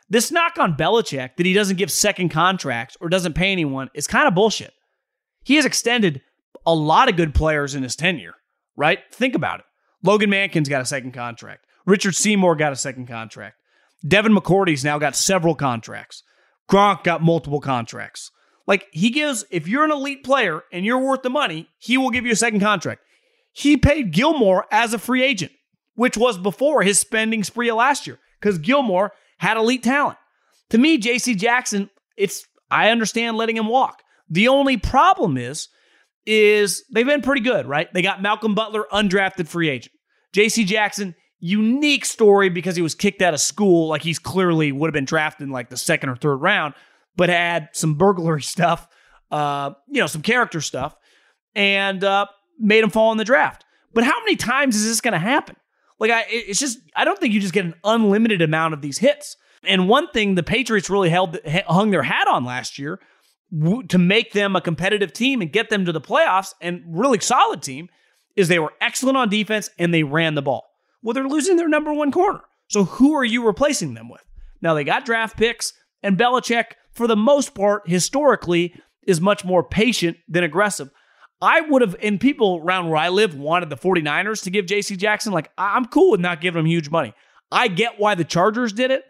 This 0.09 0.31
knock 0.31 0.57
on 0.59 0.77
Belichick 0.77 1.37
that 1.37 1.47
he 1.47 1.53
doesn't 1.53 1.77
give 1.77 1.91
second 1.91 2.29
contracts 2.29 2.97
or 3.01 3.09
doesn't 3.09 3.35
pay 3.35 3.51
anyone 3.51 3.91
is 3.93 4.07
kind 4.07 4.29
of 4.29 4.35
bullshit. 4.35 4.73
He 5.43 5.57
has 5.57 5.65
extended 5.65 6.23
a 6.67 6.75
lot 6.75 7.09
of 7.09 7.17
good 7.17 7.35
players 7.35 7.75
in 7.75 7.83
his 7.83 7.97
tenure, 7.97 8.35
right? 8.77 8.99
Think 9.13 9.35
about 9.35 9.61
it. 9.61 9.67
Logan 10.03 10.31
Mankins 10.31 10.69
got 10.69 10.83
a 10.83 10.87
second 10.87 11.13
contract. 11.13 11.67
Richard 11.87 12.15
Seymour 12.15 12.57
got 12.57 12.73
a 12.73 12.77
second 12.77 13.07
contract. 13.07 13.57
Devin 14.07 14.35
McCourty's 14.35 14.85
now 14.85 14.99
got 14.99 15.17
several 15.17 15.55
contracts. 15.55 16.23
Gronk 16.69 17.05
got 17.05 17.23
multiple 17.23 17.61
contracts. 17.61 18.31
Like 18.67 18.89
he 18.91 19.11
gives, 19.11 19.45
if 19.51 19.69
you're 19.69 19.85
an 19.85 19.93
elite 19.93 20.25
player 20.25 20.65
and 20.73 20.85
you're 20.85 20.99
worth 20.99 21.23
the 21.23 21.31
money, 21.31 21.69
he 21.79 21.97
will 21.97 22.11
give 22.11 22.27
you 22.27 22.33
a 22.33 22.37
second 22.37 22.61
contract. 22.61 23.03
He 23.53 23.77
paid 23.77 24.13
Gilmore 24.13 24.67
as 24.71 24.93
a 24.93 24.99
free 24.99 25.23
agent, 25.23 25.53
which 25.95 26.17
was 26.17 26.37
before 26.37 26.83
his 26.83 26.99
spending 26.99 27.45
spree 27.45 27.71
last 27.73 28.07
year, 28.07 28.19
because 28.41 28.59
Gilmore 28.59 29.13
had 29.39 29.57
elite 29.57 29.83
talent. 29.83 30.19
To 30.71 30.79
me, 30.79 30.99
JC 30.99 31.37
Jackson, 31.37 31.89
it's 32.17 32.47
I 32.71 32.91
understand 32.91 33.37
letting 33.37 33.57
him 33.57 33.69
walk. 33.69 34.03
The 34.29 34.49
only 34.49 34.77
problem 34.77 35.37
is 35.37 35.69
is 36.27 36.85
they've 36.93 37.07
been 37.07 37.23
pretty 37.23 37.43
good, 37.43 37.67
right? 37.67 37.93
They 37.93 38.03
got 38.03 38.21
Malcolm 38.21 38.55
Butler, 38.55 38.87
undrafted 38.93 39.47
free 39.49 39.69
agent. 39.69 39.95
JC 40.35 40.67
Jackson, 40.67 41.15
unique 41.39 42.05
story 42.05 42.49
because 42.49 42.77
he 42.77 42.83
was 42.83 42.95
kicked 42.95 43.23
out 43.23 43.35
of 43.35 43.41
school. 43.41 43.89
Like 43.89 44.03
he's 44.03 44.19
clearly 44.19 44.73
would 44.73 44.89
have 44.89 44.95
been 44.95 45.05
drafted 45.05 45.47
in 45.47 45.53
like 45.53 45.71
the 45.71 45.77
second 45.77 46.09
or 46.09 46.17
third 46.17 46.37
round, 46.37 46.75
but 47.17 47.29
had 47.29 47.69
some 47.73 47.95
burglary 47.95 48.43
stuff, 48.43 48.89
uh, 49.31 49.71
you 49.89 50.01
know, 50.01 50.07
some 50.07 50.23
character 50.23 50.61
stuff, 50.61 50.97
and 51.55 52.03
uh, 52.03 52.27
made 52.59 52.83
him 52.83 52.91
fall 52.91 53.13
in 53.13 53.19
the 53.19 53.25
draft. 53.25 53.65
But 53.95 54.05
how 54.05 54.19
many 54.21 54.37
times 54.37 54.77
is 54.77 54.85
this 54.85 55.01
going 55.01 55.13
to 55.13 55.19
happen? 55.19 55.57
Like, 55.99 56.11
I, 56.11 56.25
it's 56.29 56.61
just, 56.61 56.79
I 56.95 57.07
don't 57.07 57.19
think 57.19 57.33
you 57.33 57.41
just 57.41 57.55
get 57.55 57.65
an 57.65 57.75
unlimited 57.83 58.43
amount 58.43 58.75
of 58.75 58.83
these 58.83 58.99
hits. 58.99 59.37
And 59.65 59.89
one 59.89 60.09
thing 60.09 60.35
the 60.35 60.43
Patriots 60.43 60.91
really 60.91 61.09
held, 61.09 61.39
hung 61.67 61.91
their 61.91 62.03
hat 62.03 62.29
on 62.29 62.45
last 62.45 62.79
year 62.79 63.01
to 63.89 63.99
make 63.99 64.33
them 64.33 64.57
a 64.57 64.61
competitive 64.61 65.13
team 65.13 65.41
and 65.41 65.53
get 65.53 65.71
them 65.71 65.85
to 65.85 65.93
the 65.93 66.01
playoffs 66.01 66.55
and 66.61 66.83
really 66.87 67.21
solid 67.21 67.63
team 67.63 67.89
is 68.35 68.49
they 68.49 68.59
were 68.59 68.73
excellent 68.81 69.17
on 69.17 69.29
defense 69.29 69.71
and 69.79 69.95
they 69.95 70.03
ran 70.03 70.35
the 70.35 70.43
ball. 70.43 70.65
Well, 71.03 71.15
they're 71.15 71.29
losing 71.29 71.57
their 71.57 71.69
number 71.69 71.93
one 71.93 72.13
corner. 72.13 72.41
So 72.69 72.85
who 72.85 73.15
are 73.15 73.25
you 73.25 73.47
replacing 73.47 73.95
them 73.95 74.09
with? 74.09 74.25
Now 74.61 74.75
they 74.75 74.85
got 74.85 75.05
draft 75.05 75.37
picks, 75.37 75.73
and 76.03 76.19
Belichick, 76.19 76.73
for 76.93 77.07
the 77.07 77.17
most 77.17 77.55
part, 77.55 77.89
historically, 77.89 78.75
is 79.07 79.21
much 79.21 79.45
more 79.45 79.63
patient 79.63 80.17
than 80.29 80.43
aggressive. 80.43 80.91
I 81.41 81.61
would 81.61 81.83
have, 81.83 81.97
and 82.03 82.21
people 82.21 82.61
around 82.63 82.89
where 82.89 82.97
I 82.97 83.11
live 83.11 83.35
wanted 83.35 83.71
the 83.71 83.77
49ers 83.77 84.43
to 84.45 84.51
give 84.51 84.67
JC 84.67 84.97
Jackson. 84.97 85.33
Like, 85.33 85.51
I'm 85.59 85.85
cool 85.85 86.11
with 86.11 86.21
not 86.21 86.41
giving 86.41 86.61
him 86.61 86.67
huge 86.67 86.91
money. 86.91 87.15
I 87.53 87.69
get 87.69 88.01
why 88.01 88.15
the 88.15 88.25
Chargers 88.25 88.73
did 88.73 88.91
it, 88.91 89.05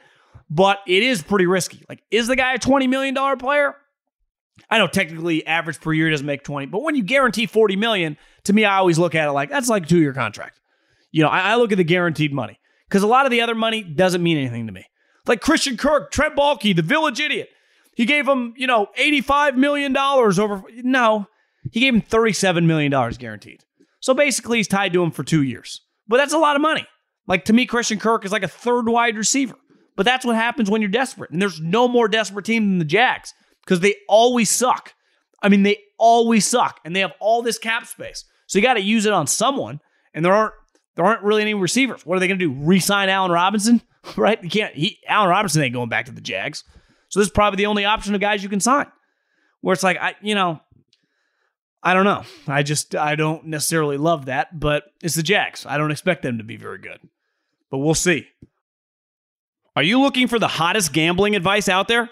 but 0.51 0.81
it 0.87 1.03
is 1.03 1.23
pretty 1.23 1.47
risky. 1.47 1.85
Like, 1.89 2.03
is 2.11 2.27
the 2.27 2.37
guy 2.37 2.55
a 2.55 2.59
$20 2.59 2.89
million 2.89 3.15
player? 3.39 3.77
I 4.71 4.79
know 4.79 4.87
technically 4.87 5.47
average 5.47 5.81
per 5.81 5.93
year 5.93 6.11
doesn't 6.11 6.27
make 6.27 6.43
20, 6.43 6.67
but 6.67 6.83
when 6.83 6.97
you 6.97 7.03
guarantee 7.03 7.47
40 7.47 7.77
million, 7.77 8.17
to 8.45 8.53
me, 8.53 8.65
I 8.65 8.79
always 8.79 8.99
look 8.99 9.15
at 9.15 9.29
it 9.29 9.33
like 9.33 9.51
that's 9.51 9.69
like 9.69 9.85
a 9.85 9.87
two 9.87 9.99
year 9.99 10.13
contract. 10.13 10.61
You 11.13 11.23
know, 11.23 11.29
I, 11.29 11.53
I 11.53 11.57
look 11.57 11.73
at 11.73 11.79
the 11.79 11.85
guaranteed 11.85 12.33
money 12.33 12.59
because 12.89 13.03
a 13.03 13.07
lot 13.07 13.27
of 13.27 13.31
the 13.31 13.41
other 13.41 13.55
money 13.55 13.83
doesn't 13.83 14.23
mean 14.23 14.37
anything 14.37 14.67
to 14.67 14.73
me. 14.73 14.87
Like 15.27 15.41
Christian 15.41 15.77
Kirk, 15.77 16.11
Trent 16.11 16.37
Baalke, 16.37 16.75
the 16.75 16.83
village 16.83 17.21
idiot. 17.21 17.49
He 17.95 18.05
gave 18.05 18.29
him, 18.29 18.55
you 18.57 18.67
know, 18.67 18.89
$85 18.99 19.57
million 19.57 19.97
over. 19.97 20.63
No, 20.83 21.27
he 21.73 21.81
gave 21.81 21.95
him 21.95 22.03
$37 22.03 22.65
million 22.67 22.91
guaranteed. 23.19 23.65
So 24.01 24.15
basically, 24.15 24.59
he's 24.59 24.69
tied 24.69 24.93
to 24.93 25.03
him 25.03 25.11
for 25.11 25.25
two 25.25 25.43
years. 25.43 25.81
But 26.07 26.19
that's 26.19 26.35
a 26.35 26.39
lot 26.39 26.57
of 26.57 26.63
money. 26.63 26.87
Like 27.27 27.47
to 27.47 27.53
me, 27.53 27.67
Christian 27.67 27.99
Kirk 27.99 28.25
is 28.25 28.33
like 28.33 28.43
a 28.43 28.49
third 28.49 28.89
wide 28.89 29.17
receiver. 29.17 29.57
But 29.97 30.05
that's 30.05 30.25
what 30.25 30.37
happens 30.37 30.71
when 30.71 30.83
you're 30.83 30.91
desperate. 30.91 31.31
And 31.31 31.41
there's 31.41 31.61
no 31.61 31.89
more 31.89 32.07
desperate 32.07 32.45
team 32.45 32.69
than 32.69 32.79
the 32.79 32.85
Jags 32.85 33.33
because 33.67 33.81
they 33.81 33.97
always 34.09 34.49
suck. 34.49 34.95
I 35.43 35.49
mean, 35.49 35.65
they 35.65 35.79
always 35.99 36.47
suck, 36.47 36.81
and 36.85 36.95
they 36.95 37.01
have 37.01 37.13
all 37.21 37.43
this 37.43 37.59
cap 37.59 37.87
space. 37.87 38.25
So 38.47 38.59
you 38.59 38.63
got 38.63 38.75
to 38.75 38.81
use 38.81 39.07
it 39.07 39.13
on 39.13 39.27
someone, 39.27 39.81
and 40.15 40.25
there 40.25 40.33
aren't 40.33 40.55
there 40.95 41.05
aren't 41.05 41.23
really 41.23 41.43
any 41.43 41.55
receivers. 41.55 42.07
What 42.07 42.17
are 42.17 42.21
they 42.21 42.29
going 42.29 42.39
to 42.39 42.47
do? 42.47 42.65
Resign 42.65 43.09
Allen 43.09 43.31
Robinson? 43.31 43.83
right? 44.17 44.43
You 44.43 44.49
can't. 44.49 44.75
He, 44.75 44.99
Allen 45.07 45.29
Robinson 45.29 45.63
ain't 45.63 45.75
going 45.75 45.89
back 45.89 46.07
to 46.07 46.13
the 46.13 46.21
Jags. 46.21 46.65
So 47.09 47.21
this 47.21 47.27
is 47.27 47.33
probably 47.33 47.59
the 47.59 47.67
only 47.67 47.85
option 47.85 48.15
of 48.15 48.21
guys 48.21 48.43
you 48.43 48.49
can 48.49 48.61
sign. 48.61 48.87
Where 49.61 49.73
it's 49.73 49.83
like, 49.83 49.99
I 49.99 50.15
you 50.23 50.35
know, 50.35 50.61
I 51.83 51.95
don't 51.95 52.05
know. 52.05 52.23
I 52.47 52.63
just 52.63 52.95
I 52.95 53.15
don't 53.15 53.47
necessarily 53.47 53.97
love 53.97 54.27
that, 54.27 54.59
but 54.59 54.85
it's 55.03 55.15
the 55.15 55.23
Jags. 55.23 55.67
I 55.67 55.77
don't 55.79 55.91
expect 55.91 56.23
them 56.23 56.39
to 56.39 56.45
be 56.45 56.57
very 56.57 56.79
good, 56.79 57.01
but 57.71 57.79
we'll 57.79 57.95
see. 57.95 58.29
Are 59.75 59.83
you 59.83 60.01
looking 60.01 60.27
for 60.27 60.39
the 60.39 60.49
hottest 60.49 60.93
gambling 60.93 61.37
advice 61.37 61.69
out 61.69 61.87
there? 61.87 62.09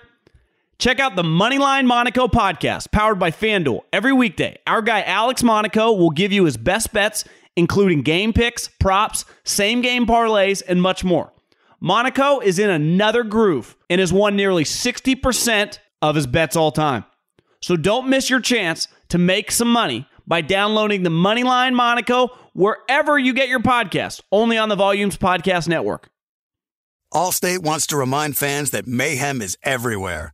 Check 0.78 0.98
out 0.98 1.16
the 1.16 1.22
Moneyline 1.22 1.86
Monaco 1.86 2.26
podcast 2.26 2.90
powered 2.90 3.18
by 3.18 3.30
FanDuel. 3.30 3.82
Every 3.92 4.12
weekday, 4.12 4.58
our 4.66 4.82
guy 4.82 5.02
Alex 5.02 5.42
Monaco 5.42 5.92
will 5.92 6.10
give 6.10 6.32
you 6.32 6.44
his 6.44 6.56
best 6.56 6.92
bets, 6.92 7.24
including 7.56 8.02
game 8.02 8.32
picks, 8.32 8.68
props, 8.80 9.24
same 9.44 9.80
game 9.82 10.04
parlays, 10.04 10.62
and 10.66 10.82
much 10.82 11.04
more. 11.04 11.32
Monaco 11.80 12.40
is 12.40 12.58
in 12.58 12.70
another 12.70 13.22
groove 13.22 13.76
and 13.88 14.00
has 14.00 14.12
won 14.12 14.36
nearly 14.36 14.64
60% 14.64 15.78
of 16.02 16.16
his 16.16 16.26
bets 16.26 16.56
all 16.56 16.72
time. 16.72 17.04
So 17.60 17.76
don't 17.76 18.08
miss 18.08 18.28
your 18.28 18.40
chance 18.40 18.88
to 19.08 19.18
make 19.18 19.50
some 19.50 19.70
money 19.70 20.08
by 20.26 20.40
downloading 20.40 21.02
the 21.02 21.10
Moneyline 21.10 21.74
Monaco 21.74 22.28
wherever 22.52 23.18
you 23.18 23.32
get 23.32 23.48
your 23.48 23.60
podcast, 23.60 24.22
only 24.32 24.58
on 24.58 24.68
the 24.68 24.76
Volumes 24.76 25.16
Podcast 25.16 25.68
Network. 25.68 26.08
Allstate 27.12 27.62
wants 27.62 27.86
to 27.88 27.96
remind 27.96 28.36
fans 28.36 28.70
that 28.72 28.88
mayhem 28.88 29.40
is 29.40 29.56
everywhere 29.62 30.34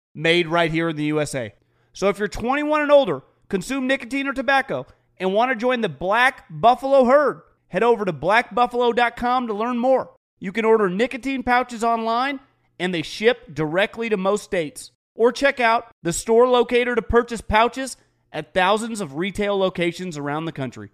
made 0.13 0.47
right 0.47 0.71
here 0.71 0.89
in 0.89 0.95
the 0.95 1.05
USA. 1.05 1.53
So 1.93 2.09
if 2.09 2.19
you're 2.19 2.27
21 2.27 2.81
and 2.81 2.91
older, 2.91 3.23
consume 3.49 3.87
nicotine 3.87 4.27
or 4.27 4.33
tobacco, 4.33 4.85
and 5.17 5.33
want 5.33 5.51
to 5.51 5.55
join 5.55 5.81
the 5.81 5.89
Black 5.89 6.45
Buffalo 6.49 7.05
herd, 7.05 7.41
head 7.67 7.83
over 7.83 8.05
to 8.05 8.13
blackbuffalo.com 8.13 9.47
to 9.47 9.53
learn 9.53 9.77
more. 9.77 10.11
You 10.39 10.51
can 10.51 10.65
order 10.65 10.89
nicotine 10.89 11.43
pouches 11.43 11.83
online 11.83 12.39
and 12.79 12.93
they 12.93 13.03
ship 13.03 13.53
directly 13.53 14.09
to 14.09 14.17
most 14.17 14.43
states. 14.43 14.91
Or 15.13 15.31
check 15.31 15.59
out 15.59 15.91
the 16.01 16.13
store 16.13 16.47
locator 16.47 16.95
to 16.95 17.01
purchase 17.01 17.41
pouches 17.41 17.97
at 18.31 18.53
thousands 18.53 19.01
of 19.01 19.15
retail 19.17 19.57
locations 19.57 20.17
around 20.17 20.45
the 20.45 20.51
country. 20.51 20.89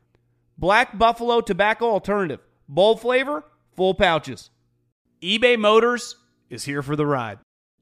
Black 0.58 0.98
Buffalo 0.98 1.40
Tobacco 1.40 1.86
Alternative. 1.86 2.42
Bold 2.68 3.00
flavor, 3.00 3.46
full 3.76 3.94
pouches. 3.94 4.50
eBay 5.22 5.58
Motors 5.58 6.18
is 6.50 6.66
here 6.66 6.82
for 6.82 6.98
the 6.98 7.06
ride. 7.06 7.40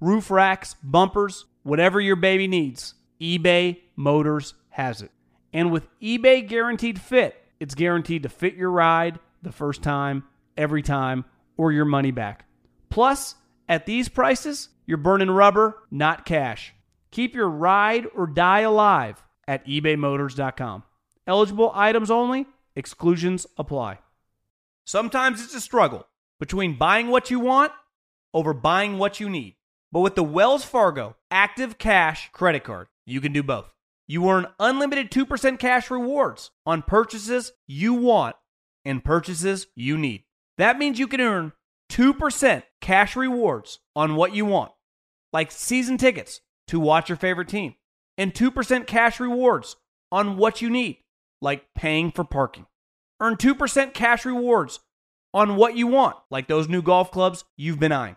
roof 0.00 0.30
racks, 0.30 0.74
bumpers, 0.82 1.46
whatever 1.62 2.00
your 2.00 2.16
baby 2.16 2.46
needs, 2.46 2.94
eBay 3.20 3.78
Motors 3.96 4.54
has 4.70 5.02
it. 5.02 5.10
And 5.52 5.72
with 5.72 5.88
eBay 6.00 6.46
Guaranteed 6.46 7.00
Fit, 7.00 7.36
it's 7.60 7.74
guaranteed 7.74 8.22
to 8.22 8.28
fit 8.28 8.54
your 8.54 8.70
ride 8.70 9.18
the 9.42 9.52
first 9.52 9.82
time, 9.82 10.24
every 10.56 10.82
time, 10.82 11.24
or 11.56 11.72
your 11.72 11.84
money 11.84 12.10
back. 12.10 12.44
Plus, 12.90 13.34
at 13.68 13.86
these 13.86 14.08
prices, 14.08 14.68
you're 14.86 14.96
burning 14.96 15.30
rubber, 15.30 15.76
not 15.90 16.24
cash. 16.24 16.74
Keep 17.10 17.34
your 17.34 17.48
ride 17.48 18.06
or 18.14 18.26
die 18.26 18.60
alive 18.60 19.22
at 19.46 19.66
ebaymotors.com. 19.66 20.82
Eligible 21.26 21.72
items 21.74 22.10
only, 22.10 22.46
exclusions 22.74 23.46
apply. 23.56 23.98
Sometimes 24.84 25.42
it's 25.42 25.54
a 25.54 25.60
struggle 25.60 26.06
between 26.40 26.78
buying 26.78 27.08
what 27.08 27.30
you 27.30 27.40
want 27.40 27.72
over 28.32 28.54
buying 28.54 28.98
what 28.98 29.20
you 29.20 29.28
need. 29.28 29.54
But 29.90 30.00
with 30.00 30.14
the 30.14 30.22
Wells 30.22 30.64
Fargo 30.64 31.16
Active 31.30 31.78
Cash 31.78 32.30
credit 32.32 32.64
card, 32.64 32.88
you 33.06 33.20
can 33.20 33.32
do 33.32 33.42
both. 33.42 33.72
You 34.06 34.28
earn 34.28 34.46
unlimited 34.58 35.10
2% 35.10 35.58
cash 35.58 35.90
rewards 35.90 36.50
on 36.64 36.82
purchases 36.82 37.52
you 37.66 37.94
want 37.94 38.36
and 38.84 39.04
purchases 39.04 39.66
you 39.74 39.98
need. 39.98 40.24
That 40.56 40.78
means 40.78 40.98
you 40.98 41.06
can 41.06 41.20
earn 41.20 41.52
2% 41.90 42.62
cash 42.80 43.16
rewards 43.16 43.80
on 43.94 44.16
what 44.16 44.34
you 44.34 44.44
want, 44.44 44.72
like 45.32 45.50
season 45.50 45.98
tickets 45.98 46.40
to 46.68 46.80
watch 46.80 47.08
your 47.08 47.16
favorite 47.16 47.48
team, 47.48 47.74
and 48.16 48.34
2% 48.34 48.86
cash 48.86 49.20
rewards 49.20 49.76
on 50.10 50.36
what 50.36 50.60
you 50.62 50.70
need, 50.70 50.98
like 51.40 51.66
paying 51.74 52.10
for 52.10 52.24
parking. 52.24 52.66
Earn 53.20 53.36
2% 53.36 53.94
cash 53.94 54.24
rewards 54.24 54.80
on 55.34 55.56
what 55.56 55.76
you 55.76 55.86
want, 55.86 56.16
like 56.30 56.48
those 56.48 56.68
new 56.68 56.82
golf 56.82 57.10
clubs 57.10 57.44
you've 57.56 57.80
been 57.80 57.92
eyeing, 57.92 58.16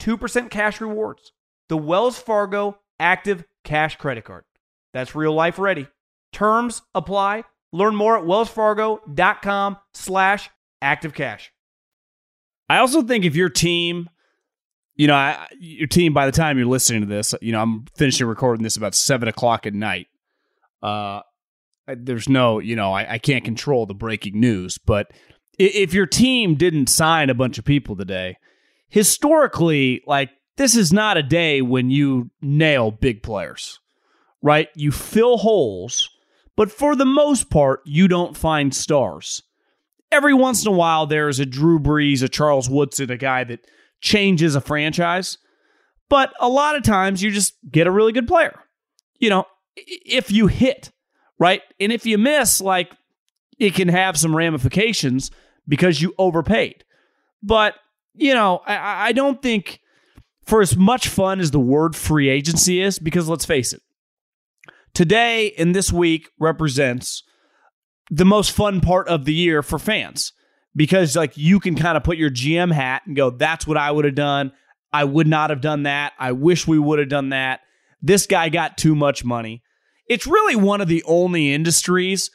2% 0.00 0.50
cash 0.50 0.80
rewards, 0.80 1.32
the 1.68 1.76
Wells 1.76 2.18
Fargo 2.18 2.78
Active 3.00 3.44
Cash 3.64 3.96
credit 3.96 4.24
card. 4.24 4.44
That's 4.92 5.14
real 5.14 5.34
life 5.34 5.58
ready. 5.58 5.86
Terms 6.32 6.82
apply. 6.94 7.44
Learn 7.72 7.94
more 7.94 8.16
at 8.16 8.24
wellsfargo.com 8.24 9.76
slash 9.92 10.50
activecash. 10.82 11.48
I 12.70 12.78
also 12.78 13.02
think 13.02 13.24
if 13.24 13.36
your 13.36 13.48
team, 13.48 14.08
you 14.96 15.06
know, 15.06 15.14
I, 15.14 15.46
your 15.58 15.86
team, 15.86 16.14
by 16.14 16.26
the 16.26 16.32
time 16.32 16.56
you're 16.56 16.66
listening 16.66 17.02
to 17.02 17.06
this, 17.06 17.34
you 17.40 17.52
know, 17.52 17.60
I'm 17.60 17.84
finishing 17.94 18.26
recording 18.26 18.62
this 18.62 18.76
about 18.76 18.94
7 18.94 19.28
o'clock 19.28 19.66
at 19.66 19.74
night. 19.74 20.06
Uh, 20.82 21.20
there's 21.86 22.28
no, 22.28 22.58
you 22.58 22.76
know, 22.76 22.92
I, 22.92 23.14
I 23.14 23.18
can't 23.18 23.44
control 23.44 23.86
the 23.86 23.94
breaking 23.94 24.38
news, 24.38 24.78
but 24.78 25.10
if 25.58 25.92
your 25.92 26.06
team 26.06 26.54
didn't 26.54 26.88
sign 26.88 27.30
a 27.30 27.34
bunch 27.34 27.58
of 27.58 27.64
people 27.64 27.96
today, 27.96 28.36
historically, 28.88 30.02
like 30.06 30.30
this 30.56 30.76
is 30.76 30.92
not 30.92 31.16
a 31.16 31.22
day 31.22 31.62
when 31.62 31.90
you 31.90 32.30
nail 32.42 32.90
big 32.90 33.22
players, 33.22 33.80
right? 34.42 34.68
You 34.74 34.90
fill 34.90 35.38
holes, 35.38 36.10
but 36.56 36.72
for 36.72 36.96
the 36.96 37.06
most 37.06 37.50
part, 37.50 37.80
you 37.84 38.08
don't 38.08 38.36
find 38.36 38.74
stars. 38.74 39.42
Every 40.10 40.34
once 40.34 40.64
in 40.64 40.72
a 40.72 40.76
while, 40.76 41.06
there's 41.06 41.38
a 41.38 41.46
Drew 41.46 41.78
Brees, 41.78 42.22
a 42.22 42.28
Charles 42.28 42.68
Woodson, 42.68 43.10
a 43.10 43.16
guy 43.16 43.44
that 43.44 43.66
changes 44.00 44.54
a 44.54 44.60
franchise, 44.60 45.38
but 46.08 46.32
a 46.40 46.48
lot 46.48 46.76
of 46.76 46.82
times 46.82 47.22
you 47.22 47.30
just 47.30 47.54
get 47.70 47.86
a 47.86 47.90
really 47.90 48.12
good 48.12 48.26
player. 48.26 48.58
you 49.18 49.30
know, 49.30 49.44
if 49.76 50.30
you 50.30 50.46
hit, 50.46 50.90
right? 51.38 51.62
And 51.78 51.92
if 51.92 52.06
you 52.06 52.18
miss, 52.18 52.60
like 52.60 52.92
it 53.58 53.74
can 53.74 53.88
have 53.88 54.16
some 54.16 54.34
ramifications 54.34 55.30
because 55.66 56.00
you 56.00 56.14
overpaid. 56.18 56.84
But, 57.42 57.74
you 58.18 58.34
know, 58.34 58.60
I, 58.66 59.08
I 59.08 59.12
don't 59.12 59.40
think 59.40 59.80
for 60.44 60.60
as 60.60 60.76
much 60.76 61.08
fun 61.08 61.40
as 61.40 61.50
the 61.50 61.60
word 61.60 61.94
free 61.94 62.28
agency 62.28 62.80
is, 62.80 62.98
because 62.98 63.28
let's 63.28 63.44
face 63.44 63.72
it, 63.72 63.82
today 64.94 65.52
and 65.58 65.74
this 65.74 65.92
week 65.92 66.30
represents 66.38 67.22
the 68.10 68.24
most 68.24 68.52
fun 68.52 68.80
part 68.80 69.08
of 69.08 69.24
the 69.24 69.34
year 69.34 69.62
for 69.62 69.78
fans 69.78 70.32
because 70.74 71.16
like 71.16 71.36
you 71.36 71.60
can 71.60 71.74
kind 71.74 71.96
of 71.96 72.04
put 72.04 72.16
your 72.16 72.30
GM 72.30 72.72
hat 72.72 73.02
and 73.04 73.16
go, 73.16 73.30
that's 73.30 73.66
what 73.66 73.76
I 73.76 73.90
would 73.90 74.04
have 74.04 74.14
done. 74.14 74.52
I 74.92 75.04
would 75.04 75.26
not 75.26 75.50
have 75.50 75.60
done 75.60 75.82
that. 75.82 76.14
I 76.18 76.32
wish 76.32 76.66
we 76.66 76.78
would 76.78 76.98
have 76.98 77.08
done 77.08 77.30
that. 77.30 77.60
This 78.00 78.26
guy 78.26 78.48
got 78.48 78.78
too 78.78 78.94
much 78.94 79.24
money. 79.24 79.62
It's 80.08 80.26
really 80.26 80.56
one 80.56 80.80
of 80.80 80.88
the 80.88 81.02
only 81.04 81.52
industries 81.52 82.30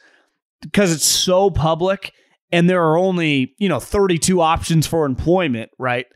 because 0.60 0.92
it's 0.92 1.06
so 1.06 1.50
public 1.50 2.12
and 2.52 2.68
there 2.68 2.82
are 2.84 2.96
only, 2.96 3.54
you 3.58 3.68
know, 3.68 3.80
32 3.80 4.40
options 4.40 4.86
for 4.86 5.06
employment, 5.06 5.70
right? 5.78 6.06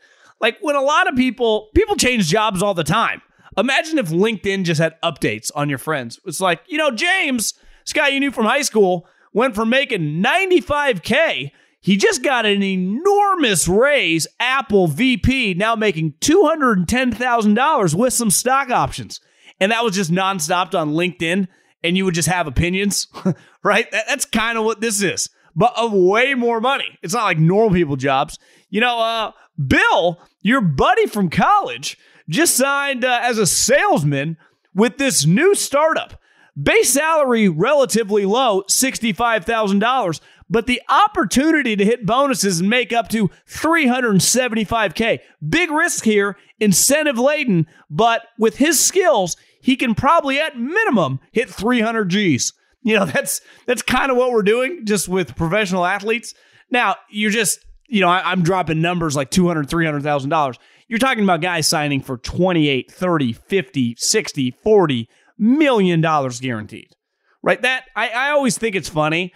Like 0.41 0.59
when 0.61 0.77
a 0.77 0.83
lot 0.83 1.09
of 1.09 1.17
people 1.17 1.69
people 1.75 1.97
change 1.97 2.29
jobs 2.29 2.63
all 2.63 2.75
the 2.75 2.85
time. 2.85 3.23
Imagine 3.57 3.99
if 3.99 4.11
LinkedIn 4.11 4.65
just 4.65 4.81
had 4.81 5.01
updates 5.03 5.51
on 5.55 5.69
your 5.69 5.79
friends. 5.79 6.21
It's 6.25 6.41
like, 6.41 6.61
you 6.69 6.79
know, 6.79 6.93
James, 6.93 7.55
this 7.85 7.93
guy 7.93 8.09
you 8.09 8.21
knew 8.21 8.31
from 8.31 8.45
high 8.45 8.63
school, 8.63 9.09
went 9.33 9.57
from 9.57 9.69
making 9.69 10.23
95K. 10.23 11.51
He 11.81 11.97
just 11.97 12.23
got 12.23 12.47
an 12.47 12.63
enormous 12.63 13.67
raise, 13.67 14.27
Apple 14.39 14.87
VP, 14.89 15.55
now 15.55 15.75
making 15.75 16.15
$210,000 16.21 17.95
with 17.95 18.13
some 18.13 18.31
stock 18.31 18.71
options. 18.71 19.21
And 19.61 19.73
that 19.73 19.83
was 19.83 19.95
just 19.95 20.11
nonstop 20.11 20.79
on 20.79 20.91
LinkedIn, 20.91 21.49
and 21.83 21.97
you 21.97 22.05
would 22.05 22.15
just 22.15 22.29
have 22.29 22.47
opinions, 22.47 23.07
right? 23.65 23.91
That's 23.91 24.25
kind 24.25 24.59
of 24.59 24.65
what 24.65 24.81
this 24.81 25.03
is, 25.03 25.31
but 25.59 25.77
of 25.77 25.93
way 25.93 26.35
more 26.35 26.61
money. 26.61 26.99
It's 27.03 27.15
not 27.15 27.25
like 27.25 27.39
normal 27.39 27.75
people 27.75 27.97
jobs. 27.97 28.39
You 28.71 28.81
know, 28.81 29.01
uh, 29.01 29.33
Bill, 29.67 30.21
your 30.41 30.61
buddy 30.61 31.07
from 31.07 31.29
college, 31.29 31.99
just 32.29 32.57
signed 32.57 33.05
uh, 33.05 33.19
as 33.23 33.39
a 33.39 33.47
salesman 33.47 34.37
with 34.73 34.99
this 34.99 35.27
new 35.27 35.57
startup. 35.57 36.21
Base 36.61 36.91
salary 36.91 37.49
relatively 37.49 38.25
low, 38.25 38.63
$65,000, 38.69 40.21
but 40.49 40.67
the 40.67 40.81
opportunity 40.89 41.75
to 41.75 41.85
hit 41.85 42.07
bonuses 42.07 42.61
and 42.61 42.71
make 42.71 42.93
up 42.93 43.09
to 43.09 43.29
375K. 43.49 45.19
Big 45.49 45.71
risk 45.73 46.05
here, 46.05 46.37
incentive 46.61 47.19
laden, 47.19 47.67
but 47.91 48.23
with 48.39 48.59
his 48.59 48.79
skills, 48.79 49.37
he 49.61 49.75
can 49.75 49.97
probably 49.97 50.39
at 50.39 50.57
minimum 50.57 51.19
hit 51.33 51.51
300 51.51 52.09
G's. 52.09 52.53
You 52.83 52.97
know, 52.97 53.05
that's 53.07 53.41
that's 53.67 53.83
kind 53.83 54.11
of 54.11 54.17
what 54.17 54.31
we're 54.31 54.43
doing 54.43 54.85
just 54.85 55.09
with 55.09 55.37
professional 55.37 55.85
athletes. 55.85 56.35
Now, 56.71 56.97
you're 57.11 57.31
just, 57.31 57.61
you 57.89 58.01
know, 58.01 58.09
I, 58.09 58.33
am 58.33 58.43
dropping 58.43 58.81
numbers 58.81 59.17
like 59.17 59.31
200, 59.31 59.69
300,000 59.69 60.31
dollars. 60.31 60.59
You're 60.89 60.99
talking 60.99 61.25
about 61.25 61.43
guys 61.43 61.67
signing 61.67 62.01
for 62.01 62.17
28, 62.17 62.91
30, 62.91 63.33
50, 63.33 63.95
60, 63.99 64.51
40 64.63 65.09
million 65.39 66.01
dollars 66.01 66.41
guaranteed. 66.41 66.95
Right? 67.43 67.61
That 67.63 67.85
I, 67.95 68.09
I 68.09 68.31
always 68.31 68.59
think 68.59 68.75
it's 68.75 68.89
funny. 68.89 69.33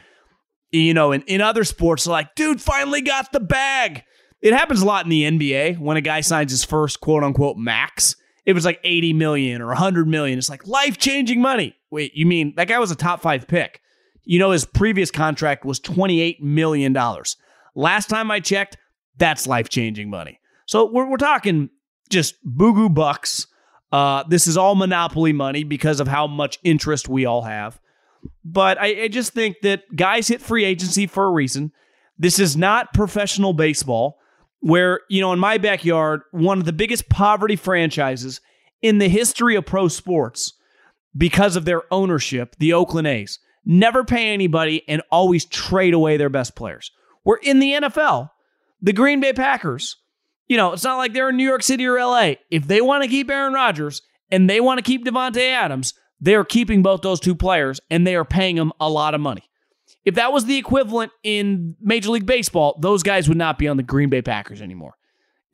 You 0.70 0.94
know, 0.94 1.12
in, 1.12 1.20
in 1.22 1.42
other 1.42 1.64
sports, 1.64 2.06
like, 2.06 2.34
dude, 2.34 2.60
finally 2.60 3.02
got 3.02 3.30
the 3.32 3.40
bag. 3.40 4.04
It 4.40 4.54
happens 4.54 4.80
a 4.80 4.86
lot 4.86 5.04
in 5.04 5.10
the 5.10 5.24
NBA 5.24 5.78
when 5.78 5.98
a 5.98 6.00
guy 6.00 6.22
signs 6.22 6.50
his 6.50 6.64
first 6.64 7.00
quote 7.00 7.22
unquote 7.22 7.58
max. 7.58 8.16
It 8.44 8.54
was 8.54 8.64
like 8.64 8.80
80 8.82 9.12
million 9.12 9.62
or 9.62 9.68
100 9.68 10.08
million. 10.08 10.38
It's 10.38 10.48
like 10.48 10.66
life 10.66 10.98
changing 10.98 11.40
money. 11.40 11.76
Wait, 11.92 12.14
you 12.14 12.24
mean 12.24 12.54
that 12.56 12.68
guy 12.68 12.78
was 12.78 12.90
a 12.90 12.96
top 12.96 13.20
five 13.20 13.46
pick? 13.46 13.82
You 14.24 14.38
know, 14.38 14.52
his 14.52 14.64
previous 14.64 15.10
contract 15.10 15.66
was 15.66 15.78
$28 15.78 16.40
million. 16.40 16.96
Last 17.74 18.08
time 18.08 18.30
I 18.30 18.40
checked, 18.40 18.78
that's 19.18 19.46
life 19.46 19.68
changing 19.68 20.08
money. 20.08 20.40
So 20.64 20.90
we're, 20.90 21.06
we're 21.06 21.18
talking 21.18 21.68
just 22.08 22.36
boo 22.42 22.88
bucks. 22.88 23.46
Uh, 23.92 24.24
this 24.26 24.46
is 24.46 24.56
all 24.56 24.74
monopoly 24.74 25.34
money 25.34 25.64
because 25.64 26.00
of 26.00 26.08
how 26.08 26.26
much 26.26 26.58
interest 26.64 27.10
we 27.10 27.26
all 27.26 27.42
have. 27.42 27.78
But 28.42 28.80
I, 28.80 29.02
I 29.02 29.08
just 29.08 29.34
think 29.34 29.56
that 29.62 29.82
guys 29.94 30.28
hit 30.28 30.40
free 30.40 30.64
agency 30.64 31.06
for 31.06 31.26
a 31.26 31.30
reason. 31.30 31.72
This 32.18 32.38
is 32.38 32.56
not 32.56 32.94
professional 32.94 33.52
baseball, 33.52 34.18
where, 34.60 35.00
you 35.10 35.20
know, 35.20 35.34
in 35.34 35.38
my 35.38 35.58
backyard, 35.58 36.22
one 36.30 36.58
of 36.58 36.64
the 36.64 36.72
biggest 36.72 37.10
poverty 37.10 37.56
franchises 37.56 38.40
in 38.80 38.96
the 38.96 39.08
history 39.08 39.56
of 39.56 39.66
pro 39.66 39.88
sports 39.88 40.54
because 41.16 41.56
of 41.56 41.64
their 41.64 41.82
ownership, 41.92 42.56
the 42.58 42.72
Oakland 42.72 43.06
A's, 43.06 43.38
never 43.64 44.04
pay 44.04 44.32
anybody 44.32 44.82
and 44.88 45.02
always 45.10 45.44
trade 45.44 45.94
away 45.94 46.16
their 46.16 46.28
best 46.28 46.56
players. 46.56 46.90
We're 47.24 47.36
in 47.36 47.60
the 47.60 47.72
NFL. 47.72 48.30
The 48.80 48.92
Green 48.92 49.20
Bay 49.20 49.32
Packers 49.32 49.96
you 50.52 50.58
know, 50.58 50.74
it's 50.74 50.84
not 50.84 50.98
like 50.98 51.14
they're 51.14 51.30
in 51.30 51.38
New 51.38 51.48
York 51.48 51.62
City 51.62 51.86
or 51.86 51.98
LA. 51.98 52.34
If 52.50 52.66
they 52.66 52.82
want 52.82 53.02
to 53.04 53.08
keep 53.08 53.30
Aaron 53.30 53.54
Rodgers 53.54 54.02
and 54.30 54.50
they 54.50 54.60
want 54.60 54.76
to 54.76 54.82
keep 54.82 55.02
Davante 55.02 55.50
Adams, 55.50 55.94
they're 56.20 56.44
keeping 56.44 56.82
both 56.82 57.00
those 57.00 57.20
two 57.20 57.34
players 57.34 57.80
and 57.90 58.06
they 58.06 58.14
are 58.16 58.24
paying 58.26 58.56
them 58.56 58.70
a 58.78 58.90
lot 58.90 59.14
of 59.14 59.22
money. 59.22 59.44
If 60.04 60.16
that 60.16 60.30
was 60.30 60.44
the 60.44 60.58
equivalent 60.58 61.10
in 61.22 61.74
Major 61.80 62.10
League 62.10 62.26
Baseball, 62.26 62.78
those 62.82 63.02
guys 63.02 63.28
would 63.28 63.38
not 63.38 63.58
be 63.58 63.66
on 63.66 63.78
the 63.78 63.82
Green 63.82 64.10
Bay 64.10 64.20
Packers 64.20 64.60
anymore. 64.60 64.92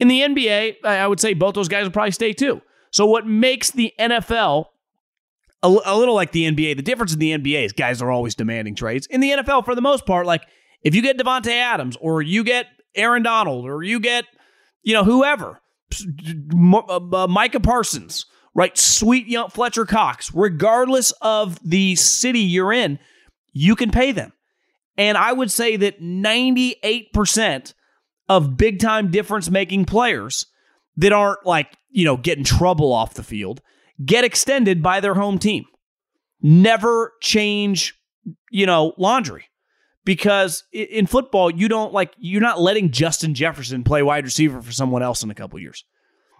In 0.00 0.08
the 0.08 0.20
NBA, 0.20 0.84
I 0.84 1.06
would 1.06 1.20
say 1.20 1.32
both 1.32 1.54
those 1.54 1.68
guys 1.68 1.84
would 1.84 1.92
probably 1.92 2.10
stay 2.10 2.32
too. 2.32 2.60
So, 2.90 3.06
what 3.06 3.24
makes 3.24 3.70
the 3.70 3.92
NFL 4.00 4.66
a, 5.62 5.68
a 5.68 5.96
little 5.96 6.14
like 6.14 6.32
the 6.32 6.50
NBA, 6.50 6.76
the 6.76 6.82
difference 6.82 7.12
in 7.12 7.18
the 7.18 7.36
NBA 7.36 7.64
is 7.64 7.72
guys 7.72 8.00
are 8.02 8.10
always 8.10 8.34
demanding 8.34 8.74
trades. 8.74 9.06
In 9.06 9.20
the 9.20 9.30
NFL, 9.30 9.64
for 9.64 9.74
the 9.74 9.80
most 9.80 10.06
part, 10.06 10.26
like 10.26 10.42
if 10.82 10.94
you 10.94 11.02
get 11.02 11.18
Davante 11.18 11.52
Adams 11.52 11.96
or 12.00 12.22
you 12.22 12.44
get 12.44 12.66
Aaron 12.94 13.22
Donald 13.22 13.66
or 13.66 13.82
you 13.82 14.00
get 14.00 14.24
you 14.88 14.94
know, 14.94 15.04
whoever, 15.04 15.60
uh, 16.72 17.00
uh, 17.12 17.26
Micah 17.28 17.60
Parsons, 17.60 18.24
right? 18.54 18.76
Sweet 18.78 19.26
young 19.26 19.50
Fletcher 19.50 19.84
Cox, 19.84 20.32
regardless 20.32 21.12
of 21.20 21.58
the 21.62 21.94
city 21.96 22.40
you're 22.40 22.72
in, 22.72 22.98
you 23.52 23.76
can 23.76 23.90
pay 23.90 24.12
them. 24.12 24.32
And 24.96 25.18
I 25.18 25.32
would 25.32 25.50
say 25.50 25.76
that 25.76 26.00
98% 26.00 27.74
of 28.30 28.56
big 28.56 28.80
time 28.80 29.10
difference 29.10 29.50
making 29.50 29.84
players 29.84 30.46
that 30.96 31.12
aren't 31.12 31.44
like, 31.44 31.76
you 31.90 32.06
know, 32.06 32.16
getting 32.16 32.44
trouble 32.44 32.92
off 32.92 33.12
the 33.12 33.22
field 33.22 33.60
get 34.04 34.24
extended 34.24 34.82
by 34.82 35.00
their 35.00 35.14
home 35.14 35.38
team. 35.38 35.64
Never 36.40 37.14
change, 37.20 37.94
you 38.50 38.64
know, 38.64 38.92
laundry 38.96 39.46
because 40.04 40.64
in 40.72 41.06
football 41.06 41.50
you 41.50 41.68
don't 41.68 41.92
like 41.92 42.12
you're 42.16 42.40
not 42.40 42.60
letting 42.60 42.90
Justin 42.90 43.34
Jefferson 43.34 43.82
play 43.82 44.02
wide 44.02 44.24
receiver 44.24 44.62
for 44.62 44.72
someone 44.72 45.02
else 45.02 45.22
in 45.22 45.30
a 45.30 45.34
couple 45.34 45.58
years. 45.58 45.84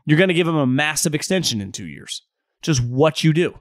You're 0.06 0.18
going 0.18 0.28
to 0.28 0.34
give 0.34 0.48
him 0.48 0.56
a 0.56 0.66
massive 0.66 1.14
extension 1.14 1.61
in 1.61 1.72
2 1.72 1.84
years. 1.84 2.22
Just 2.62 2.82
what 2.82 3.24
you 3.24 3.32
do. 3.32 3.59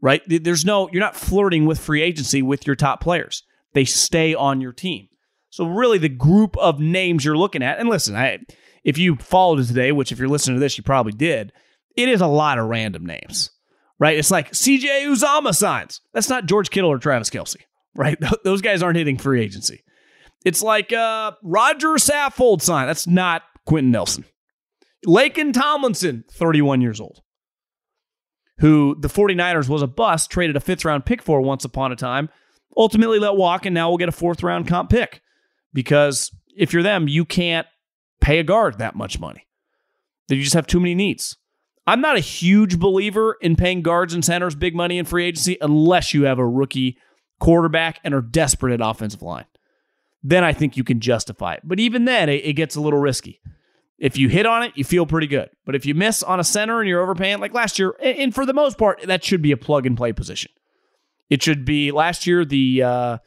Right? 0.00 0.20
There's 0.26 0.66
no 0.66 0.90
you're 0.92 1.00
not 1.00 1.16
flirting 1.16 1.64
with 1.64 1.80
free 1.80 2.02
agency 2.02 2.42
with 2.42 2.66
your 2.66 2.76
top 2.76 3.00
players. 3.00 3.42
They 3.72 3.86
stay 3.86 4.34
on 4.34 4.60
your 4.60 4.72
team. 4.72 5.08
So 5.48 5.66
really 5.66 5.96
the 5.96 6.10
group 6.10 6.58
of 6.58 6.78
names 6.78 7.24
you're 7.24 7.38
looking 7.38 7.62
at 7.62 7.78
and 7.78 7.88
listen, 7.88 8.14
I 8.14 8.40
if 8.84 8.98
you 8.98 9.16
followed 9.16 9.60
it 9.60 9.66
today, 9.66 9.92
which 9.92 10.12
if 10.12 10.18
you're 10.18 10.28
listening 10.28 10.56
to 10.56 10.60
this 10.60 10.76
you 10.76 10.84
probably 10.84 11.12
did, 11.12 11.52
it 11.96 12.08
is 12.08 12.20
a 12.20 12.26
lot 12.26 12.58
of 12.58 12.66
random 12.66 13.06
names. 13.06 13.50
Right? 13.98 14.18
It's 14.18 14.30
like 14.30 14.50
CJ 14.50 15.06
Uzomah 15.06 15.54
signs. 15.54 16.00
That's 16.12 16.28
not 16.28 16.46
George 16.46 16.70
Kittle 16.70 16.90
or 16.90 16.98
Travis 16.98 17.30
Kelce, 17.30 17.56
right? 17.94 18.18
Those 18.44 18.60
guys 18.60 18.82
aren't 18.82 18.98
hitting 18.98 19.18
free 19.18 19.40
agency. 19.40 19.84
It's 20.44 20.62
like 20.62 20.92
uh, 20.92 21.32
Rodger 21.42 21.94
Saffold 21.94 22.60
sign. 22.60 22.86
That's 22.86 23.06
not 23.06 23.42
Quenton 23.66 23.92
Nelson. 23.92 24.24
Laken 25.06 25.52
Tomlinson, 25.52 26.24
31 26.30 26.80
years 26.80 27.00
old, 27.00 27.20
who 28.58 28.96
the 29.00 29.08
49ers 29.08 29.68
was 29.68 29.82
a 29.82 29.86
bust, 29.86 30.30
traded 30.30 30.56
a 30.56 30.60
fifth 30.60 30.84
round 30.84 31.06
pick 31.06 31.22
for 31.22 31.40
once 31.40 31.64
upon 31.64 31.92
a 31.92 31.96
time, 31.96 32.28
ultimately 32.76 33.18
let 33.18 33.36
walk, 33.36 33.64
and 33.66 33.74
now 33.74 33.88
we'll 33.88 33.98
get 33.98 34.08
a 34.08 34.12
fourth 34.12 34.42
round 34.42 34.66
comp 34.66 34.90
pick. 34.90 35.20
Because 35.72 36.30
if 36.56 36.72
you're 36.72 36.82
them, 36.82 37.08
you 37.08 37.24
can't 37.24 37.66
pay 38.20 38.38
a 38.38 38.44
guard 38.44 38.78
that 38.78 38.96
much 38.96 39.18
money. 39.18 39.46
You 40.28 40.42
just 40.42 40.54
have 40.54 40.66
too 40.66 40.80
many 40.80 40.94
needs. 40.94 41.36
I'm 41.86 42.00
not 42.00 42.16
a 42.16 42.20
huge 42.20 42.78
believer 42.78 43.36
in 43.40 43.56
paying 43.56 43.82
guards 43.82 44.14
and 44.14 44.24
centers 44.24 44.54
big 44.54 44.74
money 44.74 44.98
in 44.98 45.04
free 45.04 45.26
agency 45.26 45.58
unless 45.60 46.14
you 46.14 46.24
have 46.24 46.38
a 46.38 46.46
rookie 46.46 46.98
quarterback 47.40 48.00
and 48.04 48.14
are 48.14 48.22
desperate 48.22 48.72
at 48.72 48.86
offensive 48.86 49.22
line. 49.22 49.44
Then 50.22 50.44
I 50.44 50.54
think 50.54 50.76
you 50.76 50.84
can 50.84 51.00
justify 51.00 51.54
it. 51.54 51.60
But 51.64 51.80
even 51.80 52.06
then, 52.06 52.30
it, 52.30 52.44
it 52.44 52.52
gets 52.54 52.76
a 52.76 52.80
little 52.80 52.98
risky. 52.98 53.40
If 53.98 54.16
you 54.16 54.28
hit 54.28 54.46
on 54.46 54.62
it, 54.62 54.72
you 54.74 54.84
feel 54.84 55.06
pretty 55.06 55.26
good. 55.26 55.50
But 55.66 55.74
if 55.74 55.84
you 55.84 55.94
miss 55.94 56.22
on 56.22 56.40
a 56.40 56.44
center 56.44 56.80
and 56.80 56.88
you're 56.88 57.02
overpaying, 57.02 57.40
like 57.40 57.52
last 57.52 57.78
year, 57.78 57.94
and 58.02 58.34
for 58.34 58.46
the 58.46 58.54
most 58.54 58.78
part, 58.78 59.02
that 59.02 59.22
should 59.22 59.42
be 59.42 59.52
a 59.52 59.56
plug 59.56 59.86
and 59.86 59.96
play 59.96 60.12
position. 60.12 60.50
It 61.30 61.42
should 61.42 61.64
be 61.64 61.92
last 61.92 62.26
year, 62.26 62.44
the 62.44 62.82
uh, 62.82 63.18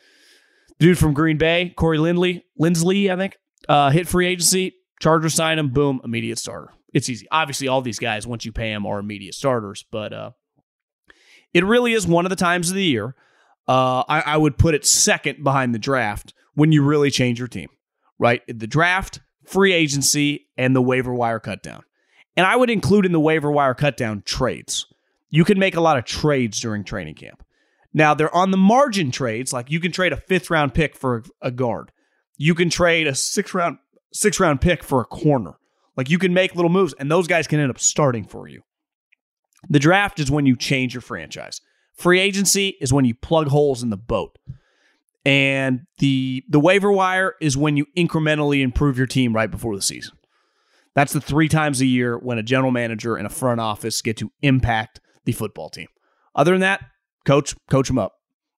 dude 0.80 0.98
from 0.98 1.14
Green 1.14 1.38
Bay, 1.38 1.74
Corey 1.76 1.98
Lindley, 1.98 2.46
Linsley, 2.60 3.12
I 3.12 3.16
think, 3.16 3.38
uh, 3.70 3.92
hit 3.92 4.08
free 4.08 4.28
agency. 4.28 4.76
Chargers 5.00 5.36
sign 5.36 5.60
him, 5.60 5.70
boom, 5.70 6.02
immediate 6.04 6.40
starter. 6.40 6.74
It's 6.94 7.10
easy. 7.10 7.28
Obviously, 7.32 7.68
all 7.68 7.82
these 7.82 8.00
guys, 8.00 8.26
once 8.26 8.46
you 8.46 8.52
pay 8.52 8.72
them, 8.72 8.86
are 8.86 9.00
immediate 9.00 9.34
starters. 9.36 9.86
But 9.92 10.14
uh, 10.14 10.32
It 11.54 11.66
really 11.66 11.94
is 11.94 12.08
one 12.08 12.26
of 12.26 12.30
the 12.30 12.36
times 12.36 12.70
of 12.70 12.76
the 12.76 12.84
year. 12.84 13.16
Uh, 13.68 14.04
I, 14.08 14.22
I 14.22 14.38
would 14.38 14.58
put 14.58 14.76
it 14.76 14.86
second 14.86 15.44
behind 15.44 15.76
the 15.76 15.80
draft 15.80 16.34
when 16.56 16.72
you 16.72 16.84
really 16.84 17.12
change 17.12 17.40
your 17.40 17.50
team, 17.50 17.68
right? 18.18 18.42
The 18.48 18.68
draft, 18.68 19.20
free 19.46 19.74
agency, 19.74 20.48
and 20.58 20.76
the 20.76 20.82
waiver 20.82 21.14
wire 21.14 21.40
cutdown. 21.40 21.82
And 22.38 22.46
I 22.46 22.56
would 22.56 22.70
include 22.70 23.06
in 23.06 23.12
the 23.12 23.20
waiver 23.20 23.52
wire 23.52 23.76
cutdown 23.76 24.24
trades. 24.24 24.86
You 25.30 25.44
can 25.44 25.60
make 25.60 25.76
a 25.76 25.82
lot 25.82 25.98
of 25.98 26.06
trades 26.06 26.60
during 26.62 26.84
training 26.86 27.16
camp. 27.16 27.44
Now, 27.94 28.14
they're 28.14 28.34
on 28.34 28.52
the 28.52 28.58
margin 28.58 29.12
trades, 29.12 29.52
like 29.52 29.70
you 29.72 29.80
can 29.80 29.92
trade 29.92 30.14
a 30.14 30.18
fifth 30.18 30.50
round 30.50 30.74
pick 30.74 30.96
for 30.96 31.24
a 31.42 31.52
guard. 31.52 31.92
You 32.38 32.56
can 32.56 32.70
trade 32.70 33.08
a 33.08 33.16
six 33.16 33.54
round 33.54 33.80
six 34.14 34.40
round 34.40 34.62
pick 34.62 34.84
for 34.84 35.02
a 35.02 35.06
corner. 35.06 35.56
Like 35.98 36.10
you 36.10 36.20
can 36.20 36.34
make 36.34 36.56
little 36.56 36.70
moves, 36.70 36.94
and 37.00 37.12
those 37.12 37.28
guys 37.28 37.48
can 37.48 37.60
end 37.60 37.72
up 37.72 37.80
starting 37.80 38.24
for 38.24 38.48
you. 38.48 38.62
The 39.70 39.80
draft 39.80 40.20
is 40.20 40.32
when 40.32 40.46
you 40.46 40.56
change 40.56 40.94
your 40.94 41.02
franchise. 41.02 41.60
Free 41.96 42.20
agency 42.20 42.78
is 42.80 42.94
when 42.94 43.06
you 43.06 43.16
plug 43.16 43.48
holes 43.48 43.82
in 43.82 43.90
the 43.90 43.98
boat. 43.98 44.38
And 45.26 45.88
the 45.98 46.44
the 46.48 46.60
waiver 46.60 46.92
wire 46.92 47.34
is 47.42 47.58
when 47.58 47.76
you 47.76 47.88
incrementally 47.98 48.62
improve 48.62 48.98
your 48.98 49.08
team 49.08 49.34
right 49.34 49.52
before 49.52 49.76
the 49.76 49.82
season. 49.82 50.16
That's 50.96 51.14
the 51.14 51.20
three 51.20 51.50
times 51.50 51.82
a 51.82 51.86
year 51.86 52.18
when 52.18 52.38
a 52.38 52.44
general 52.44 52.72
manager 52.72 53.16
and 53.16 53.28
a 53.28 53.30
front 53.30 53.60
office 53.60 54.02
get 54.02 54.18
to 54.18 54.32
impact 54.42 55.02
the 55.26 55.32
football 55.32 55.70
team. 55.70 55.88
Other 56.34 56.54
than 56.54 56.62
that, 56.62 56.82
coach, 57.26 57.56
coach 57.70 57.88
them 57.88 58.00
up. 58.00 58.14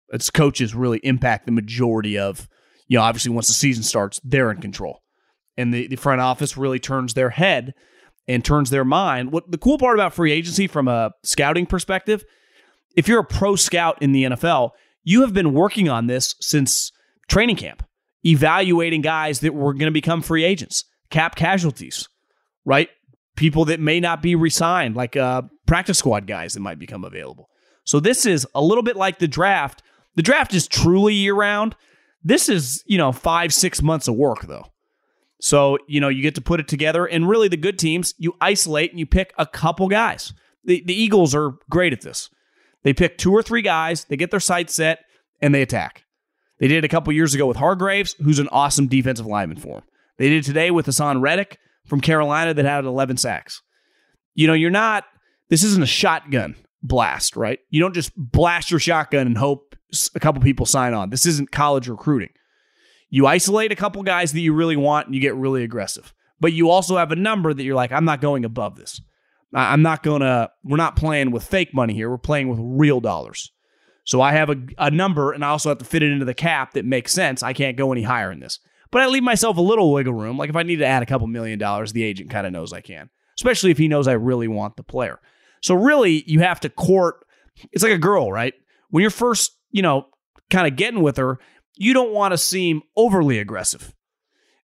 It's 0.09 0.29
coaches 0.29 0.75
really 0.75 0.99
impact 0.99 1.47
the 1.47 1.51
majority 1.51 2.17
of, 2.17 2.47
you 2.87 2.97
know, 2.97 3.03
obviously 3.03 3.31
once 3.31 3.47
the 3.47 3.53
season 3.53 3.83
starts, 3.83 4.21
they're 4.23 4.51
in 4.51 4.61
control. 4.61 5.01
And 5.59 5.73
the, 5.73 5.87
the 5.87 5.97
front 5.97 6.21
office 6.21 6.55
really 6.55 6.79
turns 6.79 7.13
their 7.13 7.31
head 7.31 7.73
and 8.29 8.45
turns 8.45 8.69
their 8.69 8.85
mind. 8.85 9.33
What 9.33 9.51
the 9.51 9.57
cool 9.57 9.77
part 9.77 9.97
about 9.97 10.13
free 10.13 10.31
agency 10.31 10.67
from 10.67 10.87
a 10.87 11.11
scouting 11.23 11.65
perspective, 11.65 12.23
if 12.95 13.09
you're 13.09 13.19
a 13.19 13.25
pro 13.25 13.57
scout 13.57 14.01
in 14.01 14.13
the 14.13 14.23
NFL, 14.23 14.71
you 15.03 15.21
have 15.21 15.33
been 15.33 15.53
working 15.53 15.89
on 15.89 16.07
this 16.07 16.35
since 16.39 16.93
training 17.27 17.57
camp, 17.57 17.83
evaluating 18.25 19.01
guys 19.01 19.41
that 19.41 19.53
were 19.53 19.73
going 19.73 19.87
to 19.87 19.91
become 19.91 20.21
free 20.21 20.45
agents, 20.45 20.85
cap 21.09 21.35
casualties, 21.35 22.07
right? 22.63 22.89
People 23.35 23.65
that 23.65 23.81
may 23.81 23.99
not 23.99 24.21
be 24.21 24.35
resigned, 24.35 24.95
like 24.95 25.17
uh, 25.17 25.41
practice 25.65 25.97
squad 25.97 26.25
guys 26.25 26.53
that 26.53 26.61
might 26.61 26.79
become 26.79 27.03
available. 27.03 27.49
So 27.83 27.99
this 27.99 28.25
is 28.25 28.47
a 28.55 28.61
little 28.61 28.83
bit 28.83 28.95
like 28.95 29.19
the 29.19 29.27
draft. 29.27 29.81
The 30.15 30.21
draft 30.21 30.53
is 30.53 30.67
truly 30.67 31.15
year 31.15 31.35
round. 31.35 31.75
This 32.23 32.47
is, 32.47 32.81
you 32.85 32.97
know, 32.97 33.11
five, 33.11 33.53
six 33.53 33.81
months 33.81 34.07
of 34.07 34.15
work, 34.15 34.41
though. 34.47 34.65
So, 35.39 35.77
you 35.87 36.01
know, 36.01 36.09
you 36.09 36.21
get 36.21 36.35
to 36.35 36.41
put 36.41 36.59
it 36.59 36.67
together. 36.67 37.05
And 37.05 37.27
really, 37.27 37.47
the 37.47 37.57
good 37.57 37.79
teams, 37.79 38.13
you 38.17 38.35
isolate 38.41 38.91
and 38.91 38.99
you 38.99 39.05
pick 39.05 39.33
a 39.37 39.45
couple 39.45 39.87
guys. 39.87 40.33
The, 40.65 40.83
the 40.85 40.93
Eagles 40.93 41.33
are 41.33 41.53
great 41.69 41.93
at 41.93 42.01
this. 42.01 42.29
They 42.83 42.93
pick 42.93 43.17
two 43.17 43.31
or 43.31 43.41
three 43.41 43.61
guys, 43.61 44.05
they 44.05 44.17
get 44.17 44.31
their 44.31 44.39
sights 44.39 44.73
set, 44.73 44.99
and 45.41 45.53
they 45.53 45.61
attack. 45.61 46.05
They 46.59 46.67
did 46.67 46.79
it 46.79 46.85
a 46.85 46.89
couple 46.89 47.13
years 47.13 47.33
ago 47.33 47.45
with 47.45 47.57
Hargraves, 47.57 48.15
who's 48.21 48.39
an 48.39 48.49
awesome 48.51 48.87
defensive 48.87 49.25
lineman 49.25 49.57
for 49.57 49.75
them. 49.75 49.83
They 50.17 50.29
did 50.29 50.43
it 50.43 50.47
today 50.47 50.71
with 50.71 50.85
Haason 50.85 51.21
Reddick 51.21 51.57
from 51.85 52.01
Carolina 52.01 52.53
that 52.53 52.65
had 52.65 52.85
11 52.85 53.17
sacks. 53.17 53.61
You 54.35 54.47
know, 54.47 54.53
you're 54.53 54.69
not, 54.69 55.05
this 55.49 55.63
isn't 55.63 55.83
a 55.83 55.87
shotgun 55.87 56.55
blast, 56.83 57.35
right? 57.35 57.59
You 57.69 57.79
don't 57.79 57.95
just 57.95 58.11
blast 58.15 58.71
your 58.71 58.79
shotgun 58.79 59.27
and 59.27 59.37
hope 59.37 59.75
a 60.13 60.19
couple 60.19 60.41
people 60.41 60.65
sign 60.65 60.93
on. 60.93 61.09
This 61.09 61.25
isn't 61.25 61.51
college 61.51 61.87
recruiting. 61.87 62.29
You 63.09 63.27
isolate 63.27 63.71
a 63.71 63.75
couple 63.75 64.03
guys 64.03 64.33
that 64.33 64.41
you 64.41 64.53
really 64.53 64.77
want 64.77 65.07
and 65.07 65.15
you 65.15 65.21
get 65.21 65.35
really 65.35 65.63
aggressive. 65.63 66.13
But 66.39 66.53
you 66.53 66.69
also 66.69 66.97
have 66.97 67.11
a 67.11 67.15
number 67.15 67.53
that 67.53 67.63
you're 67.63 67.75
like, 67.75 67.91
I'm 67.91 68.05
not 68.05 68.21
going 68.21 68.45
above 68.45 68.75
this. 68.75 69.01
I'm 69.53 69.81
not 69.81 70.03
going 70.03 70.21
to, 70.21 70.51
we're 70.63 70.77
not 70.77 70.95
playing 70.95 71.31
with 71.31 71.43
fake 71.43 71.73
money 71.73 71.93
here. 71.93 72.09
We're 72.09 72.19
playing 72.19 72.49
with 72.49 72.59
real 72.61 72.99
dollars. 72.99 73.51
So 74.03 74.21
I 74.21 74.33
have 74.33 74.49
a, 74.49 74.57
a 74.77 74.91
number 74.91 75.31
and 75.33 75.43
I 75.43 75.49
also 75.49 75.69
have 75.69 75.79
to 75.79 75.85
fit 75.85 76.03
it 76.03 76.11
into 76.11 76.25
the 76.25 76.33
cap 76.33 76.73
that 76.73 76.85
makes 76.85 77.11
sense. 77.11 77.43
I 77.43 77.53
can't 77.53 77.77
go 77.77 77.91
any 77.91 78.03
higher 78.03 78.31
in 78.31 78.39
this. 78.39 78.59
But 78.91 79.01
I 79.01 79.07
leave 79.07 79.23
myself 79.23 79.57
a 79.57 79.61
little 79.61 79.91
wiggle 79.91 80.13
room. 80.13 80.37
Like 80.37 80.49
if 80.49 80.55
I 80.55 80.63
need 80.63 80.77
to 80.77 80.85
add 80.85 81.03
a 81.03 81.05
couple 81.05 81.27
million 81.27 81.59
dollars, 81.59 81.93
the 81.93 82.03
agent 82.03 82.29
kind 82.29 82.47
of 82.47 82.53
knows 82.53 82.73
I 82.73 82.81
can, 82.81 83.09
especially 83.37 83.71
if 83.71 83.77
he 83.77 83.87
knows 83.87 84.07
I 84.07 84.13
really 84.13 84.47
want 84.47 84.77
the 84.77 84.83
player. 84.83 85.19
So 85.61 85.75
really, 85.75 86.23
you 86.25 86.39
have 86.39 86.59
to 86.61 86.69
court. 86.69 87.25
It's 87.71 87.83
like 87.83 87.91
a 87.91 87.97
girl, 87.97 88.31
right? 88.31 88.53
When 88.89 89.01
you're 89.01 89.11
first, 89.11 89.51
you 89.71 89.81
know, 89.81 90.07
kind 90.49 90.67
of 90.67 90.75
getting 90.75 91.01
with 91.01 91.17
her, 91.17 91.37
you 91.79 91.93
don't 91.93 92.11
want 92.11 92.33
to 92.33 92.37
seem 92.37 92.83
overly 92.95 93.39
aggressive. 93.39 93.93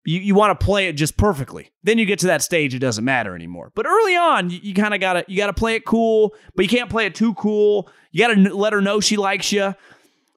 You, 0.05 0.19
you 0.19 0.35
want 0.35 0.57
to 0.59 0.63
play 0.63 0.87
it 0.87 0.93
just 0.93 1.17
perfectly. 1.17 1.71
Then 1.83 1.97
you 1.97 2.05
get 2.05 2.19
to 2.19 2.27
that 2.27 2.43
stage, 2.43 2.75
it 2.75 2.79
doesn't 2.79 3.03
matter 3.03 3.33
anymore. 3.33 3.71
But 3.73 3.87
early 3.87 4.15
on, 4.15 4.51
you, 4.51 4.59
you 4.61 4.73
kind 4.75 4.93
of 4.93 4.99
gotta 4.99 5.25
you 5.27 5.37
gotta 5.37 5.53
play 5.53 5.73
it 5.73 5.85
cool, 5.85 6.35
but 6.55 6.63
you 6.63 6.69
can't 6.69 6.91
play 6.91 7.07
it 7.07 7.15
too 7.15 7.33
cool. 7.33 7.89
You 8.11 8.27
gotta 8.27 8.55
let 8.55 8.73
her 8.73 8.81
know 8.81 8.99
she 8.99 9.17
likes 9.17 9.51
you, 9.51 9.73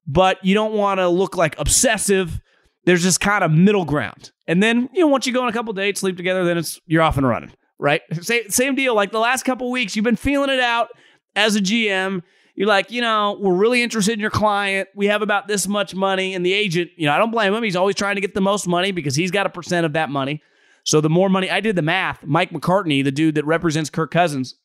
but 0.06 0.42
you 0.42 0.54
don't 0.54 0.72
want 0.72 1.00
to 1.00 1.08
look 1.08 1.36
like 1.36 1.58
obsessive. 1.58 2.40
There's 2.84 3.04
this 3.04 3.18
kind 3.18 3.44
of 3.44 3.50
middle 3.50 3.84
ground. 3.84 4.30
And 4.46 4.62
then 4.62 4.88
you 4.94 5.00
know 5.00 5.08
once 5.08 5.26
you 5.26 5.34
go 5.34 5.42
on 5.42 5.48
a 5.50 5.52
couple 5.52 5.74
dates, 5.74 6.00
sleep 6.00 6.16
together, 6.16 6.46
then 6.46 6.56
it's 6.56 6.80
you're 6.86 7.02
off 7.02 7.18
and 7.18 7.28
running 7.28 7.52
right? 7.78 8.02
Same, 8.20 8.50
same 8.50 8.74
deal. 8.74 8.94
Like 8.94 9.12
the 9.12 9.18
last 9.18 9.44
couple 9.44 9.70
weeks, 9.70 9.96
you've 9.96 10.04
been 10.04 10.16
feeling 10.16 10.50
it 10.50 10.60
out 10.60 10.88
as 11.36 11.56
a 11.56 11.60
GM. 11.60 12.22
You're 12.58 12.66
like, 12.66 12.90
you 12.90 13.00
know, 13.00 13.38
we're 13.40 13.54
really 13.54 13.84
interested 13.84 14.14
in 14.14 14.18
your 14.18 14.32
client. 14.32 14.88
We 14.96 15.06
have 15.06 15.22
about 15.22 15.46
this 15.46 15.68
much 15.68 15.94
money. 15.94 16.34
And 16.34 16.44
the 16.44 16.52
agent, 16.52 16.90
you 16.96 17.06
know, 17.06 17.12
I 17.12 17.18
don't 17.18 17.30
blame 17.30 17.54
him. 17.54 17.62
He's 17.62 17.76
always 17.76 17.94
trying 17.94 18.16
to 18.16 18.20
get 18.20 18.34
the 18.34 18.40
most 18.40 18.66
money 18.66 18.90
because 18.90 19.14
he's 19.14 19.30
got 19.30 19.46
a 19.46 19.48
percent 19.48 19.86
of 19.86 19.92
that 19.92 20.10
money. 20.10 20.42
So 20.82 21.00
the 21.00 21.08
more 21.08 21.28
money, 21.28 21.48
I 21.48 21.60
did 21.60 21.76
the 21.76 21.82
math. 21.82 22.26
Mike 22.26 22.50
McCartney, 22.50 23.04
the 23.04 23.12
dude 23.12 23.36
that 23.36 23.46
represents 23.46 23.90
Kirk 23.90 24.10
Cousins, 24.10 24.56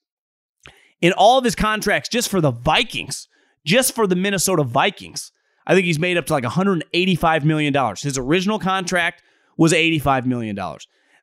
in 1.02 1.14
all 1.14 1.38
of 1.38 1.44
his 1.44 1.54
contracts, 1.54 2.10
just 2.10 2.30
for 2.30 2.42
the 2.42 2.50
Vikings, 2.50 3.28
just 3.64 3.94
for 3.94 4.08
the 4.08 4.16
Minnesota 4.16 4.64
Vikings, 4.64 5.32
I 5.68 5.76
think 5.76 5.86
he's 5.86 6.00
made 6.00 6.18
up 6.18 6.26
to 6.26 6.34
like 6.34 6.46
$185 6.46 7.44
million. 7.44 7.76
His 8.02 8.18
original 8.18 8.58
contract 8.58 9.22
was 9.56 9.72
$85 9.72 10.26
million. 10.26 10.58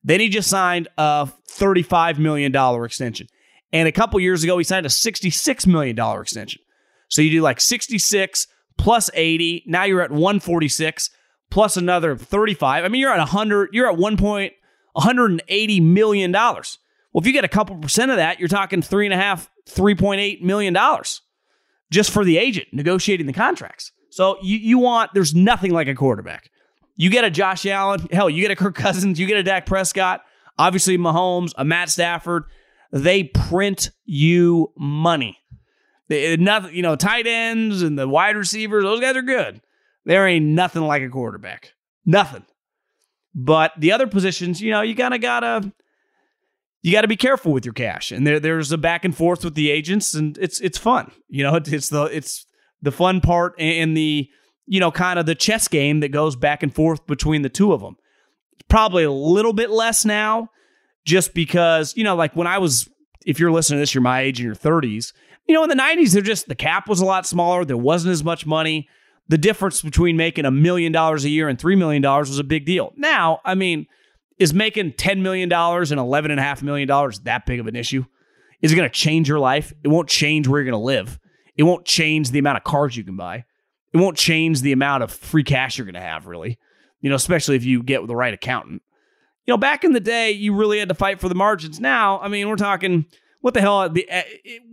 Then 0.04 0.20
he 0.20 0.28
just 0.28 0.48
signed 0.48 0.86
a 0.96 1.28
$35 1.48 2.18
million 2.18 2.54
extension. 2.84 3.26
And 3.72 3.86
a 3.86 3.92
couple 3.92 4.18
years 4.20 4.42
ago, 4.42 4.58
he 4.58 4.64
signed 4.64 4.86
a 4.86 4.88
$66 4.88 5.66
million 5.66 5.98
extension. 6.20 6.60
So 7.08 7.22
you 7.22 7.30
do 7.30 7.42
like 7.42 7.60
66 7.60 8.46
plus 8.78 9.10
80. 9.14 9.64
Now 9.66 9.84
you're 9.84 10.00
at 10.00 10.10
146 10.10 11.10
plus 11.50 11.76
another 11.76 12.16
35. 12.16 12.84
I 12.84 12.88
mean, 12.88 13.00
you're 13.00 13.12
at 13.12 13.18
100, 13.18 13.70
you're 13.72 13.88
at 13.88 13.96
one 13.96 14.16
point, 14.16 14.52
$180 14.96 15.82
million. 15.82 16.32
Well, 16.32 17.20
if 17.20 17.26
you 17.26 17.32
get 17.32 17.44
a 17.44 17.48
couple 17.48 17.76
percent 17.76 18.10
of 18.10 18.16
that, 18.16 18.38
you're 18.38 18.48
talking 18.48 18.82
three 18.82 19.06
and 19.06 19.14
a 19.14 19.16
half, 19.16 19.50
$3.8 19.68 20.42
million 20.42 20.76
just 21.90 22.10
for 22.10 22.24
the 22.24 22.38
agent 22.38 22.68
negotiating 22.72 23.26
the 23.26 23.32
contracts. 23.32 23.92
So 24.10 24.38
you, 24.42 24.56
you 24.56 24.78
want, 24.78 25.12
there's 25.14 25.34
nothing 25.34 25.72
like 25.72 25.88
a 25.88 25.94
quarterback. 25.94 26.50
You 26.96 27.10
get 27.10 27.24
a 27.24 27.30
Josh 27.30 27.66
Allen, 27.66 28.08
hell, 28.12 28.28
you 28.30 28.42
get 28.42 28.50
a 28.50 28.56
Kirk 28.56 28.74
Cousins, 28.74 29.18
you 29.18 29.26
get 29.26 29.38
a 29.38 29.42
Dak 29.42 29.66
Prescott, 29.66 30.22
obviously 30.58 30.98
Mahomes, 30.98 31.52
a 31.56 31.64
Matt 31.64 31.90
Stafford. 31.90 32.44
They 32.92 33.24
print 33.24 33.90
you 34.04 34.72
money. 34.76 35.38
They, 36.08 36.36
nothing, 36.36 36.74
you 36.74 36.82
know, 36.82 36.96
tight 36.96 37.26
ends 37.26 37.82
and 37.82 37.98
the 37.98 38.08
wide 38.08 38.36
receivers, 38.36 38.82
those 38.82 39.00
guys 39.00 39.16
are 39.16 39.22
good. 39.22 39.60
There 40.04 40.26
ain't 40.26 40.46
nothing 40.46 40.82
like 40.82 41.02
a 41.02 41.08
quarterback. 41.08 41.72
Nothing. 42.04 42.44
But 43.34 43.72
the 43.78 43.92
other 43.92 44.08
positions, 44.08 44.60
you 44.60 44.72
know, 44.72 44.82
you 44.82 44.96
kind 44.96 45.14
of 45.14 45.20
gotta 45.20 45.72
you 46.82 46.92
got 46.92 47.02
to 47.02 47.08
be 47.08 47.16
careful 47.16 47.52
with 47.52 47.64
your 47.64 47.74
cash. 47.74 48.10
And 48.10 48.26
there 48.26 48.40
there's 48.40 48.72
a 48.72 48.78
back 48.78 49.04
and 49.04 49.16
forth 49.16 49.44
with 49.44 49.54
the 49.54 49.70
agents, 49.70 50.14
and 50.14 50.36
it's 50.38 50.60
it's 50.60 50.78
fun. 50.78 51.12
You 51.28 51.44
know, 51.44 51.54
it's 51.64 51.90
the 51.90 52.04
it's 52.04 52.46
the 52.82 52.90
fun 52.90 53.20
part 53.20 53.54
and 53.58 53.96
the 53.96 54.28
you 54.70 54.78
know, 54.78 54.92
kind 54.92 55.18
of 55.18 55.26
the 55.26 55.34
chess 55.34 55.66
game 55.66 55.98
that 55.98 56.10
goes 56.10 56.36
back 56.36 56.62
and 56.62 56.72
forth 56.72 57.04
between 57.08 57.42
the 57.42 57.48
two 57.48 57.72
of 57.72 57.80
them. 57.80 57.96
Probably 58.68 59.02
a 59.02 59.10
little 59.10 59.52
bit 59.52 59.68
less 59.68 60.04
now, 60.04 60.48
just 61.04 61.34
because, 61.34 61.96
you 61.96 62.04
know, 62.04 62.16
like 62.16 62.34
when 62.36 62.46
I 62.46 62.58
was, 62.58 62.88
if 63.26 63.38
you're 63.38 63.52
listening 63.52 63.78
to 63.78 63.82
this, 63.82 63.94
you're 63.94 64.02
my 64.02 64.20
age 64.20 64.40
in 64.40 64.46
your 64.46 64.54
30s. 64.54 65.12
You 65.46 65.54
know, 65.54 65.62
in 65.62 65.68
the 65.68 65.74
90s, 65.74 66.12
they're 66.12 66.22
just, 66.22 66.48
the 66.48 66.54
cap 66.54 66.88
was 66.88 67.00
a 67.00 67.04
lot 67.04 67.26
smaller. 67.26 67.64
There 67.64 67.76
wasn't 67.76 68.12
as 68.12 68.22
much 68.22 68.46
money. 68.46 68.88
The 69.28 69.38
difference 69.38 69.82
between 69.82 70.16
making 70.16 70.44
a 70.44 70.50
million 70.50 70.92
dollars 70.92 71.24
a 71.24 71.28
year 71.28 71.48
and 71.48 71.58
$3 71.58 71.78
million 71.78 72.02
was 72.02 72.38
a 72.38 72.44
big 72.44 72.66
deal. 72.66 72.92
Now, 72.96 73.40
I 73.44 73.54
mean, 73.54 73.86
is 74.38 74.54
making 74.54 74.92
$10 74.92 75.20
million 75.20 75.50
and 75.52 75.52
$11.5 75.52 76.62
million 76.62 76.88
that 77.24 77.46
big 77.46 77.60
of 77.60 77.66
an 77.66 77.76
issue? 77.76 78.04
Is 78.62 78.72
it 78.72 78.76
going 78.76 78.88
to 78.88 78.94
change 78.94 79.28
your 79.28 79.38
life? 79.38 79.72
It 79.82 79.88
won't 79.88 80.08
change 80.08 80.46
where 80.46 80.60
you're 80.60 80.70
going 80.70 80.80
to 80.80 80.84
live. 80.84 81.18
It 81.56 81.62
won't 81.64 81.84
change 81.84 82.30
the 82.30 82.38
amount 82.38 82.58
of 82.58 82.64
cars 82.64 82.96
you 82.96 83.04
can 83.04 83.16
buy 83.16 83.44
it 83.92 83.96
won't 83.96 84.16
change 84.16 84.60
the 84.60 84.72
amount 84.72 85.02
of 85.02 85.10
free 85.10 85.44
cash 85.44 85.78
you're 85.78 85.84
going 85.84 85.94
to 85.94 86.00
have, 86.00 86.26
really. 86.26 86.58
You 87.00 87.10
know, 87.10 87.16
especially 87.16 87.56
if 87.56 87.64
you 87.64 87.82
get 87.82 88.02
with 88.02 88.08
the 88.08 88.16
right 88.16 88.34
accountant. 88.34 88.82
You 89.50 89.54
know, 89.54 89.58
back 89.58 89.82
in 89.82 89.94
the 89.94 89.98
day, 89.98 90.30
you 90.30 90.54
really 90.54 90.78
had 90.78 90.90
to 90.90 90.94
fight 90.94 91.18
for 91.18 91.28
the 91.28 91.34
margins. 91.34 91.80
Now, 91.80 92.20
I 92.20 92.28
mean, 92.28 92.48
we're 92.48 92.54
talking 92.54 93.06
what 93.40 93.52
the 93.52 93.60
hell? 93.60 93.88
The, 93.88 94.08
uh, 94.08 94.22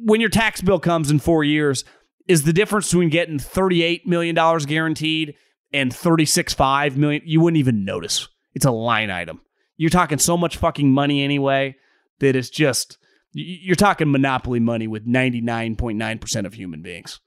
when 0.05 0.21
your 0.21 0.29
tax 0.29 0.61
bill 0.61 0.79
comes 0.79 1.09
in 1.09 1.17
four 1.17 1.43
years, 1.43 1.83
is 2.27 2.43
the 2.43 2.53
difference 2.53 2.85
between 2.91 3.09
getting 3.09 3.39
$38 3.39 4.05
million 4.05 4.35
guaranteed 4.35 5.33
and 5.73 5.91
$36.5 5.91 6.95
million? 6.95 7.23
You 7.25 7.41
wouldn't 7.41 7.57
even 7.57 7.85
notice. 7.85 8.27
It's 8.53 8.65
a 8.65 8.71
line 8.71 9.09
item. 9.09 9.41
You're 9.77 9.89
talking 9.89 10.19
so 10.19 10.37
much 10.37 10.57
fucking 10.57 10.91
money 10.91 11.23
anyway 11.23 11.75
that 12.19 12.35
it's 12.35 12.51
just, 12.51 12.99
You're 13.33 13.75
talking 13.75 14.11
monopoly 14.11 14.59
money 14.59 14.85
with 14.85 15.07
99.9% 15.07 16.45
of 16.45 16.53
human 16.53 16.83
beings. 16.83 17.19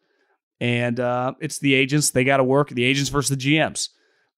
And 0.60 1.00
uh, 1.00 1.34
it's 1.40 1.58
the 1.58 1.74
agents, 1.74 2.10
they 2.10 2.22
got 2.22 2.36
to 2.36 2.44
work, 2.44 2.68
the 2.68 2.84
agents 2.84 3.10
versus 3.10 3.36
the 3.36 3.56
GMs. 3.56 3.88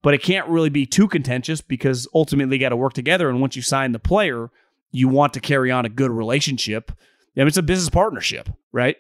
But 0.03 0.15
it 0.15 0.23
can't 0.23 0.49
really 0.49 0.69
be 0.69 0.85
too 0.85 1.07
contentious 1.07 1.61
because 1.61 2.09
ultimately 2.13 2.57
you 2.57 2.61
got 2.61 2.71
to 2.71 2.77
work 2.77 2.93
together. 2.93 3.29
And 3.29 3.41
once 3.41 3.55
you 3.55 3.63
sign 3.63 3.93
the 3.93 3.99
player, 4.01 4.51
you 4.91 5.09
want 5.09 5.33
to 5.35 5.41
carry 5.41 5.71
on 5.71 5.85
a 5.85 5.89
good 5.89 6.11
relationship. 6.11 6.91
I 7.37 7.41
mean, 7.41 7.49
it's 7.49 7.57
a 7.57 7.63
business 7.63 7.89
partnership, 7.89 8.49
right? 8.73 8.97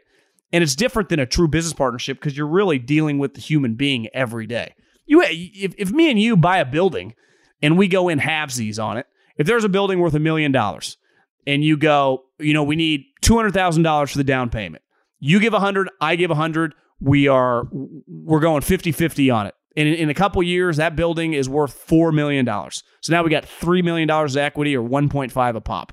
And 0.53 0.63
it's 0.63 0.77
different 0.77 1.09
than 1.09 1.19
a 1.19 1.27
true 1.27 1.49
business 1.49 1.73
partnership 1.73 2.19
because 2.19 2.37
you're 2.37 2.47
really 2.47 2.79
dealing 2.79 3.19
with 3.19 3.35
the 3.35 3.41
human 3.41 3.75
being 3.75 4.09
every 4.15 4.47
day. 4.47 4.75
You, 5.07 5.23
eh, 5.23 5.29
if, 5.31 5.75
if 5.77 5.91
me 5.91 6.11
and 6.11 6.21
you 6.21 6.37
buy 6.37 6.59
a 6.59 6.65
building 6.65 7.15
and 7.61 7.77
we 7.77 7.89
go 7.89 8.09
in 8.09 8.21
halvesies 8.21 8.83
on 8.83 8.97
it, 8.97 9.07
if 9.37 9.47
there's 9.47 9.65
a 9.65 9.69
building 9.69 9.99
worth 9.99 10.15
a 10.15 10.19
million 10.19 10.53
dollars 10.53 10.99
and 11.47 11.65
you 11.65 11.77
go, 11.77 12.25
you 12.39 12.55
know, 12.55 12.63
we 12.63 12.77
need 12.77 13.05
$200,000 13.23 14.11
for 14.11 14.19
the 14.19 14.25
down 14.25 14.51
payment. 14.51 14.83
You 15.21 15.41
give 15.41 15.53
100, 15.53 15.89
I 16.01 16.17
give 16.17 16.31
100, 16.31 16.75
we 17.01 17.29
are 17.29 17.67
we're 17.73 18.41
going 18.41 18.63
50-50 18.63 19.35
on 19.35 19.47
it. 19.47 19.55
In, 19.75 19.87
in 19.87 20.11
a 20.11 20.15
couple 20.15 20.43
years 20.43 20.77
that 20.77 20.97
building 20.97 21.33
is 21.33 21.49
worth 21.49 21.73
4 21.73 22.13
million 22.13 22.45
dollars. 22.45 22.83
So 23.01 23.13
now 23.13 23.23
we 23.23 23.31
got 23.31 23.45
3 23.45 23.83
million 23.83 24.07
dollars 24.07 24.37
of 24.37 24.43
equity 24.43 24.77
or 24.77 24.87
1.5 24.87 25.57
a 25.57 25.61
pop. 25.61 25.93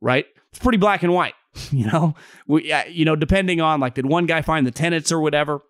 Right? 0.00 0.26
It's 0.50 0.58
pretty 0.58 0.78
black 0.78 1.02
and 1.02 1.12
white, 1.12 1.34
you 1.70 1.86
know. 1.86 2.14
We 2.46 2.72
uh, 2.72 2.84
you 2.84 3.04
know, 3.04 3.16
depending 3.16 3.60
on 3.60 3.80
like 3.80 3.94
did 3.94 4.06
one 4.06 4.26
guy 4.26 4.42
find 4.42 4.66
the 4.66 4.70
tenants 4.70 5.10
or 5.10 5.20
whatever. 5.20 5.60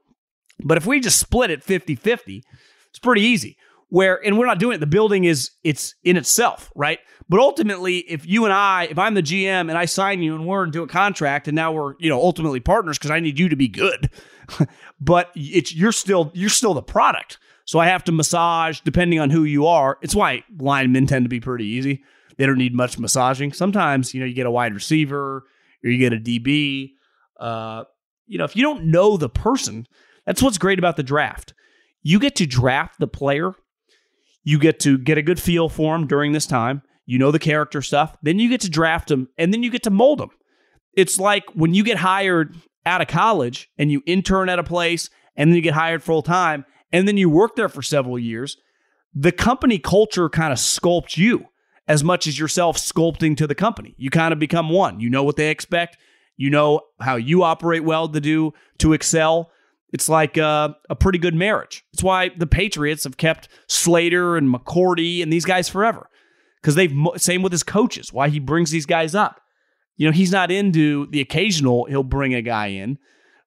But 0.65 0.79
if 0.79 0.87
we 0.87 1.01
just 1.01 1.19
split 1.19 1.51
it 1.51 1.65
50-50, 1.65 2.43
it's 2.91 2.99
pretty 3.01 3.23
easy 3.23 3.57
where 3.95 4.25
and 4.27 4.37
we're 4.37 4.47
not 4.47 4.59
doing 4.59 4.75
it 4.75 4.79
the 4.79 4.87
building 4.87 5.23
is 5.25 5.53
it's 5.63 5.95
in 6.03 6.17
itself 6.17 6.73
right 6.75 6.99
but 7.29 7.39
ultimately 7.39 7.99
if 7.99 8.27
you 8.27 8.45
and 8.45 8.53
i 8.53 8.89
if 8.91 8.99
i'm 8.99 9.15
the 9.15 9.23
gm 9.23 9.69
and 9.69 9.73
i 9.73 9.85
sign 9.85 10.21
you 10.21 10.35
and 10.35 10.47
we're 10.47 10.65
into 10.65 10.83
a 10.83 10.87
contract 10.89 11.47
and 11.47 11.55
now 11.55 11.71
we're 11.71 11.95
you 12.01 12.09
know 12.09 12.21
ultimately 12.21 12.59
partners 12.59 12.99
because 12.99 13.13
i 13.13 13.21
need 13.21 13.39
you 13.39 13.49
to 13.49 13.55
be 13.55 13.69
good 13.69 14.11
but 15.01 15.31
it's 15.35 15.75
you're 15.75 15.93
still 15.93 16.31
you're 16.35 16.51
still 16.51 16.75
the 16.75 16.83
product. 16.83 17.39
So 17.67 17.79
i 17.79 17.87
have 17.87 18.05
to 18.05 18.13
massage 18.13 18.81
depending 18.81 19.21
on 19.21 19.31
who 19.31 19.45
you 19.45 19.67
are. 19.67 19.99
It's 20.03 20.15
why 20.15 20.45
linemen 20.59 21.07
tend 21.07 21.25
to 21.25 21.29
be 21.29 21.41
pretty 21.41 21.67
easy. 21.67 22.03
They 22.37 22.47
don't 22.47 22.59
need 22.59 22.75
much 22.75 22.99
massaging. 22.99 23.53
Sometimes 23.53 24.13
you 24.13 24.21
know 24.21 24.27
you 24.27 24.35
get 24.35 24.47
a 24.47 24.51
wide 24.51 24.75
receiver 24.75 25.45
or 25.85 25.91
you 25.91 25.99
get 25.99 26.13
a 26.13 26.17
db 26.17 26.93
uh, 27.39 27.85
you 28.27 28.39
know 28.39 28.45
if 28.45 28.57
you 28.57 28.63
don't 28.63 28.85
know 28.87 29.17
the 29.17 29.29
person 29.29 29.87
that's 30.27 30.43
what's 30.43 30.59
great 30.59 30.79
about 30.79 30.97
the 30.97 31.03
draft. 31.03 31.55
You 32.03 32.19
get 32.19 32.37
to 32.37 32.47
draft 32.47 32.99
the 32.99 33.07
player. 33.07 33.55
You 34.43 34.59
get 34.59 34.81
to 34.81 34.99
get 34.99 35.19
a 35.19 35.23
good 35.23 35.41
feel 35.41 35.69
for 35.69 35.97
them 35.97 36.07
during 36.07 36.33
this 36.33 36.47
time. 36.47 36.83
You 37.07 37.19
know 37.19 37.31
the 37.31 37.39
character 37.39 37.83
stuff. 37.83 38.17
Then 38.23 38.39
you 38.39 38.49
get 38.49 38.63
to 38.63 38.71
draft 38.71 39.09
them 39.09 39.29
and 39.39 39.53
then 39.53 39.63
you 39.63 39.71
get 39.71 39.83
to 39.85 39.91
mold 39.91 40.21
them. 40.21 40.31
It's 40.95 41.19
like 41.19 41.45
when 41.55 41.75
you 41.75 41.85
get 41.85 41.99
hired 41.99 42.57
out 42.87 43.01
of 43.01 43.09
college 43.09 43.71
and 43.79 43.91
you 43.91 44.03
intern 44.07 44.49
at 44.49 44.59
a 44.59 44.65
place 44.65 45.11
and 45.37 45.51
then 45.51 45.57
you 45.57 45.63
get 45.63 45.75
hired 45.75 46.03
full 46.03 46.23
time 46.23 46.65
and 46.93 47.09
then 47.09 47.17
you 47.17 47.29
work 47.29 47.57
there 47.57 47.69
for 47.69 47.83
several 47.83 48.19
years, 48.19 48.57
the 49.15 49.33
company 49.33 49.79
culture 49.79 50.29
kind 50.29 50.53
of 50.53 50.59
sculpts 50.59 51.17
you 51.17 51.47
as 51.87 52.03
much 52.03 52.27
as 52.27 52.39
yourself 52.39 52.77
sculpting 52.77 53.37
to 53.37 53.47
the 53.47 53.55
company. 53.55 53.95
You 53.99 54.11
kind 54.11 54.33
of 54.33 54.39
become 54.39 54.71
one. 54.71 55.01
You 55.01 55.11
know 55.11 55.23
what 55.23 55.37
they 55.37 55.51
expect. 55.51 55.97
You 56.37 56.51
know 56.51 56.81
how 57.01 57.17
you 57.17 57.43
operate 57.43 57.85
well 57.85 58.09
to 58.09 58.21
do 58.21 58.53
to 58.79 58.93
excel. 58.93 59.51
It's 59.93 60.09
like 60.09 60.37
uh, 60.37 60.71
a 60.91 60.97
pretty 60.97 61.19
good 61.19 61.35
marriage. 61.35 61.85
It's 61.93 62.03
why 62.03 62.31
the 62.37 62.47
Patriots 62.47 63.05
have 63.05 63.17
kept 63.17 63.49
Slater 63.69 64.37
and 64.37 64.53
McCourty 64.53 65.23
and 65.23 65.33
these 65.33 65.45
guys 65.45 65.69
forever 65.69 66.09
because 66.61 66.75
they've 66.75 66.93
same 67.17 67.43
with 67.43 67.53
his 67.53 67.63
coaches. 67.63 68.13
Why 68.13 68.29
he 68.29 68.41
brings 68.41 68.71
these 68.71 68.87
guys 68.87 69.15
up. 69.15 69.41
You 69.97 70.07
know, 70.07 70.13
he's 70.13 70.33
not 70.33 70.51
into 70.51 71.07
the 71.07 71.21
occasional. 71.21 71.85
He'll 71.85 72.03
bring 72.03 72.35
a 72.35 72.43
guy 72.43 72.69
in, 72.69 72.99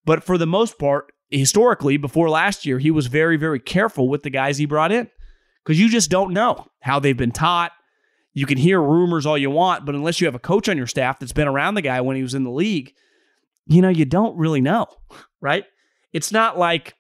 but 0.06 0.24
for 0.24 0.38
the 0.38 0.48
most 0.48 0.80
part, 0.80 1.12
historically, 1.30 1.98
before 1.98 2.30
last 2.30 2.66
year, 2.66 2.80
he 2.80 2.92
was 2.92 3.08
very, 3.08 3.38
very 3.38 3.60
careful 3.60 4.08
with 4.08 4.24
the 4.24 4.30
guys 4.30 4.58
he 4.58 4.66
brought 4.66 4.92
in 4.92 5.10
because 5.64 5.80
you 5.80 5.90
just 5.90 6.10
don't 6.10 6.34
know 6.34 6.68
how 6.80 7.00
they've 7.00 7.18
been 7.18 7.32
taught. 7.32 7.72
You 8.34 8.46
can 8.46 8.58
hear 8.58 8.82
rumors 8.82 9.26
all 9.26 9.38
you 9.38 9.50
want, 9.50 9.86
but 9.86 9.96
unless 9.96 10.22
you 10.22 10.28
have 10.28 10.36
a 10.36 10.40
coach 10.40 10.70
on 10.70 10.78
your 10.78 10.88
staff 10.88 11.20
that's 11.20 11.34
been 11.34 11.48
around 11.48 11.74
the 11.74 11.82
guy 11.82 12.02
when 12.02 12.16
he 12.16 12.22
was 12.22 12.36
in 12.36 12.44
the 12.44 12.52
league, 12.52 12.94
you 13.66 13.82
know, 13.82 13.90
you 13.90 14.06
don't 14.06 14.38
really 14.38 14.62
know, 14.62 14.88
right? 15.42 15.66
It's 16.14 16.32
not 16.32 16.58
like 16.58 16.96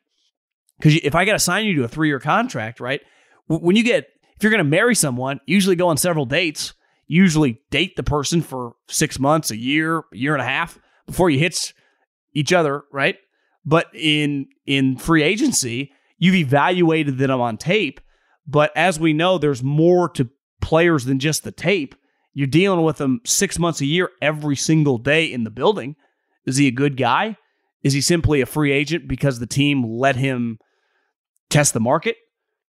because 0.80 0.96
if 0.96 1.16
I 1.16 1.26
got 1.26 1.34
to 1.34 1.40
sign 1.40 1.66
you 1.66 1.76
to 1.76 1.84
a 1.84 1.88
three 1.88 2.08
year 2.08 2.20
contract, 2.20 2.80
right? 2.80 3.02
When 3.48 3.76
you 3.76 3.84
get 3.84 4.10
if 4.36 4.44
you're 4.44 4.52
going 4.52 4.64
to 4.64 4.70
marry 4.70 4.94
someone, 4.94 5.40
usually 5.46 5.76
go 5.76 5.88
on 5.88 5.98
several 5.98 6.26
dates. 6.26 6.74
Usually 7.08 7.62
date 7.72 7.96
the 7.96 8.04
person 8.04 8.42
for 8.42 8.74
six 8.88 9.18
months, 9.18 9.50
a 9.50 9.58
year, 9.58 10.00
a 10.00 10.04
year 10.12 10.34
and 10.34 10.42
a 10.42 10.46
half 10.46 10.78
before 11.06 11.30
you 11.30 11.40
hits 11.40 11.74
each 12.34 12.52
other, 12.52 12.84
right? 12.92 13.18
But 13.66 13.88
in 13.94 14.48
in 14.66 14.98
free 14.98 15.24
agency, 15.24 15.92
you've 16.18 16.36
evaluated 16.36 17.18
them 17.18 17.42
on 17.42 17.58
tape. 17.58 18.02
But 18.46 18.72
as 18.76 19.00
we 19.00 19.14
know, 19.14 19.38
there's 19.38 19.64
more 19.64 20.10
to 20.10 20.30
players 20.62 21.06
than 21.06 21.20
just 21.20 21.44
the 21.44 21.52
tape. 21.52 21.96
You're 22.34 22.48
dealing 22.48 22.84
with 22.84 22.98
them 22.98 23.22
six 23.26 23.58
months 23.58 23.82
a 23.82 23.86
year, 23.86 24.12
every 24.22 24.56
single 24.56 24.98
day 24.98 25.26
in 25.26 25.44
the 25.44 25.50
building. 25.50 25.96
Is 26.46 26.58
he 26.58 26.68
a 26.68 26.72
good 26.72 26.96
guy? 26.96 27.38
Is 27.84 27.94
he 27.94 28.02
simply 28.02 28.42
a 28.42 28.46
free 28.46 28.72
agent 28.72 29.08
because 29.08 29.40
the 29.40 29.48
team 29.48 29.84
let 29.84 30.16
him 30.16 30.60
test 31.50 31.74
the 31.74 31.80
market? 31.80 32.18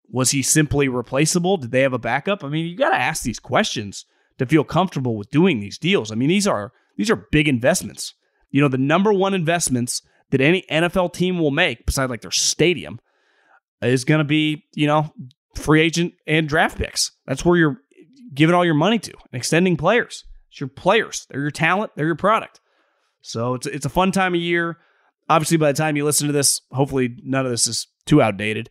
Was 0.08 0.30
he 0.30 0.42
simply 0.42 0.88
replaceable? 0.88 1.56
Did 1.56 1.70
they 1.70 1.82
have 1.82 1.92
a 1.92 1.98
backup? 1.98 2.44
I 2.44 2.48
mean, 2.48 2.66
you 2.66 2.76
got 2.76 2.90
to 2.90 3.00
ask 3.00 3.22
these 3.22 3.40
questions 3.40 4.04
to 4.38 4.46
feel 4.46 4.64
comfortable 4.64 5.16
with 5.16 5.30
doing 5.30 5.60
these 5.60 5.78
deals. 5.78 6.10
I 6.10 6.14
mean, 6.14 6.28
these 6.28 6.46
are 6.46 6.72
these 6.96 7.10
are 7.10 7.26
big 7.30 7.48
investments. 7.48 8.14
You 8.50 8.60
know, 8.60 8.68
the 8.68 8.78
number 8.78 9.12
one 9.12 9.34
investments 9.34 10.02
that 10.30 10.40
any 10.40 10.64
NFL 10.70 11.12
team 11.12 11.38
will 11.38 11.50
make, 11.50 11.86
besides 11.86 12.10
like 12.10 12.20
their 12.20 12.30
stadium, 12.30 13.00
is 13.80 14.04
going 14.04 14.18
to 14.18 14.24
be 14.24 14.64
you 14.74 14.86
know 14.86 15.12
free 15.54 15.80
agent 15.80 16.14
and 16.26 16.48
draft 16.48 16.78
picks. 16.78 17.12
That's 17.26 17.44
where 17.44 17.56
you're 17.56 17.78
giving 18.34 18.54
all 18.54 18.64
your 18.64 18.74
money 18.74 18.98
to 18.98 19.10
and 19.10 19.38
extending 19.38 19.76
players. 19.76 20.24
It's 20.50 20.60
your 20.60 20.68
players. 20.68 21.26
They're 21.30 21.40
your 21.40 21.50
talent. 21.50 21.92
They're 21.96 22.06
your 22.06 22.14
product. 22.14 22.60
So 23.22 23.54
it's 23.54 23.66
it's 23.66 23.86
a 23.86 23.90
fun 23.90 24.12
time 24.12 24.34
of 24.34 24.40
year. 24.40 24.78
Obviously, 25.28 25.56
by 25.56 25.72
the 25.72 25.78
time 25.78 25.96
you 25.96 26.04
listen 26.04 26.26
to 26.26 26.32
this, 26.32 26.60
hopefully 26.72 27.16
none 27.22 27.46
of 27.46 27.50
this 27.50 27.66
is 27.66 27.86
too 28.04 28.20
outdated. 28.20 28.68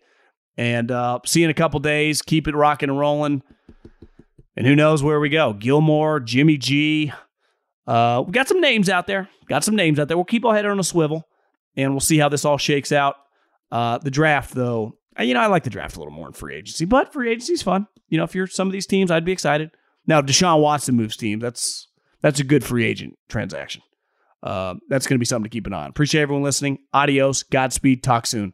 And 0.57 0.91
uh, 0.91 1.19
see 1.25 1.39
you 1.39 1.45
in 1.45 1.49
a 1.49 1.55
couple 1.55 1.79
days. 1.79 2.21
Keep 2.21 2.47
it 2.47 2.55
rocking 2.55 2.89
and 2.89 2.99
rolling. 2.99 3.41
And 4.55 4.67
who 4.67 4.75
knows 4.75 5.01
where 5.01 5.19
we 5.19 5.29
go? 5.29 5.53
Gilmore, 5.53 6.19
Jimmy 6.19 6.57
G. 6.57 7.11
Uh, 7.87 8.23
we 8.25 8.31
got 8.31 8.47
some 8.47 8.61
names 8.61 8.89
out 8.89 9.07
there. 9.07 9.29
Got 9.47 9.63
some 9.63 9.75
names 9.75 9.99
out 9.99 10.07
there. 10.07 10.17
We'll 10.17 10.25
keep 10.25 10.45
our 10.45 10.53
head 10.53 10.65
on 10.65 10.79
a 10.79 10.83
swivel, 10.83 11.27
and 11.75 11.91
we'll 11.91 11.99
see 11.99 12.17
how 12.17 12.29
this 12.29 12.45
all 12.45 12.57
shakes 12.57 12.91
out. 12.91 13.15
Uh, 13.71 13.97
the 13.97 14.11
draft, 14.11 14.53
though, 14.53 14.97
you 15.19 15.33
know, 15.33 15.39
I 15.39 15.47
like 15.47 15.63
the 15.63 15.69
draft 15.69 15.95
a 15.95 15.99
little 15.99 16.13
more 16.13 16.27
in 16.27 16.33
free 16.33 16.55
agency, 16.55 16.85
but 16.85 17.13
free 17.13 17.31
agency 17.31 17.53
is 17.53 17.61
fun. 17.61 17.87
You 18.09 18.17
know, 18.17 18.23
if 18.23 18.35
you're 18.35 18.47
some 18.47 18.67
of 18.67 18.73
these 18.73 18.85
teams, 18.85 19.11
I'd 19.11 19.25
be 19.25 19.31
excited. 19.31 19.71
Now, 20.05 20.21
Deshaun 20.21 20.61
Watson 20.61 20.95
moves 20.95 21.15
team. 21.15 21.39
That's 21.39 21.87
that's 22.21 22.39
a 22.39 22.43
good 22.43 22.63
free 22.63 22.85
agent 22.85 23.17
transaction 23.29 23.81
uh, 24.43 24.75
that's 24.89 25.07
going 25.07 25.15
to 25.15 25.19
be 25.19 25.25
something 25.25 25.49
to 25.49 25.53
keep 25.53 25.67
an 25.67 25.73
eye 25.73 25.83
on. 25.83 25.89
Appreciate 25.89 26.21
everyone 26.21 26.43
listening. 26.43 26.79
Adios. 26.93 27.43
Godspeed. 27.43 28.03
Talk 28.03 28.27
soon. 28.27 28.53